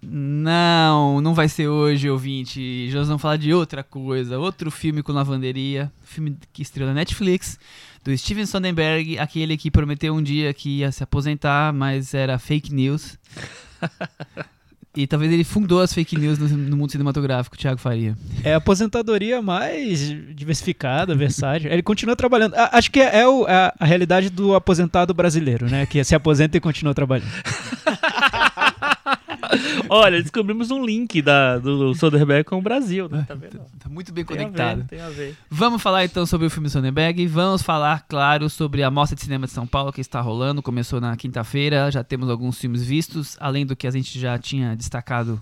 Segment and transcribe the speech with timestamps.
[0.02, 2.90] Não, não vai ser hoje, ouvinte.
[2.90, 6.94] Já nós vamos falar de outra coisa, outro filme com lavanderia, filme que estreou na
[6.94, 7.60] Netflix,
[8.02, 12.74] do Steven Soderbergh, aquele que prometeu um dia que ia se aposentar, mas era fake
[12.74, 13.18] news.
[15.00, 18.18] E talvez ele fundou as fake news no, no mundo cinematográfico, Thiago Faria.
[18.44, 20.00] É a aposentadoria mais
[20.34, 21.72] diversificada, versátil.
[21.72, 22.56] Ele continua trabalhando.
[22.56, 25.86] A- Acho que é o- a, a realidade do aposentado brasileiro, né?
[25.86, 27.30] Que se aposenta e continua trabalhando.
[29.90, 33.26] Olha, descobrimos um link da, do Soderbergh com o Brasil, né?
[33.28, 33.60] Tá vendo?
[33.80, 34.86] Tá muito bem Tem a ver, conectado.
[34.88, 35.36] tem a ver.
[35.50, 37.26] Vamos falar então sobre o filme Sonnenberg.
[37.28, 40.62] Vamos falar, claro, sobre a Mostra de Cinema de São Paulo que está rolando.
[40.62, 44.76] Começou na quinta-feira, já temos alguns filmes vistos, além do que a gente já tinha
[44.76, 45.42] destacado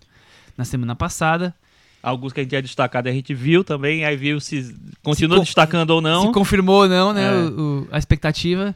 [0.57, 1.53] na semana passada.
[2.01, 5.43] Alguns que a gente tinha destacado a gente viu também, aí viu se continua con-
[5.43, 6.27] destacando ou não.
[6.27, 7.25] Se confirmou ou não, né?
[7.25, 7.31] É.
[7.49, 8.75] o- o- a expectativa.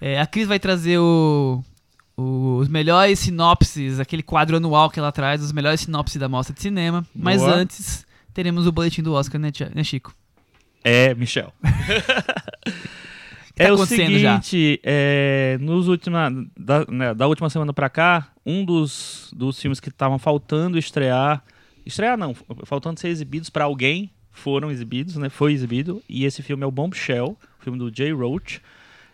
[0.00, 1.62] É, a Cris vai trazer o-
[2.20, 6.60] os melhores sinopses, aquele quadro anual que ela traz, os melhores sinopses da Mostra de
[6.60, 7.06] Cinema.
[7.14, 7.54] Mas Boa.
[7.54, 10.14] antes, teremos o boletim do Oscar, né, né, Chico?
[10.82, 11.52] É, Michel.
[11.62, 12.72] tá
[13.56, 14.40] é o acontecendo já?
[14.40, 19.80] seguinte, é, nos última, da, né, da última semana pra cá, um dos, dos filmes
[19.80, 21.44] que estavam faltando estrear,
[21.84, 25.28] estrear não, faltando ser exibidos pra alguém, foram exibidos, né?
[25.28, 28.62] Foi exibido e esse filme é o Bombshell, filme do Jay Roach.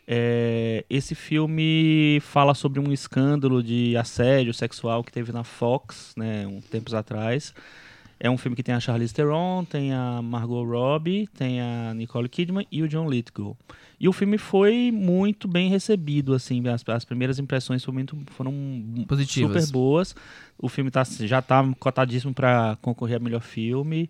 [0.07, 6.47] É, esse filme fala sobre um escândalo de assédio sexual que teve na Fox, né,
[6.47, 7.53] um tempos atrás.
[8.19, 12.28] É um filme que tem a Charlize Theron, tem a Margot Robbie, tem a Nicole
[12.28, 13.56] Kidman e o John Lithgow.
[14.00, 18.53] E o filme foi muito bem recebido, assim, as, as primeiras impressões foram, muito, foram
[19.06, 19.65] Positivas.
[19.65, 20.15] super boas.
[20.59, 24.09] O filme tá, já tá cotadíssimo para concorrer a melhor filme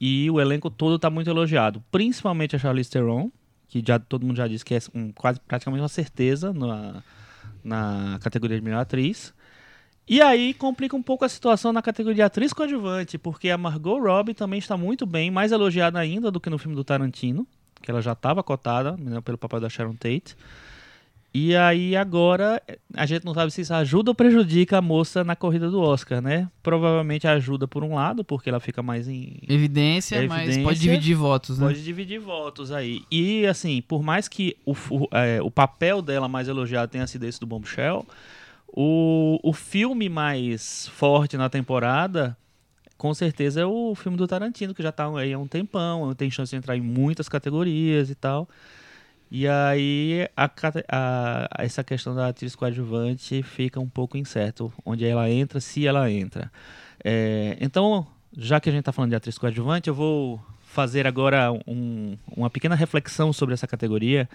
[0.00, 3.30] e o elenco todo tá muito elogiado, principalmente a Charlize Theron,
[3.68, 7.02] que já todo mundo já disse que é um, quase praticamente uma certeza na,
[7.62, 9.34] na categoria de melhor atriz.
[10.08, 14.00] E aí complica um pouco a situação na categoria de atriz coadjuvante, porque a Margot
[14.00, 17.46] Robbie também está muito bem, mais elogiada ainda do que no filme do Tarantino,
[17.82, 20.34] que ela já estava cotada né, pelo papel da Sharon Tate.
[21.32, 22.60] E aí agora
[22.94, 26.22] a gente não sabe se isso ajuda ou prejudica a moça na corrida do Oscar,
[26.22, 26.48] né?
[26.62, 30.62] Provavelmente ajuda por um lado, porque ela fica mais em Evidência, mas Evidência.
[30.62, 31.66] pode dividir votos, né?
[31.66, 33.02] Pode dividir votos aí.
[33.10, 37.24] E, assim, por mais que o, fu- é, o papel dela mais elogiado tenha sido
[37.24, 38.06] esse do Bombshell,
[38.66, 42.36] o, o filme mais forte na temporada,
[42.96, 46.30] com certeza, é o filme do Tarantino, que já tá aí há um tempão, tem
[46.30, 48.48] chance de entrar em muitas categorias e tal.
[49.30, 50.50] E aí, a
[50.90, 56.10] a- essa questão da atriz coadjuvante fica um pouco incerto, onde ela entra, se ela
[56.10, 56.50] entra.
[57.04, 58.06] É, então,
[58.36, 62.48] já que a gente está falando de atriz coadjuvante, eu vou fazer agora um- uma
[62.50, 64.28] pequena reflexão sobre essa categoria.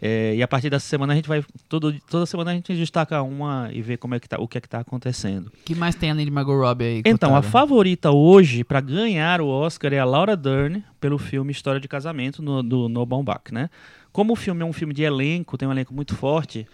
[0.00, 1.44] É, e a partir dessa semana a gente vai.
[1.68, 4.56] Todo, toda semana a gente destaca uma e vê como é que tá, o que
[4.56, 5.50] é que está acontecendo.
[5.64, 7.02] Que mais tem além de Margot Robbie aí?
[7.04, 7.50] Então, a cotada?
[7.50, 12.40] favorita hoje para ganhar o Oscar é a Laura Dern pelo filme História de Casamento
[12.40, 13.68] no, do Noah Baumbach, né?
[14.12, 16.66] Como o filme é um filme de elenco, tem um elenco muito forte,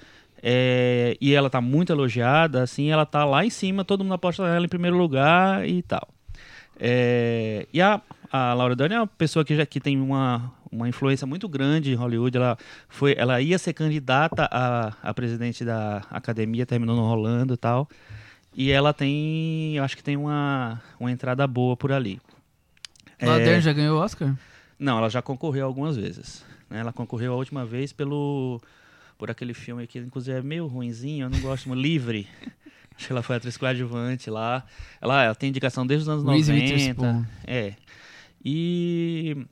[0.43, 4.45] é, e ela tá muito elogiada, assim, ela tá lá em cima, todo mundo aposta
[4.45, 6.09] nela em primeiro lugar e tal.
[6.79, 8.01] É, e a,
[8.31, 11.93] a Laura Dern é uma pessoa que já que tem uma, uma influência muito grande
[11.93, 12.37] em Hollywood.
[12.37, 12.59] Ela,
[12.89, 17.89] foi, ela ia ser candidata a, a presidente da academia, terminou não rolando e tal.
[18.55, 22.21] E ela tem, eu acho que tem uma, uma entrada boa por ali.
[23.23, 24.35] Laura É, Dern já ganhou o Oscar?
[24.79, 26.45] Não, ela já concorreu algumas vezes.
[26.75, 26.81] Né?
[26.81, 28.61] Ela concorreu a última vez pelo
[29.17, 32.29] por aquele filme que inclusive é meio ruinzinho, eu não gosto muito, Livre.
[32.97, 34.65] Acho que ela foi atriz coadjuvante lá.
[35.01, 36.75] Ela, ela tem indicação desde os anos Reese 90.
[36.75, 37.25] Witherspoon.
[37.45, 37.75] É.
[38.45, 39.47] E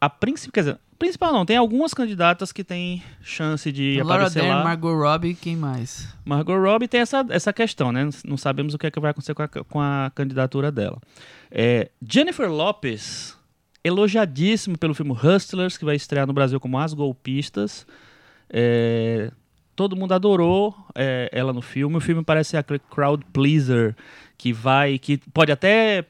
[0.00, 4.42] a principal, quer dizer, principal não, tem algumas candidatas que têm chance de Laura aparecer
[4.42, 4.64] Dern, lá.
[4.64, 6.08] Margot Robbie, quem mais?
[6.24, 8.08] Margot Robbie tem essa, essa questão, né?
[8.24, 10.98] Não sabemos o que, é que vai acontecer com a, com a candidatura dela.
[11.50, 13.36] É, Jennifer Lopez,
[13.82, 17.86] elogiadíssimo pelo filme Hustlers, que vai estrear no Brasil como As Golpistas.
[18.48, 19.30] É,
[19.74, 21.96] todo mundo adorou é, ela no filme.
[21.96, 23.96] O filme parece ser aquele crowd pleaser
[24.36, 26.04] que vai, que pode até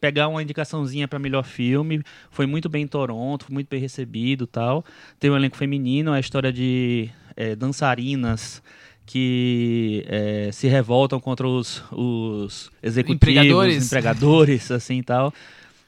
[0.00, 2.02] pegar uma indicaçãozinha para melhor filme.
[2.30, 4.84] Foi muito bem em Toronto, foi muito bem recebido, tal.
[5.20, 8.60] Tem um elenco feminino, a história de é, dançarinas
[9.06, 13.86] que é, se revoltam contra os, os executivos, Empregadores.
[13.86, 15.32] empregadores, assim tal.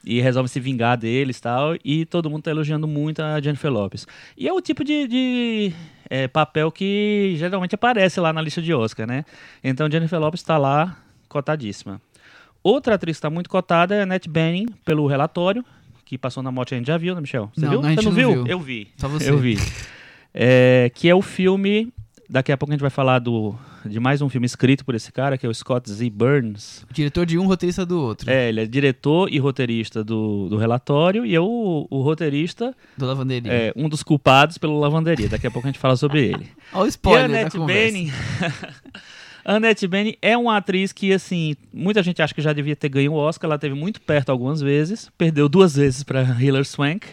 [0.05, 1.75] E resolvem se vingar deles e tal.
[1.83, 4.05] E todo mundo tá elogiando muito a Jennifer Lopes.
[4.37, 5.73] E é o tipo de, de,
[6.09, 9.25] é, papel que geralmente aparece lá na lista de Oscar, né?
[9.63, 10.97] Então Jennifer Lopes está lá
[11.27, 11.99] cotadíssima.
[12.63, 15.63] Outra atriz que está muito cotada é a Annette Bening, pelo relatório,
[16.03, 17.51] que passou na morte, a gente já viu, né, Michel?
[17.53, 17.81] Você Não, viu?
[17.81, 18.43] a gente Você não, não viu?
[18.43, 18.47] viu.
[18.47, 18.87] Eu vi.
[18.97, 19.29] Só você.
[19.29, 19.57] Eu vi.
[20.33, 21.91] É, que é o filme.
[22.29, 23.55] Daqui a pouco a gente vai falar do,
[23.85, 26.09] de mais um filme escrito por esse cara, que é o Scott Z.
[26.09, 26.85] Burns.
[26.91, 28.29] Diretor de um, roteirista do outro.
[28.29, 33.05] É, ele é diretor e roteirista do, do relatório, e é o, o roteirista, Do
[33.05, 33.51] Lavanderia.
[33.51, 35.29] é, um dos culpados pelo Lavanderia.
[35.29, 36.47] Daqui a pouco a gente fala sobre ele.
[36.73, 37.59] Olha o E spoiler da Annette.
[37.59, 38.11] Bening.
[39.45, 43.13] Annette Bening é uma atriz que, assim, muita gente acha que já devia ter ganho
[43.13, 43.47] o Oscar.
[43.47, 47.07] Ela teve muito perto algumas vezes, perdeu duas vezes para Hilary Swank.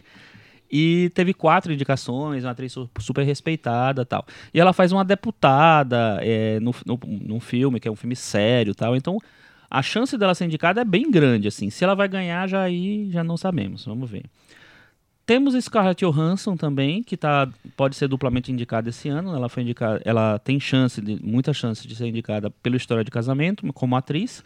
[0.73, 4.25] E teve quatro indicações, uma atriz su- super respeitada tal.
[4.55, 8.75] E ela faz uma deputada é, no, no, num filme, que é um filme sério
[8.75, 8.97] tal.
[8.97, 9.19] Então,
[9.71, 11.69] a chance dela ser indicada é bem grande, assim.
[11.69, 13.85] Se ela vai ganhar, já aí já não sabemos.
[13.85, 14.25] Vamos ver.
[15.25, 19.35] Temos Scarlett Johansson também, que tá, pode ser duplamente indicada esse ano.
[19.35, 23.11] Ela foi indicada, ela tem chance, de, muita chance de ser indicada pela História de
[23.11, 24.43] Casamento como atriz.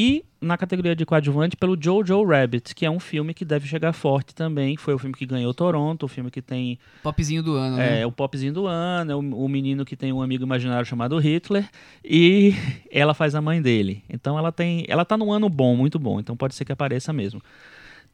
[0.00, 3.92] E na categoria de coadjuvante pelo Jojo Rabbit, que é um filme que deve chegar
[3.92, 4.76] forte também.
[4.76, 8.02] Foi o filme que ganhou Toronto, o filme que tem Popzinho do ano, né?
[8.02, 11.18] é, o popzinho do ano, é o, o menino que tem um amigo imaginário chamado
[11.18, 11.68] Hitler
[12.04, 12.54] e
[12.92, 14.04] ela faz a mãe dele.
[14.08, 17.12] Então ela tem, ela tá num ano bom, muito bom, então pode ser que apareça
[17.12, 17.42] mesmo.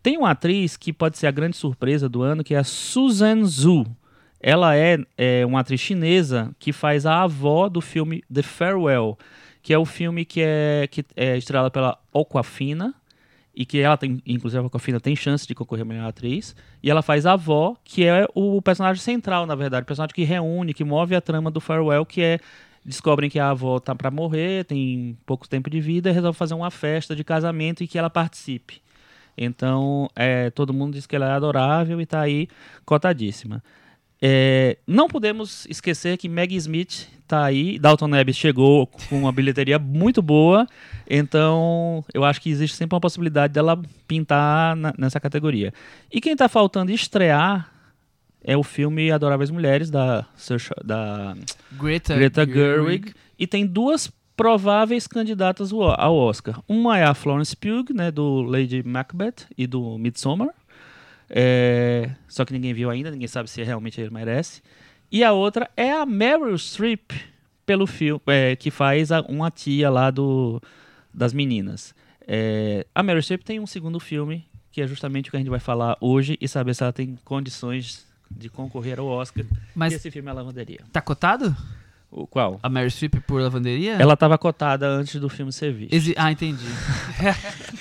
[0.02, 3.44] Tem uma atriz que pode ser a grande surpresa do ano, que é a Susan
[3.44, 3.84] Zhu.
[4.40, 9.18] Ela é, é uma atriz chinesa que faz a avó do filme The Farewell,
[9.64, 12.94] que é o filme que é, que é estrelado pela Aquafina,
[13.56, 16.90] e que ela tem, inclusive a Aquafina tem chance de concorrer a melhor atriz, e
[16.90, 20.74] ela faz a avó, que é o personagem central, na verdade, o personagem que reúne,
[20.74, 22.38] que move a trama do Farewell, que é
[22.84, 26.52] descobrem que a avó tá para morrer, tem pouco tempo de vida, e resolve fazer
[26.52, 28.82] uma festa de casamento e que ela participe.
[29.34, 32.48] Então, é, todo mundo diz que ela é adorável e tá aí
[32.84, 33.62] cotadíssima.
[34.26, 39.78] É, não podemos esquecer que Maggie Smith tá aí, Dalton Nebbs chegou com uma bilheteria
[39.78, 40.66] muito boa,
[41.08, 43.78] então eu acho que existe sempre uma possibilidade dela
[44.08, 45.74] pintar na- nessa categoria.
[46.10, 47.70] E quem tá faltando estrear
[48.42, 50.24] é o filme Adoráveis Mulheres da,
[50.82, 51.34] da
[51.72, 56.60] Greta, Greta Gerwig e tem duas prováveis candidatas ao ao Oscar.
[56.68, 60.48] Uma é a Florence Pugh, né, do Lady Macbeth e do Midsommar.
[61.28, 64.62] É, só que ninguém viu ainda, ninguém sabe se realmente ele merece.
[65.10, 67.12] E a outra é a Meryl Streep
[67.66, 70.60] pelo filme é, que faz a- uma tia lá do
[71.12, 71.94] das meninas.
[72.26, 75.48] É, a Meryl Streep tem um segundo filme que é justamente o que a gente
[75.50, 79.44] vai falar hoje e saber se ela tem condições de concorrer ao Oscar.
[79.74, 80.80] Mas e esse filme é a Lavanderia.
[80.92, 81.54] tá cotado?
[82.16, 82.60] O qual?
[82.62, 83.94] A Mary Streep por lavanderia?
[83.94, 85.92] Ela estava cotada antes do filme ser visto.
[85.92, 86.62] Exi- Ah, entendi.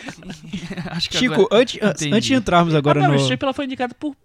[0.88, 1.62] Acho que Chico, agora...
[1.62, 2.14] antes, Entendi.
[2.16, 3.22] antes de entrarmos agora a Meryl no.
[3.24, 4.16] Streep ela foi indicada por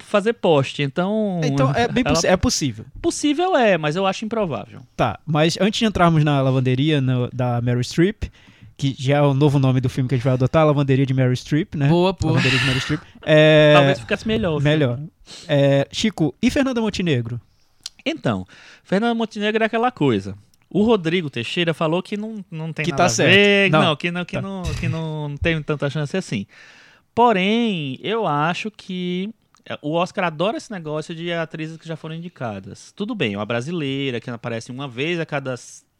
[0.00, 1.40] fazer post, então...
[1.44, 2.84] Então, é bem ela- é possível.
[3.02, 4.80] Possível é, mas eu acho improvável.
[4.96, 8.24] Tá, mas antes de entrarmos na lavanderia no- da Meryl Streep,
[8.76, 11.06] que já é o novo nome do filme que a gente vai adotar, a lavanderia
[11.06, 11.88] de Meryl Streep, né?
[11.88, 12.32] Boa, boa.
[12.34, 13.00] Lavanderia de Meryl Streep.
[13.26, 14.60] É, Talvez ficasse melhor.
[14.60, 14.98] melhor.
[15.48, 17.40] É, Chico, e Fernanda Montenegro?
[18.04, 18.46] Então,
[18.82, 20.36] Fernanda Montenegro é aquela coisa.
[20.68, 23.30] O Rodrigo Teixeira falou que não, não tem Que nada tá a certo.
[23.34, 23.82] ver, Não.
[23.82, 24.42] não, que, não, que, Tá.
[24.42, 26.46] não, que não, não tem tanta chance assim.
[27.14, 29.30] Porém, eu acho que
[29.64, 32.92] é, o Oscar adora esse negócio de atrizes que já foram indicadas.
[32.92, 35.54] Tudo bem, uma brasileira que aparece uma vez a cada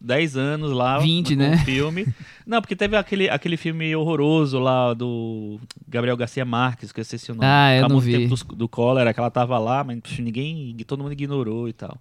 [0.04, 1.56] 10 anos lá 20, no, né?
[1.64, 2.06] filme.
[2.46, 5.58] Não, porque teve aquele, aquele filme horroroso lá do
[5.88, 7.46] Gabriel Garcia Marques, que eu esqueci o nome.
[7.46, 8.12] Ah, eu não vi.
[8.12, 11.98] tempo do, do cólera, que ela tava lá, mas ninguém, todo mundo ignorou e tal.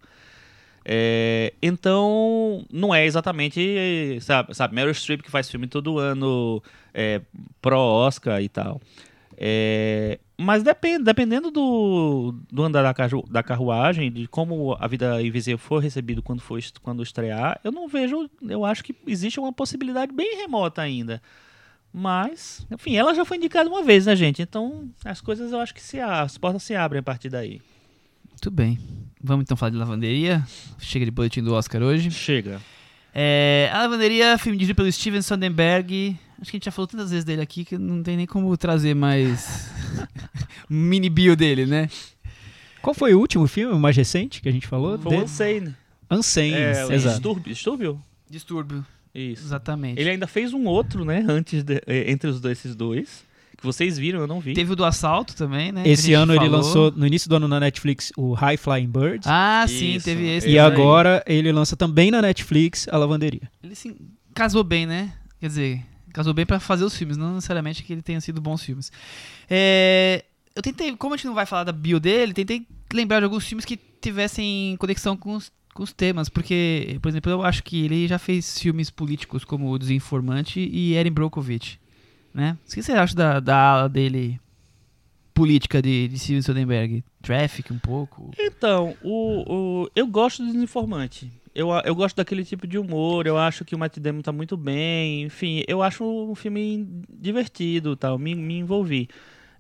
[0.86, 6.62] É, então, não é exatamente, sabe, sabe, Meryl Streep que faz filme todo ano,
[6.94, 7.22] é,
[7.62, 8.82] pró-Oscar e tal.
[9.38, 15.22] É, mas depende, dependendo do, do andar da, carru- da carruagem, de como a Vida
[15.22, 19.40] Invisível for recebido quando for est- quando estrear, eu não vejo, eu acho que existe
[19.40, 21.22] uma possibilidade bem remota ainda.
[21.92, 24.42] Mas, enfim, ela já foi indicada uma vez, né, gente?
[24.42, 27.62] Então, as coisas eu acho que se as portas se abrem a partir daí.
[28.30, 28.80] Muito bem.
[29.22, 30.44] Vamos então falar de lavanderia.
[30.80, 32.10] Chega de boletim do Oscar hoje.
[32.10, 32.60] Chega.
[33.14, 36.18] É, a Lavanderia, filme dirigido pelo Steven Soderbergh.
[36.42, 38.56] Acho que a gente já falou tantas vezes dele aqui que não tem nem como
[38.58, 39.70] trazer mais
[40.70, 41.90] um mini bio dele, né?
[42.82, 44.98] Qual foi o último filme, o mais recente que a gente falou?
[45.00, 45.74] Foi o Unsane.
[46.12, 47.16] Unsane, É, exato.
[47.16, 47.54] Distúrbio.
[47.54, 48.02] Distúrbio?
[48.30, 48.86] Distúrbio,
[49.16, 49.44] Isso.
[49.46, 50.00] exatamente.
[50.02, 51.24] Ele ainda fez um outro, né?
[51.28, 53.24] Antes de- eh, entre os dois, esses dois.
[53.56, 54.54] que vocês viram, eu não vi.
[54.54, 55.84] Teve o do assalto também, né?
[55.88, 56.58] Esse ano ele falou.
[56.58, 59.26] lançou, no início do ano na Netflix, o High Flying Birds.
[59.26, 60.50] Ah, sim, Isso, teve esse.
[60.50, 63.50] e agora ele lança também na Netflix a Lavanderia.
[63.64, 63.96] Ele se
[64.34, 65.14] casou bem, né?
[65.40, 65.82] Quer dizer,
[66.14, 68.92] casou bem pra fazer os filmes, não necessariamente que ele tenha sido bons filmes.
[69.50, 70.24] É,
[70.56, 73.46] eu tentei, como a gente não vai falar da bio dele, tentei lembrar de alguns
[73.46, 77.84] filmes que tivessem conexão com os, com os temas, porque, por exemplo, eu acho que
[77.84, 81.80] ele já fez filmes políticos como O Desinformante e Erin Brockovich,
[82.34, 82.58] né?
[82.66, 84.40] O que você acha da, da ala dele
[85.34, 87.04] política de, de Steven Soderbergh?
[87.22, 88.32] Traffic um pouco?
[88.38, 91.32] Então, o, o, eu gosto do Desinformante.
[91.56, 94.58] Eu, eu gosto daquele tipo de humor, eu acho que o Matt Damon tá muito
[94.58, 99.08] bem, enfim, eu acho um filme divertido tal, me, me envolvi.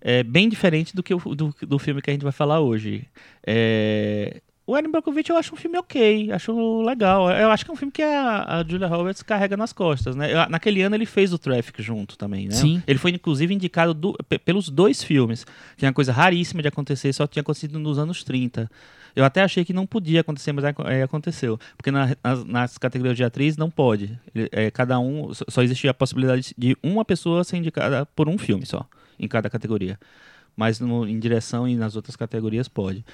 [0.01, 3.05] É bem diferente do que do, do filme que a gente vai falar hoje.
[3.45, 7.29] É, o Erin Brockovich eu acho um filme ok, acho legal.
[7.31, 10.33] Eu acho que é um filme que a, a Julia Roberts carrega nas costas, né?
[10.33, 12.55] Eu- Naquele ano ele fez o Traffic junto também, né?
[12.55, 12.81] Sim.
[12.88, 15.45] Ele foi inclusive indicado do- pe- pelos dois filmes,
[15.77, 18.69] que é uma coisa raríssima de acontecer, só tinha acontecido nos anos 30.
[19.15, 21.60] Eu até achei que não podia acontecer, mas é, aconteceu.
[21.77, 24.17] Porque na- nas, nas categorias de atriz não pode.
[24.51, 28.65] É, cada um, só- existia a possibilidade de uma pessoa ser indicada por um filme
[28.65, 28.88] só,
[29.20, 30.00] em cada categoria.
[30.55, 33.05] Mas no- em direção e nas outras categorias pode.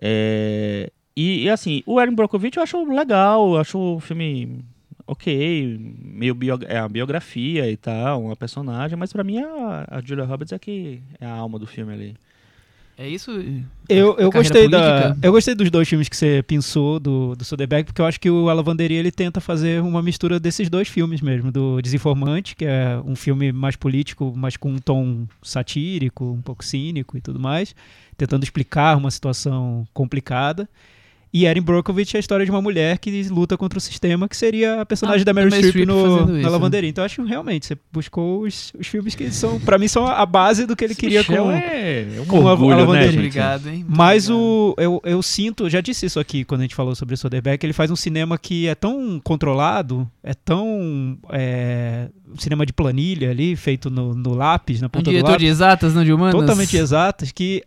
[0.00, 4.64] É, e, e, assim, o Erin Brockovich eu acho legal, eu acho o filme
[5.06, 10.00] ok, meio bio, é a biografia e tal, uma personagem, mas pra mim a, a
[10.00, 12.16] Julia Roberts é que é a alma do filme ali.
[13.00, 13.30] É isso?
[13.88, 15.26] Eu, eu gostei da, política?
[15.26, 18.28] eu gostei dos dois filmes que você pensou do, do Soderbergh, porque eu acho que
[18.28, 22.66] o A Lavanderia ele tenta fazer uma mistura desses dois filmes mesmo, do Desinformante, que
[22.66, 27.40] é um filme mais político, mas com um tom satírico, um pouco cínico e tudo
[27.40, 27.74] mais,
[28.18, 30.68] tentando explicar uma situação complicada.
[31.32, 34.36] E Erin Brockovich é a história de uma mulher que luta contra o sistema, que
[34.36, 36.90] seria a personagem Ah, da Meryl Meryl Streep no, na Lavanderia.
[36.90, 40.26] Então eu acho realmente, você buscou os, os filmes que são, pra mim, são a
[40.26, 43.06] base do que ele queria Michel com, é, um com a- a orgulho, né, lavanderia.
[43.12, 43.16] gente?
[43.18, 43.84] Obrigado, hein?
[43.84, 44.42] Muito Mas obrigado.
[44.42, 47.16] o, eu, eu sinto, eu já disse isso aqui quando a gente falou sobre o
[47.18, 51.16] Soderbergh, ele faz um cinema que é tão controlado, é tão.
[51.30, 52.08] É,
[52.38, 55.44] cinema de planilha ali, feito no, no lápis, na Um ponta do diretor lápis.
[55.44, 56.34] de exatas, não de humanas?
[56.34, 57.62] Totalmente exatas, que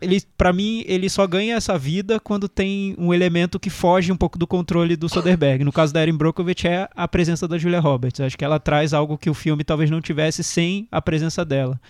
[0.00, 4.16] ele, para mim, ele só ganha essa vida quando tem um elemento que foge um
[4.16, 5.64] pouco do controle do Soderbergh.
[5.64, 8.20] No caso da Erin Brockovich é a presença da Julia Roberts.
[8.20, 11.80] Acho que ela traz algo que o filme talvez não tivesse sem a presença dela.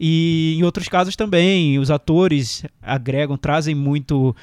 [0.00, 4.34] E em outros casos também, os atores agregam, trazem muito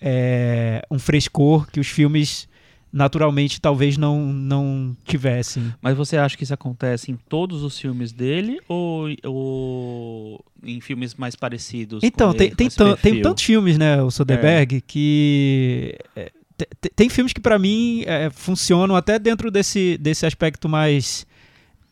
[0.00, 2.48] é, um frescor que os filmes
[2.92, 5.72] naturalmente talvez não, não tivessem.
[5.80, 11.14] Mas você acha que isso acontece em todos os filmes dele ou, ou em filmes
[11.14, 12.02] mais parecidos?
[12.02, 17.08] Então, tem, ele, tem, tem tantos filmes, né, o Soderbergh, que é, te- te- tem
[17.08, 21.26] filmes que pra mim é, funcionam até dentro desse, desse aspecto mais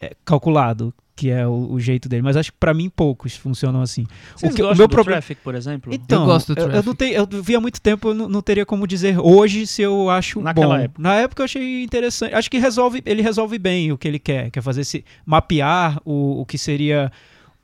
[0.01, 3.83] é, calculado, que é o, o jeito dele, mas acho que pra mim poucos funcionam
[3.83, 4.07] assim.
[4.35, 5.93] Vocês o que- o meu do problema- Traffic, por exemplo?
[5.93, 8.27] Então, Eu gosto do eu, eu não tenho, eu vi há muito tempo, eu não,
[8.27, 10.83] não teria como dizer hoje se eu acho Naquela bom.
[10.83, 11.03] época.
[11.03, 12.35] Na época eu achei interessante.
[12.35, 16.41] Acho que resolve, ele resolve bem o que ele quer, quer fazer esse mapear o,
[16.41, 17.13] o que seria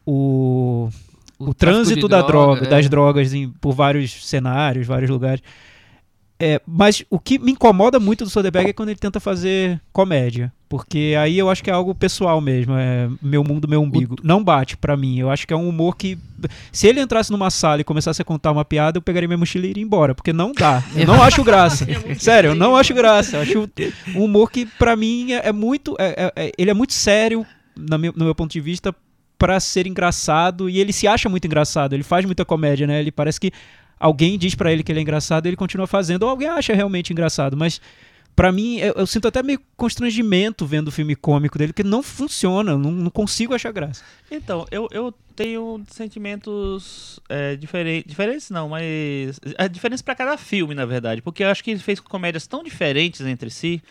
[0.05, 0.89] o
[1.39, 2.69] o, tráfico trânsito da droga, é.
[2.69, 5.43] das drogas em- por vários cenários, vários lugares.
[6.39, 10.53] É, mas o que me incomoda muito do Soderbergh é quando ele tenta fazer comédia.
[10.69, 12.75] Porque aí eu acho que é algo pessoal mesmo.
[12.77, 14.17] É meu mundo, meu umbigo.
[14.23, 15.17] Não bate pra mim.
[15.19, 16.19] Eu acho que é um humor que.
[16.73, 19.65] Se ele entrasse numa sala e começasse a contar uma piada, eu pegaria minha mochila
[19.65, 20.13] e iria embora.
[20.13, 20.83] Porque não dá.
[20.97, 21.87] Eu não acho graça.
[22.19, 23.37] Sério, eu não acho graça.
[23.37, 23.71] Eu acho
[24.17, 25.95] um humor que, pra mim, é, é muito.
[26.01, 27.47] é- é- é- ele é muito sério,
[27.77, 28.93] na meu- no meu ponto de vista,
[29.39, 30.69] pra ser engraçado.
[30.69, 31.93] E ele se acha muito engraçado.
[31.93, 32.99] Ele faz muita comédia, né?
[32.99, 33.53] Ele parece que
[34.01, 36.25] alguém diz pra ele que ele é engraçado e ele continua fazendo.
[36.25, 37.57] Ou alguém acha realmente engraçado.
[37.57, 37.81] Mas.
[38.37, 42.03] Pra mim, eu, eu sinto até meio constrangimento vendo o filme cômico dele, porque não
[42.03, 44.05] funciona, não, não consigo achar graça.
[44.31, 48.07] Então, eu, eu tenho sentimentos é, diferentes.
[48.07, 49.41] Diferentes não, mas.
[49.57, 51.23] É, diferentes pra cada filme, na verdade.
[51.23, 53.83] Porque eu acho que ele fez comédias tão diferentes entre si.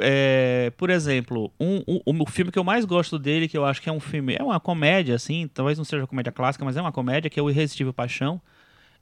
[0.00, 3.82] É, por exemplo, um, um- o filme que eu mais gosto dele, que eu acho
[3.82, 4.36] que é um filme.
[4.38, 7.38] É uma comédia, assim, talvez não seja uma comédia clássica, mas é uma comédia, que
[7.38, 8.40] é o Irresistível Paixão.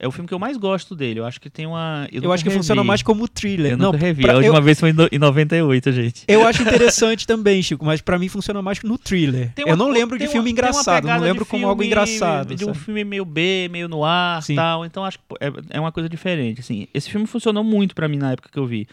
[0.03, 1.21] É o filme que eu mais gosto dele.
[1.21, 2.09] Eu acho que tem uma.
[2.11, 2.59] Eu, nunca acho que revi.
[2.59, 3.73] funciona mais como thriller.
[3.73, 4.23] Eu não, nunca revi.
[4.23, 6.25] pra- A eu, última vez foi em no- em 98, gente.
[6.27, 9.53] eu acho interessante também, Chico, mas pra mim funciona mais no thriller.
[9.55, 12.55] Tem eu uma- não lembro de filme uma- uma engraçado, não lembro como algo engraçado.
[12.55, 12.79] De um sabe?
[12.81, 14.57] filme meio B, meio no ar Sim.
[14.57, 14.85] tal.
[14.85, 16.59] Então acho que é, é uma coisa diferente.
[16.61, 16.89] Assim.
[16.93, 18.89] Esse filme funcionou muito pra mim na época que eu vi.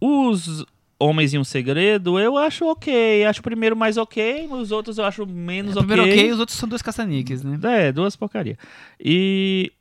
[0.00, 0.64] Os
[0.98, 3.24] Homens e um Segredo, eu acho ok.
[3.24, 6.12] Acho o primeiro mais ok, os outros eu acho menos É, primeiro ok.
[6.14, 7.58] ok, os outros são dois caça-níqueis, né?
[7.88, 8.56] É, duas porcaria.
[8.98, 9.72] E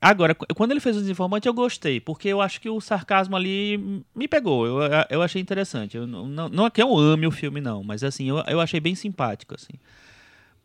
[0.00, 3.36] agora, qu- quando ele fez o Desinformante, eu gostei, porque eu acho que o sarcasmo
[3.36, 4.66] ali me pegou.
[4.66, 4.78] Eu,
[5.10, 5.96] eu achei interessante.
[5.96, 8.80] Eu, não, não, é que eu ame o filme, não, mas assim, eu, eu achei
[8.80, 9.74] bem simpático, assim.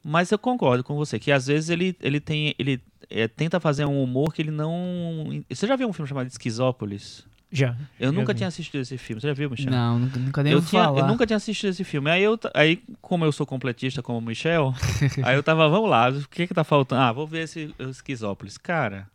[0.04, 2.54] Mas eu concordo com você, que às vezes ele, ele tem.
[2.60, 5.30] Ele é, tenta fazer um humor que ele não.
[5.50, 7.26] Você já viu um filme chamado Esquizópolis?
[7.50, 7.78] Já.
[8.00, 8.38] Eu Já nunca vi.
[8.38, 9.22] tinha assistido esse filme.
[9.22, 9.72] Você já viu, Michel?
[9.72, 11.00] Não, nunca, nunca nem eu, tinha, falar.
[11.02, 12.10] eu nunca tinha assistido esse filme.
[12.10, 14.74] Aí, eu, aí como eu sou completista como o Michel,
[15.24, 17.02] aí eu tava, vamos lá, o que que tá faltando?
[17.02, 18.58] Ah, vou ver esse Esquizópolis.
[18.58, 19.08] Cara,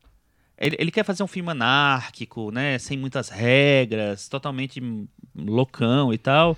[0.60, 2.78] ele, ele quer fazer um filme anárquico, né?
[2.78, 4.80] Sem muitas regras, totalmente
[5.36, 6.56] loucão e tal.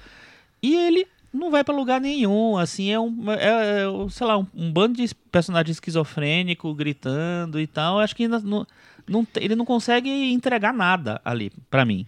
[0.62, 4.46] E ele não vai pra lugar nenhum, assim, é um, é, é, sei lá, um,
[4.54, 8.00] um bando de personagem esquizofrênico gritando e tal.
[8.00, 8.66] Acho que não,
[9.06, 12.06] não, ele não consegue entregar nada ali, pra mim.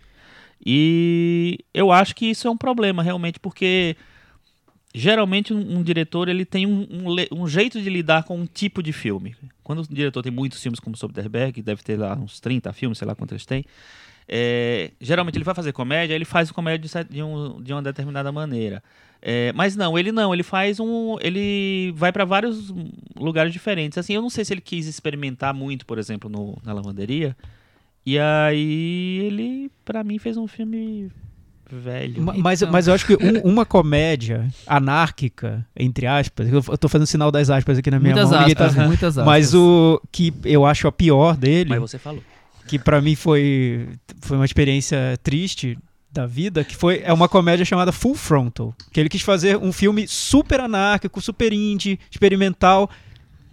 [0.65, 3.97] E eu acho que isso é um problema, realmente, porque
[4.95, 8.83] geralmente um, um diretor ele tem um, um um jeito de lidar com um tipo
[8.83, 9.35] de filme.
[9.63, 13.07] Quando o diretor tem muitos filmes como Soderbergh, deve ter lá uns 30 filmes, sei
[13.07, 13.65] lá quantos eles têm,
[14.29, 18.31] é, geralmente ele vai fazer comédia, ele faz comédia de, de um- de uma determinada
[18.33, 18.83] maneira.
[19.21, 21.17] É, mas não, ele não, ele faz um.
[21.21, 22.73] Ele vai para vários
[23.17, 23.97] lugares diferentes.
[23.97, 27.37] Assim, eu não sei se ele quis experimentar muito, por exemplo, no, na lavanderia.
[28.05, 31.09] E aí ele, pra mim, fez um filme
[31.77, 32.23] velho.
[32.23, 32.73] Ma- Mas, Então.
[32.73, 37.31] mas eu acho que um- uma comédia anárquica, entre aspas, eu eu tô fazendo sinal
[37.31, 38.87] das aspas aqui na minha muitas mão, tá aspas, vendo.
[38.89, 39.25] muitas aspas.
[39.27, 42.23] Mas o que eu acho a pior dele, Mas você falou.
[42.69, 43.89] que pra mim foi,
[44.21, 45.79] foi uma experiência triste
[46.13, 49.73] da vida, que foi é uma comédia chamada Full Frontal, que ele quis fazer um
[49.73, 52.91] filme super anárquico, super indie, experimental,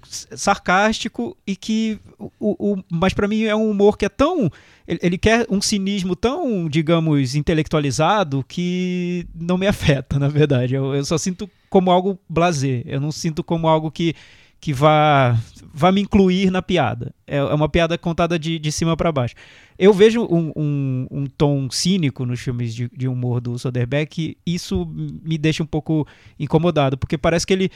[0.10, 2.00] sarcástico e que
[2.40, 4.50] o, o- mas pra mim é um humor que é tão
[4.88, 10.74] ele, ele quer um cinismo tão, digamos, intelectualizado que não me afeta, na verdade.
[10.74, 12.82] Eu, eu só sinto como algo blasé.
[12.86, 14.16] Eu não sinto como algo que
[14.62, 15.40] que vá,
[15.74, 17.14] vá me incluir na piada.
[17.26, 19.34] É, é uma piada contada de, de cima para baixo.
[19.78, 24.38] Eu vejo um, um, um tom cínico nos filmes de, de humor do Soderbergh e
[24.46, 24.86] isso
[25.24, 26.06] me deixa um pouco
[26.38, 27.72] incomodado, porque parece que ele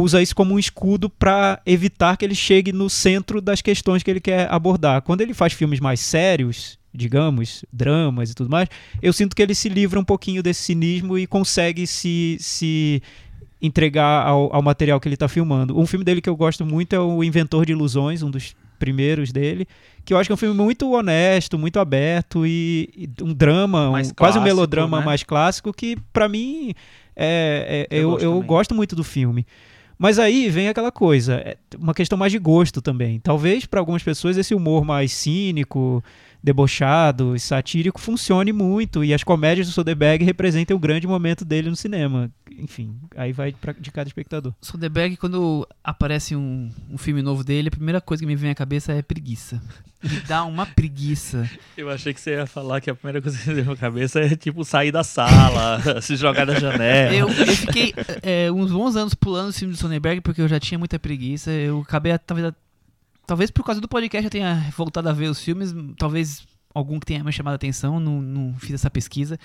[0.00, 4.10] usa isso como um escudo para evitar que ele chegue no centro das questões que
[4.10, 5.02] ele quer abordar.
[5.02, 8.68] Quando ele faz filmes mais sérios, digamos, dramas e tudo mais,
[9.02, 13.02] eu sinto que ele se livra um pouquinho desse cinismo e consegue se, se
[13.60, 15.78] entregar ao, ao material que ele está filmando.
[15.78, 19.32] Um filme dele que eu gosto muito é o Inventor de Ilusões, um dos primeiros
[19.32, 19.66] dele,
[20.04, 23.88] que eu acho que é um filme muito honesto, muito aberto e, e um drama,
[23.88, 25.04] um- Mais quase um clássico, melodrama né?
[25.04, 26.72] mais clássico que pra mim
[27.16, 29.44] é, é- Eu eu, gosto eu gosto muito do filme.
[29.98, 33.18] Mas aí vem aquela coisa, é uma questão mais de gosto também.
[33.18, 36.02] Talvez para algumas pessoas esse humor mais cínico,
[36.42, 41.68] debochado e satírico funcione muito e as comédias do Soderbergh representem o grande momento dele
[41.68, 42.30] no cinema.
[42.58, 44.52] Enfim, aí vai pra, de cada espectador.
[44.60, 48.54] Soderbergh, quando aparece um, um filme novo dele, a primeira coisa que me vem à
[48.54, 49.62] cabeça é preguiça.
[50.02, 51.48] Me dá uma preguiça.
[51.76, 54.20] Eu achei que você ia falar que a primeira coisa que você deu na cabeça
[54.20, 57.14] é tipo sair da sala, se jogar da janela.
[57.14, 60.58] Eu, eu fiquei é, uns bons anos pulando o filme do Soderbergh porque eu já
[60.58, 61.50] tinha muita preguiça.
[61.50, 62.52] Eu acabei, talvez,
[63.28, 67.04] talvez por causa do podcast eu tenha voltado a ver os filmes, talvez algum que
[67.04, 69.38] tenha me chamado a atenção, não, não fiz essa pesquisa.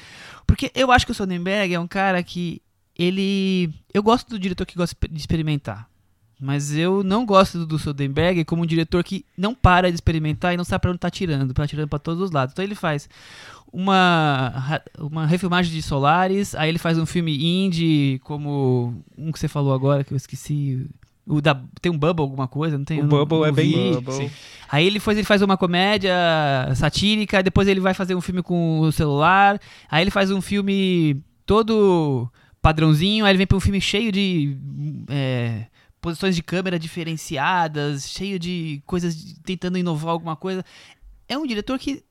[0.48, 2.62] Porque eu acho que o Soderbergh é um cara que
[2.98, 3.70] ele...
[3.94, 5.90] Eu gosto do diretor que gosta de experimentar.
[6.40, 10.58] Mas eu não gosto do Soderbergh como um diretor que não para de experimentar e
[10.58, 12.54] não sabe pra onde tá tirando, tá tirando pra todos os lados.
[12.54, 13.10] Então ele faz
[13.72, 19.50] uma, uma refilmagem de Solaris, aí ele faz um filme indie, como um que você
[19.50, 20.88] falou agora, que eu esqueci.
[21.26, 22.78] O da, tem um Bubble, alguma coisa?
[22.78, 23.00] Não tem?
[23.00, 23.94] O não- Bubble não é bem-.
[23.94, 24.30] Bubble.
[24.70, 26.14] Aí ele faz, ele faz uma comédia
[26.76, 29.60] satírica, depois ele vai fazer um filme com o celular,
[29.90, 32.30] aí ele faz um filme todo
[32.62, 34.58] padrãozinho, aí ele vem pra um filme cheio de
[35.10, 35.68] é,
[36.02, 40.64] posições de câmera diferenciadas, cheio de coisas de- tentando inovar alguma coisa.
[41.28, 42.04] É um diretor que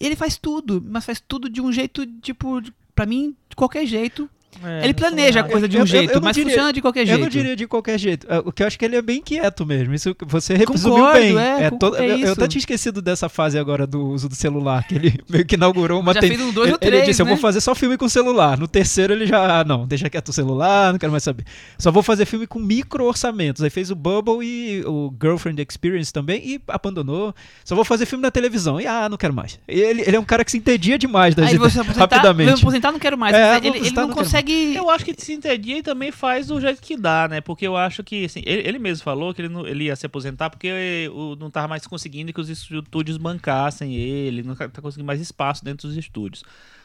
[0.00, 2.60] ele faz tudo, mas faz tudo de um jeito, tipo,
[2.94, 4.28] pra mim, de qualquer jeito.
[4.64, 6.50] É, ele planeja a eu coisa de eu- um eu- jeito, eu não mas diria-
[6.50, 7.20] funciona de qualquer Eu jeito.
[7.20, 8.26] não diria de qualquer jeito.
[8.28, 9.94] É, O que eu acho que ele é bem quieto mesmo.
[9.94, 11.38] Isso você resumiu Concordo, bem.
[11.38, 14.34] é, con- todo- é eu, eu até tinha esquecido dessa fase agora do uso do
[14.34, 16.94] celular, que ele meio que inaugurou uma Já ten- fez um dois ele, ou três,
[16.94, 17.32] ele disse: Eu né?
[17.32, 18.58] vou fazer só filme com celular.
[18.58, 19.60] No terceiro, ele já.
[19.60, 21.44] Ah, não, deixa quieto o celular, não quero mais saber.
[21.78, 23.62] Só vou fazer filme com micro orçamentos.
[23.62, 27.34] Aí fez o Bubble e o Girlfriend Experience também e abandonou.
[27.64, 28.80] Só vou fazer filme na televisão.
[28.80, 29.58] E ah, não quero mais.
[29.66, 32.16] Ele, ele é um cara que se entendia demais das Aí ideias você aposentar, vou
[32.18, 32.60] rapidamente.
[32.60, 33.34] aposentar, não quero mais.
[33.34, 34.74] É, vou ele, ele não não quero consegue.
[34.74, 37.40] Eu acho que se entendia e também faz do jeito que dá, né?
[37.40, 40.06] Porque eu acho que, assim, ele, ele mesmo falou que ele, não- ele ia se
[40.06, 45.06] aposentar porque o, não tava mais conseguindo que os estúdios bancassem ele, não tá conseguindo
[45.06, 46.42] mais espaço dentro dos estúdios.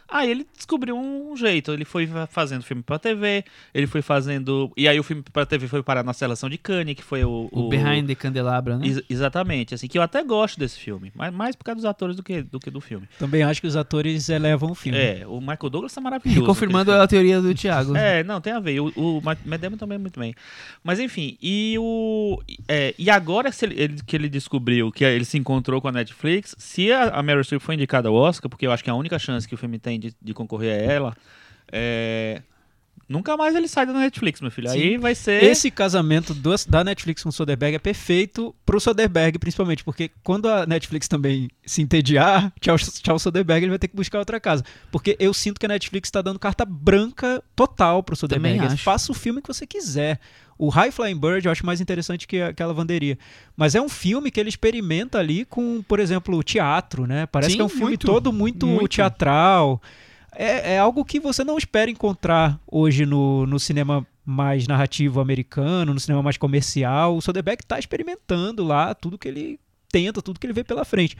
[0.09, 1.71] Aí ele descobriu um jeito.
[1.71, 3.43] Ele foi fazendo filme pra TV,
[3.73, 4.71] ele foi fazendo.
[4.77, 7.49] E aí o filme pra TV foi parar na seleção de Cannes, que foi o.
[7.51, 8.87] O, Behind the Candelabra, né?
[8.87, 12.15] Ex- exatamente, assim, que eu até gosto desse filme, mas mais por causa dos atores
[12.15, 13.07] do que do, que do filme.
[13.19, 14.97] Também acho que os atores elevam o filme.
[14.97, 16.45] É, o Michael Douglas tá maravilhoso.
[16.45, 17.85] Confirmando a teoria do Thiago.
[17.93, 17.99] filme.
[17.99, 18.79] É, não, tem a ver.
[18.79, 20.33] O, o Matt Matt Damon também é muito bem.
[20.83, 22.41] Mas enfim, e o.
[22.67, 25.91] é, e agora se ele- ele- que ele descobriu que ele se encontrou com a
[25.91, 28.95] Netflix, se a, a Meryl Streep foi indicada ao Oscar, porque eu acho que a
[28.95, 31.15] única chance que o filme tem de, de concorrer é ela,
[31.71, 32.41] é,
[33.09, 34.69] Nunca mais ele sai da Netflix, meu filho.
[34.69, 35.41] Aí vai ser.
[35.41, 40.49] Esse casamento do- da Netflix com o Soderbergh é perfeito pro Soderbergh, principalmente, porque quando
[40.49, 44.63] a Netflix também se entediar, tchau, tchau Soderbergh, ele vai ter que buscar outra casa.
[44.91, 48.75] Porque eu sinto que a Netflix tá dando carta branca total pro Soderbergh.
[48.77, 50.19] Faça o filme que você quiser.
[50.59, 53.17] O High Flying Bird eu acho mais interessante que a- que a lavanderia.
[53.55, 57.25] Mas é um filme que ele experimenta ali com, por exemplo, teatro, né?
[57.27, 58.87] Parece Sim, que é um filme muito, todo muito, muito.
[58.89, 59.79] teatral.
[60.35, 65.93] É, é algo que você não espera encontrar hoje no, no cinema mais narrativo americano,
[65.93, 67.15] no cinema mais comercial.
[67.15, 69.59] O Soderbergh está experimentando lá tudo que ele
[69.89, 71.15] tenta, tudo que ele vê pela frente.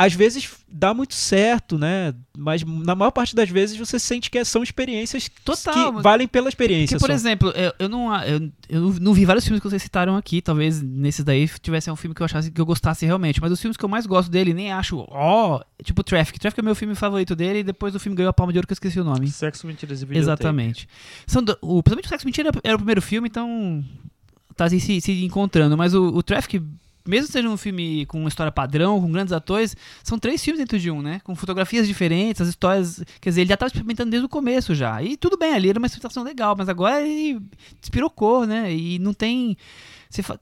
[0.00, 2.14] Às vezes dá muito certo, né?
[2.34, 6.48] Mas na maior parte das vezes você sente que são experiências Total, que valem pela
[6.48, 6.96] experiência.
[6.96, 7.12] Porque, por só.
[7.12, 10.40] exemplo, eu, eu não, eu, eu não vi vários filmes que vocês citaram aqui.
[10.40, 13.42] Talvez nesses daí tivesse um filme que eu achasse que eu gostasse realmente.
[13.42, 16.38] Mas os filmes que eu mais gosto dele, nem acho, ó, tipo Traffic.
[16.38, 18.58] Traffic é o meu filme favorito dele e depois o filme ganhou a Palma de
[18.58, 19.28] Ouro que eu esqueci o nome.
[19.28, 20.24] Sexo, mentiras e videotape.
[20.24, 20.88] Exatamente.
[21.26, 23.84] São do, o, principalmente o Sexo Mentira era o primeiro filme, então
[24.56, 25.76] tá assim, se, se encontrando.
[25.76, 26.62] Mas o, o Traffic,
[27.06, 30.78] mesmo sendo um filme com uma história padrão, com grandes atores, são três filmes dentro
[30.78, 31.20] de um, né?
[31.24, 33.02] Com fotografias diferentes, as histórias.
[33.20, 35.02] Quer dizer, ele já tava experimentando desde o começo já.
[35.02, 37.40] E tudo bem, ali era uma situação legal, mas agora ele
[37.80, 38.72] despirocou, né?
[38.72, 39.56] E não tem.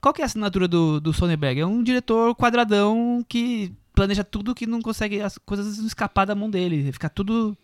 [0.01, 1.61] Qual que é a assinatura do, do Soderbergh?
[1.61, 6.35] É um diretor quadradão que planeja tudo que não consegue as coisas não escapar da
[6.35, 6.91] mão dele.
[6.91, 7.55] Ficar tudo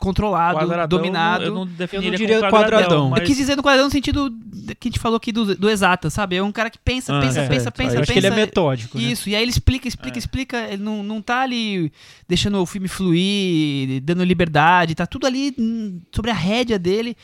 [0.00, 1.44] controlado, Quadradão, dominado.
[1.44, 3.10] Eu não definiria diria como quadradão.
[3.10, 3.20] mas...
[3.20, 4.30] Eu quis dizer no quadradão no sentido
[4.78, 6.36] que a gente falou aqui do, do exata, sabe?
[6.36, 7.70] É um cara que pensa, Ah, pensa, é, pensa, é.
[7.70, 8.12] pensa, Eu acho pensa.
[8.12, 8.98] que ele é metódico.
[8.98, 9.04] né?
[9.04, 10.56] Isso, e aí ele explica, explica, explica.
[10.68, 11.92] Ele não, não tá ali
[12.28, 17.16] deixando o filme fluir, dando liberdade, tá tudo ali hum, sobre a rédea dele.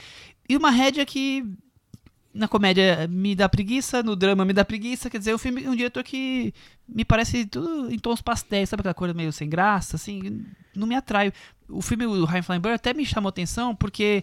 [0.49, 1.45] E uma rédea que
[2.33, 5.09] na comédia me dá preguiça, no drama me dá preguiça.
[5.09, 6.53] Quer dizer, é um filme, um diretor que
[6.89, 10.45] me parece tudo em tons pastéis, sabe aquela coisa meio sem graça, assim,
[10.77, 11.33] não me atrai.
[11.69, 14.23] O filme do Bird até me chamou atenção porque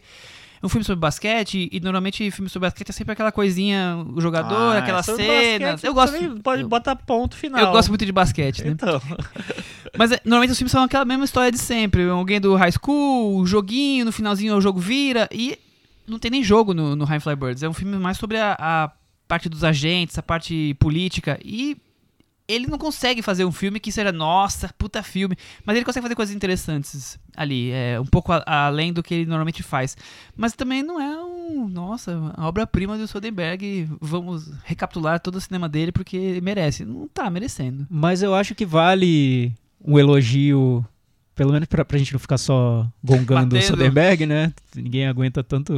[0.62, 4.22] é um filme sobre basquete e normalmente filme sobre basquete é sempre aquela coisinha, o
[4.22, 5.72] jogador, Ah, sobre cenas.
[5.72, 6.42] basquete, Eu gosto.
[6.44, 7.60] Pode eu- botar ponto final.
[7.60, 8.72] eu gosto muito de basquete, né?
[8.72, 9.02] Então.
[9.98, 12.08] Mas é, normalmente os filmes são aquela mesma história de sempre.
[12.08, 15.28] Alguém do high school, o joguinho, no finalzinho o jogo vira.
[15.32, 15.58] E
[16.08, 17.64] não tem nem jogo no, no High Fly Birds.
[17.64, 18.92] É um filme mais sobre a, a
[19.28, 21.40] parte dos agentes, a parte política.
[21.44, 21.76] E
[22.52, 25.36] ele não consegue fazer um filme que seja, nossa, puta filme.
[25.66, 27.72] Mas ele consegue fazer coisas interessantes ali.
[27.72, 29.96] É um pouco a- além do que ele normalmente faz.
[30.36, 33.88] Mas também não é um, nossa, a obra-prima do Soderbergh.
[34.02, 36.84] Vamos recapitular todo o cinema dele porque ele merece.
[36.86, 37.88] Não tá merecendo.
[37.90, 40.86] Mas eu acho que vale um elogio,
[41.36, 43.62] pelo menos pra, pra gente não ficar só gongando o.
[43.62, 44.54] Soderbergh, né?
[44.76, 45.74] Ninguém aguenta tanto,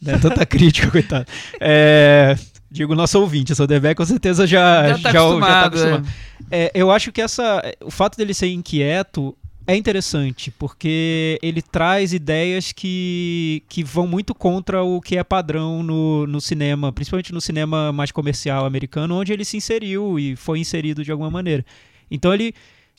[0.00, 1.26] né, tanta crítica, coitado.
[1.60, 2.36] É,
[2.74, 6.08] digo, nosso ouvinte, o Soderbergh com certeza já, Já tá acostumado, acostumado.
[6.50, 9.34] É, eu acho que essa, o fato dele ser inquieto
[9.64, 15.84] é interessante, porque ele traz ideias que, que vão muito contra o que é padrão
[15.84, 20.58] no, no cinema, principalmente no cinema mais comercial americano, onde ele se inseriu e foi
[20.58, 21.64] inserido de alguma maneira.
[22.10, 22.54] Então ele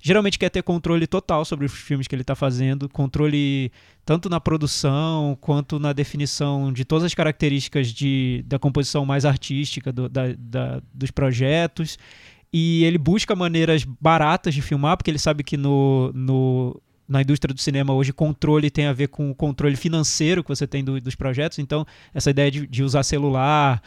[0.07, 3.71] geralmente quer ter controle total sobre os filmes que ele está fazendo, controle
[4.05, 9.91] tanto na produção quanto na definição de todas as características de, da composição mais artística
[9.91, 11.97] do- da- da- dos projetos.
[12.53, 17.51] E ele busca maneiras baratas de filmar, porque ele sabe que no, no- na indústria
[17.51, 21.01] do cinema hoje controle tem a ver com o controle financeiro que você tem do-
[21.01, 21.57] dos projetos.
[21.57, 23.81] Então, essa ideia de, de usar celular,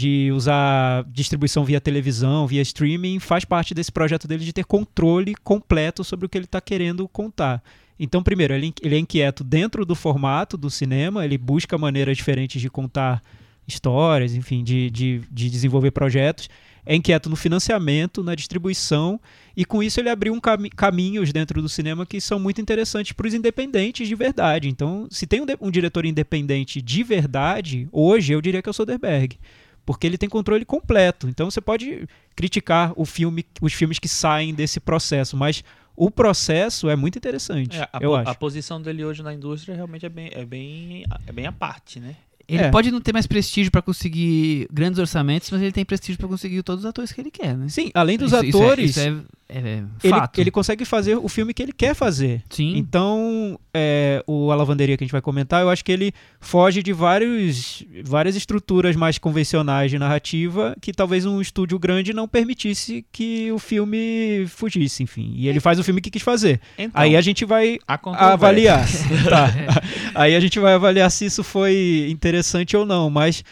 [0.00, 5.34] de usar distribuição via televisão, via streaming, faz parte desse projeto dele de ter controle
[5.44, 7.62] completo sobre o que ele está querendo contar.
[7.98, 12.70] Então, primeiro, ele, é inquieto dentro do formato do cinema, ele busca maneiras diferentes de
[12.70, 13.22] contar
[13.68, 16.48] histórias, enfim, de, de, de desenvolver projetos.
[16.86, 19.20] É inquieto no financiamento, na distribuição,
[19.54, 23.12] e com isso ele abriu um cami caminhos dentro do cinema que são muito interessantes
[23.12, 24.66] para os independentes de verdade.
[24.66, 28.72] Então, se tem um, um diretor independente de verdade, hoje eu diria que é o
[28.72, 29.36] Soderbergh
[29.84, 31.28] porque ele tem controle completo.
[31.28, 35.62] Então você pode criticar o filme, os filmes que saem desse processo, mas
[35.96, 38.30] o processo é muito interessante, É, a, eu po- acho.
[38.30, 42.00] a posição dele hoje na indústria realmente é bem, é bem, é bem à parte,
[42.00, 42.16] né?
[42.48, 42.70] Ele É.
[42.70, 46.62] pode não ter mais prestígio pra conseguir grandes orçamentos, mas ele tem prestígio pra conseguir
[46.62, 47.68] todos os atores que ele quer, né?
[47.68, 51.28] Sim, além dos Isso- isso é- atores, isso é- é ele, ele consegue fazer o
[51.28, 52.42] filme que ele quer fazer.
[52.50, 52.76] Sim.
[52.76, 56.82] Então, é, o A Lavanderia que a gente vai comentar, eu acho que ele foge
[56.82, 63.04] de vários, várias estruturas mais convencionais de narrativa que talvez um estúdio grande não permitisse
[63.12, 65.32] que o filme fugisse, enfim.
[65.36, 66.60] E ele faz o filme que quis fazer.
[66.78, 68.32] Então, Aí a gente vai controvérsia.
[68.32, 68.86] avaliar.
[69.28, 69.82] tá.
[70.14, 73.42] Aí a gente vai avaliar se isso foi interessante ou não, mas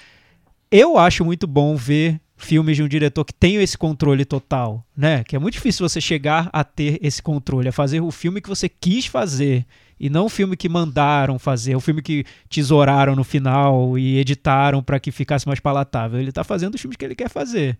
[0.70, 5.24] eu acho muito bom ver filmes de um diretor que tem esse controle total, né?
[5.24, 8.48] Que é muito difícil você chegar a ter esse controle, a fazer o filme que
[8.48, 9.66] você quis fazer
[10.00, 14.82] e não o filme que mandaram fazer, o filme que tesouraram no final e editaram
[14.82, 16.20] para que ficasse mais palatável.
[16.20, 17.76] Ele tá fazendo os filmes que ele quer fazer.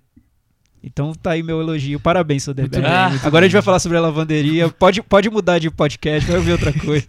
[0.82, 2.00] Então tá aí meu elogio.
[2.00, 3.10] Parabéns, Soderbergh.
[3.10, 4.68] Muito Agora a gente vai falar sobre a lavanderia.
[4.68, 7.06] Pode, pode mudar de podcast, vai ouvir outra coisa.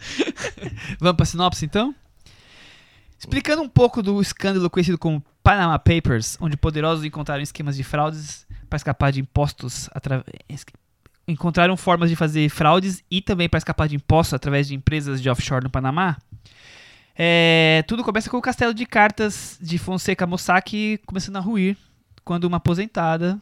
[1.00, 1.94] Vamos pra sinopse então?
[3.18, 8.46] Explicando um pouco do escândalo conhecido como Panama Papers, onde poderosos encontraram esquemas de fraudes
[8.70, 10.24] para escapar de impostos através.
[11.28, 15.28] Encontraram formas de fazer fraudes e também para escapar de impostos através de empresas de
[15.28, 16.18] offshore no Panamá.
[17.16, 21.76] É, tudo começa com o castelo de cartas de Fonseca Mossack começando a ruir
[22.24, 23.40] quando uma aposentada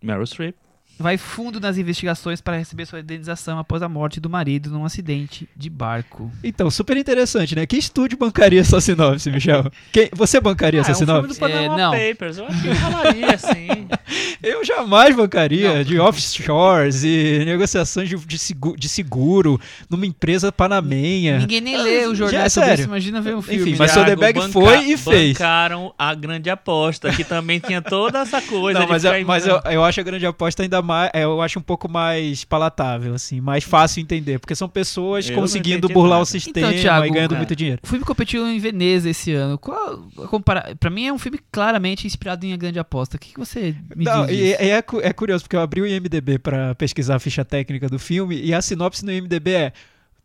[0.00, 0.54] Meryl Streep.
[0.98, 5.48] Vai fundo nas investigações para receber sua indenização após a morte do marido num acidente
[5.56, 6.30] de barco.
[6.42, 7.66] Então, super interessante, né?
[7.66, 9.70] Que estúdio bancaria essa sinopse, Michel?
[9.92, 11.90] Quem, você bancaria Ah, essa é um filme do Panama É, não.
[11.92, 12.38] Papers.
[12.38, 13.88] Eu acho que falaria, assim.
[14.42, 15.82] Eu jamais bancaria Não.
[15.84, 21.38] de offshores e negociações de, de segu- de seguro numa empresa panamenha.
[21.38, 22.82] Ninguém nem lê o Já jornal é sobre sério.
[22.82, 23.76] isso, imagina ver um Enfim, filme.
[23.78, 25.32] mas Thiago, Soderbergh banca- foi e fez.
[25.32, 29.60] Bancaram a grande aposta, que também tinha toda essa coisa Não, mas, eu, mas eu,
[29.70, 31.10] eu acho a grande aposta ainda mais.
[31.14, 34.38] é, Eu acho um pouco mais palatável, assim, mais fácil entender.
[34.38, 36.24] Porque são pessoas Eu conseguindo burlar o nada.
[36.26, 37.80] sistema Então, Thiago, e ganhando cara, muito dinheiro.
[37.82, 39.58] O filme competiu em Veneza esse ano.
[39.58, 40.76] Qual compara...
[40.78, 43.16] Pra mim é um filme claramente inspirado em A Grande Aposta.
[43.16, 45.86] O que, que você me Não, diz é, cu- é curioso, porque eu abri o
[45.86, 49.72] IMDB pra pesquisar a ficha técnica do filme e a sinopse no IMDB é.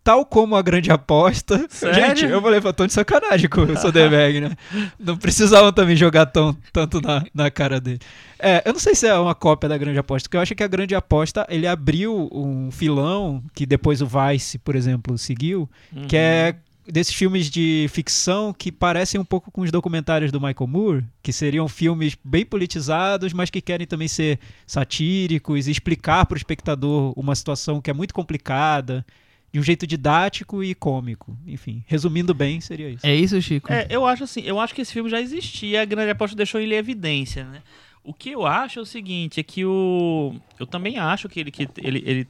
[0.04, 1.66] Tal como a grande aposta.
[1.70, 1.96] Sério?
[1.96, 4.58] Gente, eu falei, tô de sacanagem com o Soderbergh, né?
[4.98, 8.00] Não precisavam também jogar tão, tanto na, na cara dele.
[8.40, 10.64] É, eu não sei se é uma cópia da grande aposta, porque eu acho que
[10.64, 15.70] a grande aposta ele abriu um filão que depois o Vice, por exemplo, seguiu,
[16.08, 16.56] que é
[16.92, 21.32] desses filmes de ficção que parecem um pouco com os documentários do Michael Moore, que
[21.32, 27.14] seriam filmes bem politizados, mas que querem também ser satíricos e explicar para o espectador
[27.16, 29.06] uma situação que é muito complicada,
[29.52, 31.38] de um jeito didático e cômico.
[31.48, 33.06] Enfim, resumindo bem, seria isso.
[33.06, 33.72] É isso, Chico?
[33.72, 36.60] É, eu acho assim, eu acho que esse filme já existia, a grande aposta deixou
[36.62, 37.62] ele em evidência, né?
[38.04, 40.34] O que eu acho é o seguinte, é que o.
[40.60, 42.28] Eu também acho que ele, que ele, ele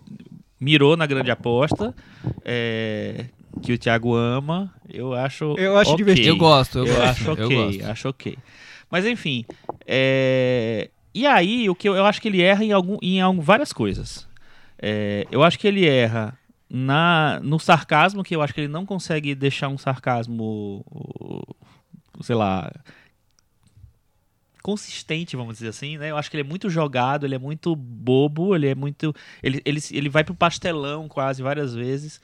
[0.59, 1.93] mirou na grande aposta.
[2.43, 3.25] é,
[3.61, 4.73] que o Thiago ama.
[4.89, 5.55] Eu acho.
[5.57, 5.97] Eu acho ok.
[5.97, 6.29] divertido.
[6.29, 7.09] Eu gosto, eu, Eu, gosto.
[7.09, 7.85] acho ok, eu gosto.
[7.85, 8.37] acho ok.
[8.89, 9.45] Mas enfim.
[9.85, 13.41] é, E aí, o que eu, eu acho que ele erra em, algum, em algum,
[13.41, 14.27] várias coisas.
[14.81, 16.37] É, eu acho que ele erra
[16.69, 20.85] na, no sarcasmo, que eu acho que ele não consegue deixar um sarcasmo,
[22.21, 22.71] sei lá,
[24.61, 26.11] consistente, vamos dizer assim, né?
[26.11, 29.15] Eu acho que ele é muito jogado, ele é muito bobo, ele é muito.
[29.41, 32.21] Ele, ele, ele vai pro pastelão quase várias vezes.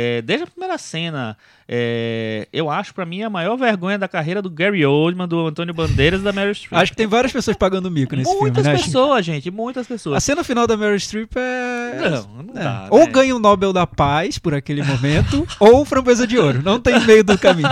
[0.00, 1.36] É, desde a primeira cena,
[1.68, 5.74] é, eu acho pra mim a maior vergonha da carreira do Gary Oldman, do Antônio
[5.74, 6.72] Bandeiras e da Meryl Streep.
[6.80, 8.84] Acho que tem várias pessoas pagando mico nesse muitas filme, né?
[8.84, 10.22] pessoas, gente, muitas A pessoas.
[10.22, 12.10] cena final da Meryl Streep é.
[12.10, 12.62] Não, não É.
[12.62, 12.86] dá.
[12.90, 13.06] Ou né?
[13.06, 16.62] ganha o Nobel da Paz por aquele momento, ou Framboesa de Ouro.
[16.62, 17.68] Não tem meio do caminho.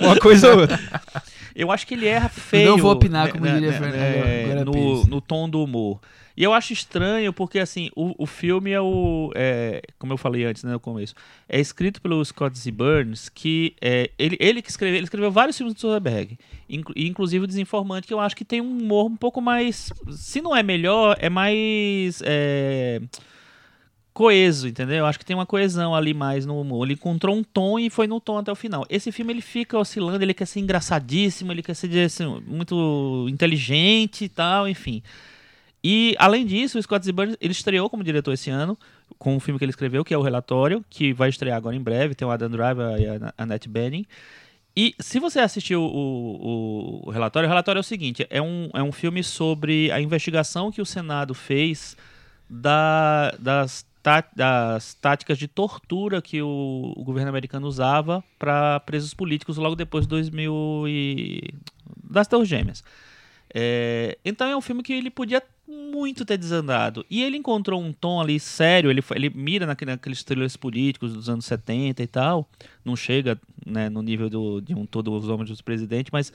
[0.00, 0.80] Uma coisa ou outra.
[1.54, 2.70] Eu acho que ele erra feio.
[2.70, 6.00] Não vou opinar, né, como né, diria né, Fernando é, no, no tom do humor.
[6.40, 9.30] E eu acho estranho porque, assim, o, o filme é o.
[9.34, 11.14] é, como eu falei antes, né, no começo.
[11.46, 12.70] É escrito pelo Scott Z.
[12.70, 17.44] Burns, que é, ele, ele que escreveu, ele escreveu vários filmes do Soderbergh, inclu- inclusive
[17.44, 19.92] o Desinformante, que eu acho que tem um humor um pouco mais.
[20.12, 22.22] Se não é melhor, é mais.
[22.24, 23.02] é,
[24.14, 24.96] coeso, entendeu?
[24.96, 26.86] Eu acho que tem uma coesão ali mais no humor.
[26.86, 28.86] Ele encontrou um tom e foi no tom até o final.
[28.88, 34.24] Esse filme ele fica oscilando, ele quer ser engraçadíssimo, ele quer ser assim, muito inteligente
[34.24, 35.02] e tal, enfim.
[35.82, 37.12] E além disso, o Scott Z.
[37.12, 38.78] Burns, ele estreou como diretor esse ano
[39.18, 41.80] com um filme que ele escreveu, que é o Relatório, que vai estrear agora em
[41.80, 44.06] breve, tem o Adam Driver e a Annette Bening.
[44.76, 45.86] E se você assistiu o,
[47.02, 50.00] o, o relatório, o relatório é o seguinte: é um, é um filme sobre a
[50.00, 51.96] investigação que o Senado fez
[52.48, 59.12] da, das, tá- das táticas de tortura que o, o governo americano usava para presos
[59.12, 61.42] políticos logo depois de 2000 e
[62.04, 62.84] das Torres Gêmeas.
[63.52, 67.04] É, então é um filme que ele podia muito ter desandado.
[67.08, 71.28] E ele encontrou um tom ali sério, ele, ele mira naquele, naqueles thrillers políticos dos
[71.28, 72.48] anos 70 e tal.
[72.84, 76.32] Não chega né, no nível do, de um Todos os Homens dos Presidentes, mas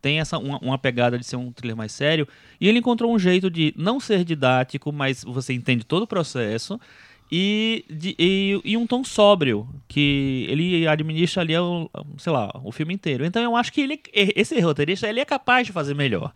[0.00, 2.26] tem essa uma, uma pegada de ser um thriller mais sério.
[2.60, 6.80] E ele encontrou um jeito de não ser didático, mas você entende todo o processo.
[7.30, 12.70] E, de- e, e um tom sóbrio, que ele administra ali, o, sei lá, o
[12.70, 13.24] filme inteiro.
[13.24, 16.32] Então eu acho que ele, esse roteirista ele é capaz de fazer melhor.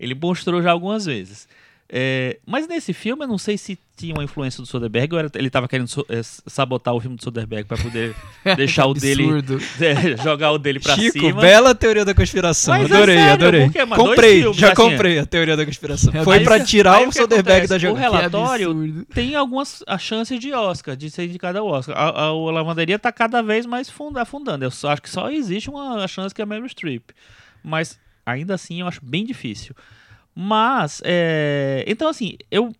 [0.00, 1.46] Ele mostrou já algumas vezes.
[1.90, 5.30] É, mas nesse filme, eu não sei se tinha uma influência do Soderbergh ou era-
[5.34, 8.14] ele estava querendo so- é, sabotar o filme do Soderbergh para poder
[8.56, 9.24] deixar o dele,
[9.80, 11.40] é, jogar o dele pra Chico, cima.
[11.40, 12.74] bela teoria da conspiração.
[12.74, 13.64] Mas é adorei, sério, adorei.
[13.64, 16.12] porque, mano, dois comprei, filmes, já assim, comprei a teoria da conspiração.
[16.14, 18.06] é- Foi o que- tirar o o Soderbergh da O jogada.
[18.06, 21.96] Que relatório tem algumas as chances de Oscar, de ser indicado ao Oscar.
[21.96, 24.62] A, a, o Lavanderia tá cada vez mais funda, afundando.
[24.62, 27.10] Eu só, acho que só existe uma chance que é a Meryl Streep.
[27.64, 29.74] Mas ainda assim eu acho bem difícil.
[30.40, 32.72] Mas, é, então assim, eu.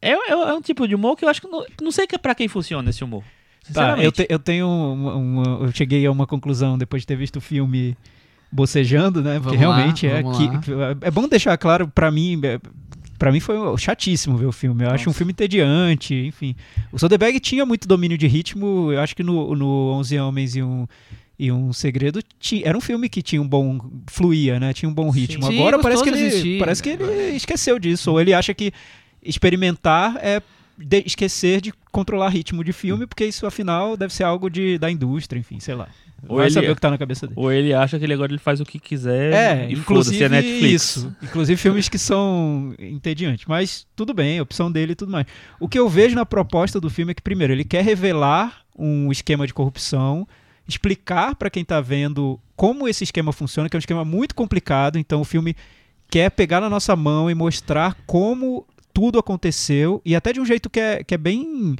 [0.00, 2.14] É, é, é um tipo de humor que eu acho que não, não sei que
[2.14, 3.22] é pra quem funciona esse humor.
[3.22, 4.12] Tá, eu, Sinceramente.
[4.12, 7.40] te- eu tenho uma, uma- Eu cheguei a uma conclusão depois de ter visto o
[7.40, 7.96] filme
[8.52, 9.40] bocejando, né?
[9.40, 10.70] Porque Vamos lá, realmente é vamos que.
[10.72, 10.96] lá.
[11.00, 12.40] É bom deixar claro, pra mim.
[12.44, 12.60] é-
[13.18, 14.82] Pra mim foi chatíssimo ver o filme.
[14.84, 15.18] Eu acho um Nossa.
[15.18, 16.54] filme entediante, enfim.
[16.90, 18.90] O Soderbergh tinha muito domínio de ritmo.
[18.92, 20.86] Eu acho que no, no 11 Homens e um,
[21.42, 23.78] e um Segredo ti- era um filme que tinha um bom.
[24.08, 24.72] fluía, né?
[24.72, 25.46] Tinha um bom ritmo.
[25.46, 27.04] Sim, Agora parece que, ele, assistir, parece que né?
[27.28, 28.10] ele esqueceu disso.
[28.10, 28.72] Ou ele acha que
[29.22, 30.42] experimentar é
[30.78, 34.90] de- esquecer de controlar ritmo de filme, porque isso afinal deve ser algo de, da
[34.90, 35.88] indústria, enfim, sei lá.
[36.28, 37.40] Ou Vai ele- saber o que tá na cabeça dele.
[37.40, 40.24] Ou ele acha que ele agora ele faz o que quiser É, e foda-se, inclusive
[40.24, 40.72] é Netflix.
[40.96, 41.16] isso.
[41.22, 43.46] Inclusive filmes que são entediantes.
[43.46, 45.26] Mas tudo bem, é opção dele e tudo mais.
[45.58, 49.10] O que eu vejo na proposta do filme é que, primeiro, ele quer revelar um
[49.10, 50.26] esquema de corrupção,
[50.70, 54.98] explicar pra quem tá vendo como esse esquema funciona, que é um esquema muito complicado.
[54.98, 55.54] Então o filme
[56.10, 60.68] quer pegar na nossa mão e mostrar como tudo aconteceu, e até de um jeito
[60.68, 61.76] que é, que é bem.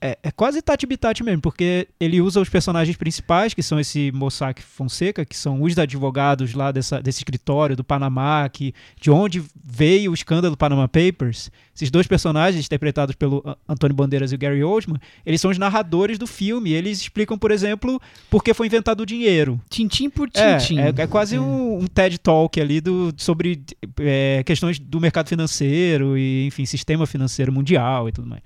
[0.00, 4.12] É, é quase Tati Bitati mesmo, porque ele usa os personagens principais, que são esse
[4.12, 9.42] Mossack Fonseca, que são os advogados lá dessa, desse escritório do Panamá, que, de onde
[9.64, 11.50] veio o escândalo do Panama Papers.
[11.74, 16.18] Esses dois personagens, interpretados pelo Antônio Bandeiras e o Gary Oldman, eles são os narradores
[16.18, 16.72] do filme.
[16.72, 19.60] Eles explicam, por exemplo, por que foi inventado o dinheiro.
[19.68, 20.78] Tintim por É, tintim.
[20.80, 23.62] é, é quase um, um TED Talk ali do, sobre
[24.00, 28.42] é, questões do mercado financeiro e, enfim, sistema financeiro mundial e tudo mais.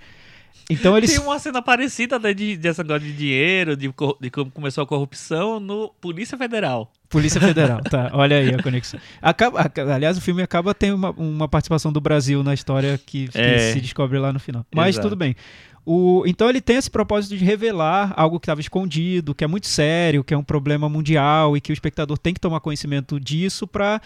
[0.70, 1.10] Então eles.
[1.12, 4.86] Tem uma cena parecida né, de, dessa negócio de dinheiro, de, de como começou a
[4.86, 6.90] corrupção no Polícia Federal.
[7.08, 8.10] Polícia Federal, tá.
[8.14, 8.98] Olha aí a conexão.
[9.20, 13.28] Acaba, aca- aliás, o filme acaba tendo uma, uma participação do Brasil na história que,
[13.28, 13.72] que É.
[13.72, 14.64] se descobre lá no final.
[14.74, 15.08] Mas Exato.
[15.08, 15.36] tudo bem.
[15.84, 19.66] O, então ele tem esse propósito de revelar algo que estava escondido, que é muito
[19.66, 23.66] sério, que é um problema mundial e que o espectador tem que tomar conhecimento disso
[23.66, 24.00] para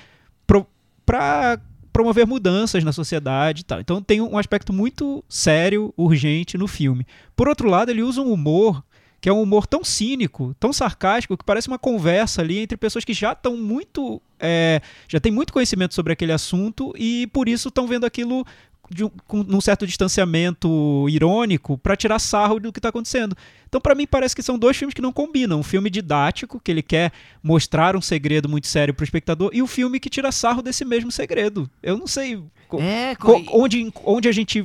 [1.97, 3.81] promover mudanças na sociedade e tal.
[3.81, 7.07] Então tem um aspecto muito sério, urgente no filme.
[7.35, 8.85] Por outro lado, ele usa um humor
[9.19, 13.03] que é um humor tão cínico, tão sarcástico, que parece uma conversa ali entre pessoas
[13.03, 14.21] que já estão muito.
[14.39, 18.45] é, já têm muito conhecimento sobre aquele assunto e por isso estão vendo aquilo
[18.91, 23.37] de um, com um certo distanciamento irônico para tirar sarro do que está acontecendo.
[23.69, 25.61] Então, para mim, parece que são dois filmes que não combinam.
[25.61, 29.63] Um filme didático, que ele quer mostrar um segredo muito sério para o espectador, e
[29.63, 31.69] o filme que tira sarro desse mesmo segredo.
[31.83, 32.43] Eu não sei
[32.79, 34.65] É, co- onde, onde a gente.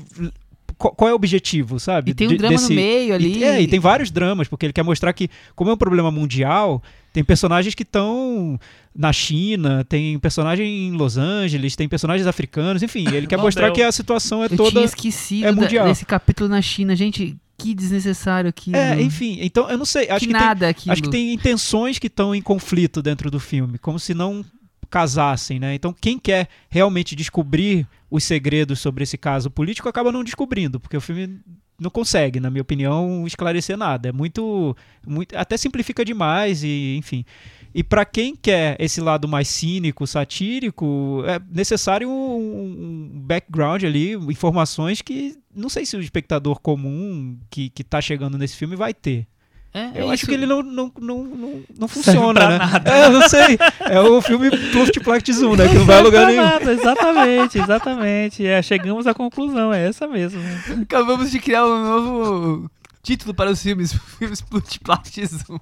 [0.81, 2.11] Qual qual é o objetivo, sabe?
[2.11, 3.37] e tem um de- drama desse- no meio ali.
[3.37, 6.09] e, é, e tem vários dramas, porque ele quer mostrar que, como é um problema
[6.09, 6.81] mundial,
[7.13, 8.59] tem personagens que estão
[8.95, 13.81] na China, tem personagem em Los Angeles, tem personagens africanos, enfim, ele quer mostrar que
[13.83, 14.71] a situação é Eu toda.
[14.71, 15.87] tinha esquecido é da- mundial.
[15.87, 16.95] desse capítulo na China.
[16.95, 18.75] Gente, que desnecessário aquilo.
[18.75, 20.93] É, enfim, então eu não sei, acho que, que, tem, nada aquilo.
[20.93, 24.43] acho que tem intenções que estão em conflito dentro do filme, como se não
[24.91, 25.73] casassem, né?
[25.73, 30.97] Então quem quer realmente descobrir os segredos sobre esse caso político acaba não descobrindo, porque
[30.97, 31.39] o filme
[31.79, 34.09] não consegue, na minha opinião, esclarecer nada.
[34.09, 34.75] É muito,
[35.07, 37.25] muito até simplifica demais e, enfim.
[37.73, 44.13] E para quem quer esse lado mais cínico, satírico, é necessário um, um background ali,
[44.13, 48.93] informações que não sei se o espectador comum que, que tá chegando nesse filme vai
[48.93, 49.25] ter.
[49.73, 50.25] É, Eu é acho isso.
[50.27, 52.57] que ele não, não, não, não, não funciona, pra né?
[52.57, 52.91] nada.
[52.91, 53.57] É, eu não sei.
[53.79, 55.67] É o filme Pluft Plact Zoom, né?
[55.67, 56.43] Que não vai a lugar nenhum.
[56.43, 58.45] Nada, exatamente, exatamente.
[58.45, 60.41] É, chegamos à conclusão, é essa mesmo.
[60.81, 65.59] Acabamos de criar um novo título para os filmes, filmes Plutplast Zoom.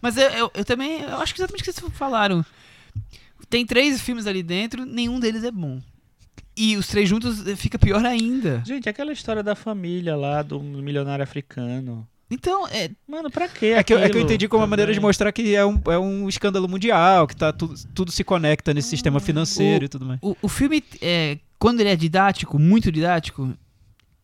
[0.00, 2.44] Mas eu, eu, eu também, eu acho que exatamente o que vocês falaram.
[3.50, 5.80] Tem três filmes ali dentro, nenhum deles é bom.
[6.56, 8.62] E os três juntos eh, fica pior ainda.
[8.64, 12.06] Gente, aquela história da família lá, do milionário africano.
[12.34, 13.66] Então, é, Mano, pra quê?
[13.66, 15.80] É que, eu- é que eu entendi como uma maneira de mostrar que é um,
[15.86, 19.88] é um escândalo mundial, que tá tudo, tudo se conecta nesse sistema financeiro o- e
[19.88, 20.18] tudo mais.
[20.22, 23.52] o, o filme, é, quando ele é didático, muito didático,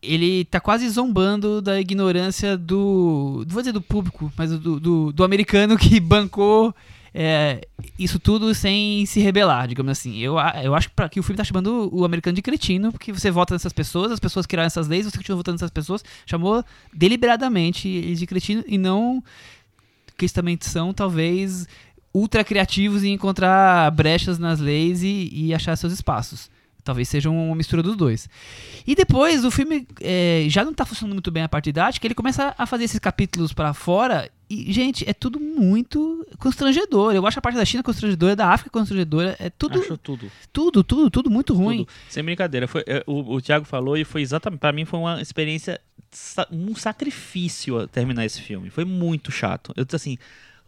[0.01, 3.43] ele tá quase zombando da ignorância do.
[3.47, 6.73] Não vou dizer do público, mas do, do, do americano que bancou
[7.21, 7.67] é,
[7.99, 10.19] isso tudo sem se rebelar, digamos assim.
[10.19, 13.53] Eu, eu acho que o filme tá chamando o americano de cretino, porque você vota
[13.53, 16.01] nessas pessoas, as pessoas criaram essas leis, você continua votando nessas pessoas.
[16.25, 16.63] Chamou
[16.93, 19.21] deliberadamente eles de cretino e não
[20.17, 21.67] que eles também são, talvez,
[22.13, 26.49] ultra criativos em encontrar brechas nas leis e, e achar seus espaços.
[26.89, 28.27] Talvez seja uma mistura dos dois.
[28.87, 32.15] E depois o filme é, já não tá funcionando muito bem a parte didática, ele
[32.15, 37.13] começa a fazer esses capítulos pra fora e, gente, é tudo muito constrangedor.
[37.13, 40.31] Eu acho a parte da China constrangedora, da África constrangedora, é tudo, Acho tudo.
[40.51, 41.85] tudo, tudo, tudo muito ruim.
[41.85, 41.89] Tudo.
[42.09, 42.67] Sem brincadeira.
[42.67, 44.59] Foi, é, o, o Thiago falou e foi exatamente.
[44.59, 45.79] Pra mim foi uma experiência.
[46.51, 48.71] Um sacrifício terminar esse filme.
[48.71, 49.71] Foi muito chato.
[49.77, 50.17] Eu disse assim.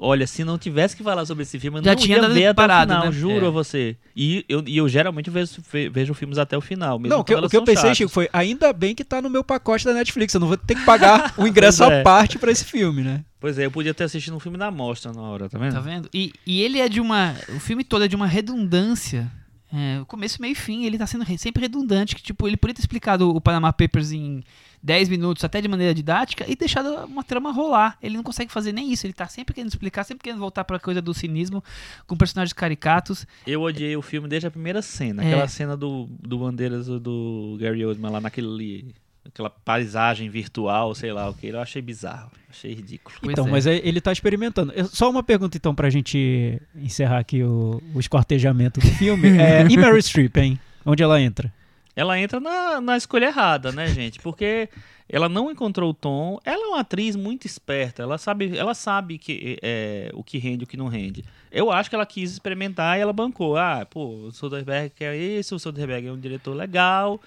[0.04, 2.46] Olha, se não tivesse que falar sobre esse filme, eu Já não tinha ia ver
[2.48, 3.12] até parado, o final, né?
[3.12, 3.48] juro É.
[3.50, 3.96] a você.
[4.16, 6.98] E eu, e eu geralmente vejo, ve- vejo filmes até o final.
[6.98, 7.98] Mesmo Não, o que, o que eu pensei, chatas.
[7.98, 10.34] Chico, foi ainda bem que tá no meu pacote da Netflix.
[10.34, 12.00] Eu não vou ter que pagar o ingresso Pois é.
[12.02, 13.24] à parte pra esse filme, né?
[13.40, 15.74] Pois é, eu podia ter assistido um filme na mostra na hora, tá vendo?
[15.74, 16.10] Tá vendo?
[16.14, 17.36] E, e ele é de uma.
[17.56, 19.32] O filme todo é de uma redundância.
[19.74, 22.16] É, o começo, meio e fim, ele tá sendo re- sempre redundante.
[22.16, 24.44] Que, tipo, ele poderia ter explicado o Panama Papers em
[24.84, 27.98] 10 minutos, até de maneira didática, e deixado uma trama rolar.
[28.02, 29.06] Ele não consegue fazer nem isso.
[29.06, 31.64] Ele tá sempre querendo explicar, sempre querendo voltar pra coisa do cinismo,
[32.08, 33.26] com personagens caricatos.
[33.46, 35.24] Eu odiei o filme desde a primeira cena.
[35.24, 35.28] É.
[35.28, 38.94] Aquela cena do, do Bandeiras do, Gary Oldman lá naquele.
[39.24, 41.48] Aquela paisagem virtual, sei lá o que.
[41.48, 42.32] Eu achei bizarro.
[42.50, 43.16] Achei ridículo.
[43.24, 43.52] Então, é.
[43.52, 44.74] mas é- ele tá experimentando.
[44.88, 49.30] Só uma pergunta, então, pra gente encerrar aqui o, o esquartejamento do filme.
[49.38, 50.60] É, e Meryl Streep, hein?
[50.84, 51.54] Onde ela entra?
[51.96, 54.20] Ela entra na, na escolha errada, né, gente?
[54.20, 54.70] Porque
[55.12, 56.40] ela não encontrou o tom.
[56.46, 58.02] Ela é uma atriz muito esperta.
[58.02, 61.26] Ela sabe, ela sabe que, é, o que rende e o que não rende.
[61.52, 63.58] Eu acho que ela quis experimentar e ela bancou.
[63.58, 67.20] Ah, pô, o Soderbergh quer isso, o Soderbergh é um diretor legal.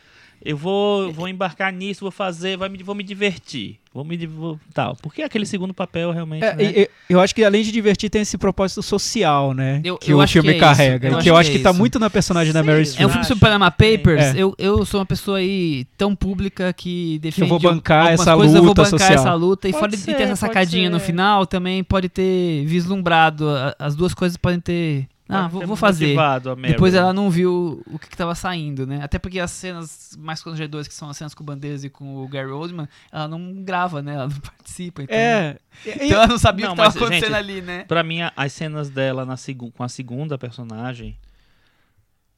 [0.45, 3.79] Eu vou, vou embarcar nisso, vou fazer, vai me, vou me divertir.
[3.95, 4.97] Vou me vou, tal.
[5.01, 6.43] Porque aquele segundo papel realmente.
[6.45, 6.65] É, né?
[6.65, 9.81] e- e- eu acho que além de divertir, tem esse propósito social, né?
[9.85, 10.65] Eu- que eu o acho filme que é isso.
[10.67, 11.09] carrega.
[11.09, 11.79] Eu e acho que eu que acho é que tá isso.
[11.79, 12.67] muito na personagem da Sim.
[12.67, 13.11] Meryl É um Streep.
[13.11, 14.23] filme sobre Panama Papers.
[14.23, 14.35] É.
[14.37, 18.55] Eu, eu sou uma pessoa aí tão pública que defende vou bancar algumas essa coisas,
[18.57, 19.15] eu vou luta bancar social.
[19.21, 19.69] essa luta.
[19.69, 23.47] E Pode fora de ser, ter essa sacadinha no final, também pode ter vislumbrado.
[23.79, 25.07] As duas coisas podem ter.
[25.37, 26.07] Ah, vou, vou fazer.
[26.07, 26.72] motivado a Meryl.
[26.74, 29.01] Depois ela não viu o que, que tava saindo, né?
[29.03, 32.16] Até porque as cenas mais constrangedoras, que são as cenas com o Bandeiras e com
[32.22, 34.14] o Gary Oldman, ela não grava, né?
[34.14, 35.03] Ela não participa.
[35.03, 35.57] Então, É.
[35.85, 37.85] E- então ela não sabia Não, o que tava mas, acontecendo gente, ali, né?
[37.85, 41.16] Pra mim, as cenas dela na segu- com a segunda personagem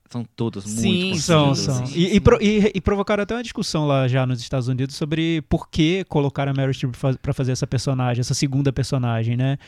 [0.09, 1.87] são todas muito Sim, São, sim, são.
[1.87, 2.15] sim, E, sim.
[2.17, 5.69] e pro- e- e provocaram até uma discussão lá já nos Estados Unidos sobre por
[5.69, 9.59] que colocar a Meryl Streep faz- pra fazer essa personagem, essa segunda personagem, né?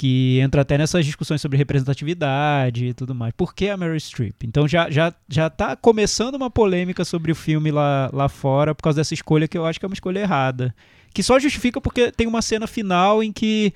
[0.00, 3.34] Que entra até nessas discussões sobre representatividade e tudo mais.
[3.36, 4.44] Por que a Meryl Streep?
[4.44, 8.82] Então já, já, já tá começando uma polêmica sobre o filme lá, lá fora por
[8.84, 10.72] causa dessa escolha que eu acho que é uma escolha errada.
[11.12, 13.72] Que só justifica porque tem uma cena final em que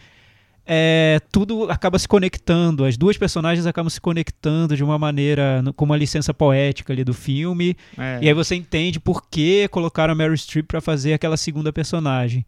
[0.65, 5.73] é, tudo acaba se conectando, as duas personagens acabam se conectando de uma maneira, no-
[5.75, 8.21] com uma licença poética ali do filme, É.
[8.23, 12.47] e aí você entende por que colocaram a Meryl Streep pra fazer aquela segunda personagem.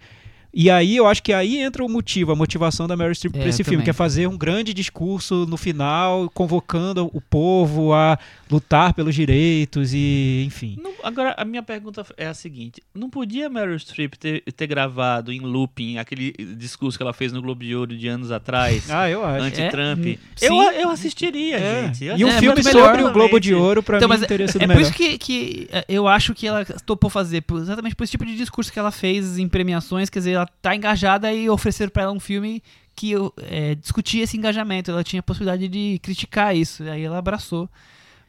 [0.56, 3.40] E aí eu acho que aí entra o motivo, a motivação da Meryl Streep É,
[3.40, 3.84] pra esse eu filme, também.
[3.84, 8.16] que é fazer um grande discurso no final, convocando o povo a
[8.50, 10.78] lutar pelos direitos e, enfim.
[10.80, 15.32] Não- agora, a minha pergunta é a seguinte: não podia Meryl Streep ter, ter gravado
[15.32, 19.10] em looping aquele discurso que ela fez no Globo de Ouro de anos atrás, Ah,
[19.10, 19.44] eu acho.
[19.46, 20.06] anti-Trump?
[20.06, 20.18] É?
[20.40, 20.62] eu, Sim.
[20.80, 21.86] eu assistiria, É.
[21.86, 22.04] gente.
[22.04, 23.54] Eu E um É, filme melhor, sobre o Globo de.
[23.54, 24.80] Ouro, pra Então, mim, sido é por melhor.
[24.82, 28.24] isso que, que é, eu acho que ela topou fazer, por- exatamente por esse tipo
[28.24, 32.04] de discurso que ela fez em premiações, quer dizer, ela tá engajada e ofereceram pra
[32.04, 32.62] ela um filme
[32.94, 37.68] que é, discutia esse engajamento, ela tinha a possibilidade de criticar isso, aí ela abraçou,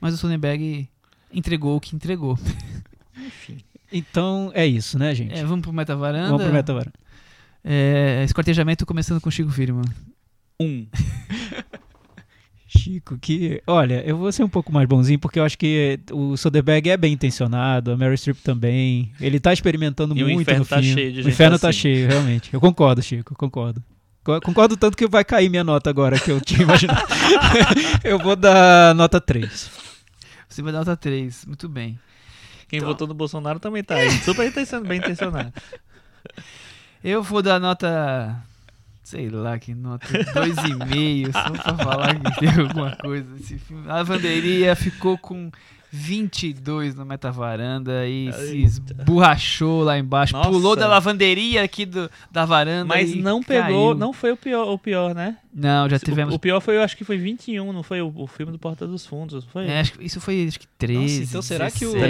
[0.01, 0.89] mas o Sonnenberg
[1.31, 2.37] entregou o que entregou.
[3.91, 5.33] Então é isso, né, gente?
[5.33, 6.27] É, vamos pro Meta Varanda.
[6.27, 6.93] Vamos pro Metavaranda.
[7.63, 9.85] É, esquartejamento começando com Chico Firman.
[10.59, 10.85] Um.
[12.77, 13.61] Chico, que.
[13.67, 16.97] Olha, eu vou ser um pouco mais bonzinho, porque eu acho que o Soderbergh é
[16.97, 19.11] bem intencionado, a Meryl Streep também.
[19.19, 20.93] Ele tá experimentando E o muito inferno no tá filme.
[20.93, 21.79] cheio de O gente inferno tá assim.
[21.79, 22.53] cheio, realmente.
[22.53, 23.83] Eu concordo, Chico, eu concordo.
[24.23, 27.05] Co- Concordo tanto que vai cair minha nota agora, que eu tinha imaginado.
[28.03, 29.69] eu vou dar nota 3.
[30.49, 31.99] Você vai dar nota 3, muito bem.
[32.67, 34.09] Quem Então- votou no Bolsonaro também tá aí.
[34.09, 34.51] Super
[34.87, 35.53] bem intencionado.
[37.03, 38.35] Eu vou dar nota.
[39.05, 43.35] Sei lá, que nota 2,5, só pra falar que tem alguma coisa.
[43.35, 43.87] Esse filme.
[43.87, 45.51] A lavanderia ficou com
[45.99, 48.93] 22 no metavaranda e se Eita.
[49.01, 50.33] esborrachou lá embaixo.
[50.33, 50.49] Nossa.
[50.49, 52.85] Pulou da lavanderia aqui do, da varanda.
[52.85, 53.95] Mas e não pegou, caiu.
[53.95, 55.37] não foi o pior, o pior, né?
[55.57, 56.35] Não, já O- tivemos.
[56.35, 58.85] O, pior foi, eu acho que foi 21, não foi o, o filme do Porta
[58.85, 59.67] dos Fundos, não foi?
[59.67, 61.23] É, acho que isso foi acho que 13.
[61.23, 62.09] então será que o- 17.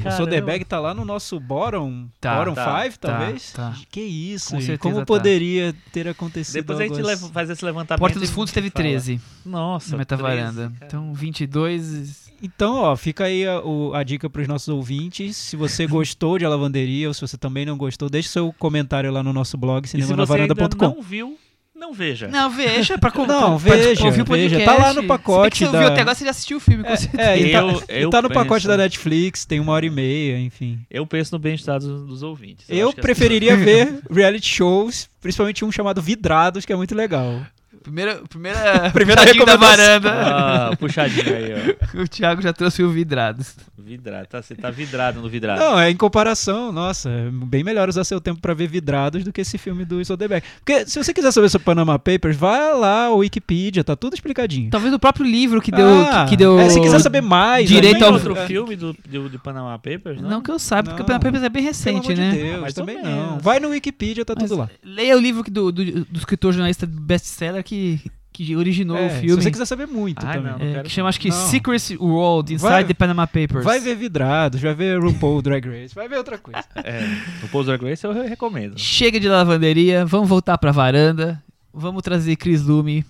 [0.00, 0.02] 13?
[0.06, 0.12] O.
[0.12, 3.52] Soderbergh tá lá no nosso bottom, Tá, bottom tá, 5, tá, talvez?
[3.52, 3.74] tá.
[3.90, 5.04] Que isso, Com certeza como tá.
[5.06, 7.32] poderia ter acontecido Depois a gente leva- assim?
[7.32, 7.98] faz esse levantamento.
[8.00, 8.84] Porta dos e Fundos teve fala.
[8.84, 10.52] 13 Nossa, no metavaranda.
[10.68, 10.86] 13, cara.
[10.86, 12.24] Então 22.
[12.42, 15.36] Então, ó, fica aí a, o- a dica pros nossos ouvintes.
[15.36, 19.10] Se você gostou de A Lavanderia ou se você também não gostou, deixe seu comentário
[19.12, 20.86] lá no nosso blog, E se você ainda cinemanavaranda.com.
[20.96, 21.38] não viu,
[21.74, 22.26] não veja.
[22.28, 24.56] Não, veja pra com- Não, pra- pra veja, ouvir o veja.
[24.56, 24.64] podcast.
[24.64, 26.56] Tá lá no Se bem pacote que você ouviu da- até agora, você já assistiu
[26.56, 27.22] o filme, com certeza.
[27.22, 29.84] É, e tá, Eu- e eu tá no pacote penso- da Netflix, tem uma hora
[29.86, 30.80] e meia, enfim.
[30.90, 32.64] Eu penso no bem-estar dos, dos ouvintes.
[32.68, 37.40] Eu as preferiria ver reality shows, principalmente um chamado Vidrados, que é muito legal.
[37.86, 39.60] Primeira, primeira, Primeira da recomendação.
[39.76, 40.10] varanda.
[40.12, 41.52] Ah, puxadinho aí,
[41.94, 42.02] ó.
[42.02, 43.54] O Thiago já trouxe o vidrados.
[43.78, 45.60] Vidrado, tá, você tá vidrado no vidrado.
[45.60, 49.32] Não, é em comparação, nossa, é bem melhor usar seu tempo pra ver Vidrados do
[49.32, 50.44] que esse filme do Soderbergh.
[50.64, 54.68] Porque se você quiser saber sobre Panama Papers, vai lá, o Wikipedia, tá tudo explicadinho.
[54.70, 55.86] Talvez o próprio livro que deu.
[56.10, 58.74] Ah, que, que deu é, se quiser saber mais, direito aí- Tem ao- outro filme
[58.74, 60.28] do, do, de Panama Papers, não?
[60.30, 62.30] Não que eu saiba, porque o Panama Papers é bem Pelo recente, amor né?
[62.30, 63.38] de Deus, Mais ou também não.
[63.38, 64.68] Vai no Wikipedia, tá Mas tudo lá.
[64.84, 67.75] Leia o livro que do, do, do escritor jornalista best-seller que,
[68.32, 69.42] que originou É, o se filme.
[69.42, 70.52] você quiser saber muito Ai, também.
[70.52, 70.58] não.
[70.58, 71.36] É, quero que chama, acho que Não.
[71.48, 73.64] Secret World Inside Vai- the Panama Papers.
[73.64, 76.62] Vai ver Vidrados, vai ver RuPaul Drag Race, vai ver outra coisa.
[76.76, 77.00] É,
[77.42, 78.78] o Paul Drag Race eu recomendo.
[78.78, 81.42] Chega de lavanderia, vamos voltar pra varanda.
[81.72, 83.04] Vamos trazer Chris Lume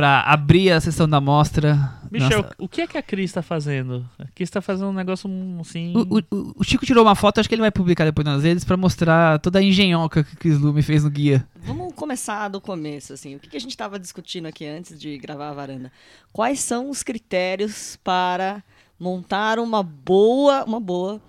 [0.00, 1.92] pra abrir a sessão da mostra.
[2.10, 4.08] Michel, Nossa, o que é que a Cris tá fazendo?
[4.18, 5.30] A Cris tá fazendo um negócio
[5.60, 5.92] assim...
[5.94, 8.64] O, o- o Chico tirou uma foto, acho que ele vai publicar depois nas redes
[8.64, 11.46] pra mostrar toda a engenhoca que o Chris Lume fez no guia.
[11.56, 13.36] Vamos começar do começo, assim.
[13.36, 15.92] O que, que a gente estava discutindo aqui antes de gravar a varanda?
[16.32, 18.62] Quais são os critérios para
[18.98, 21.20] montar uma boa, uma boa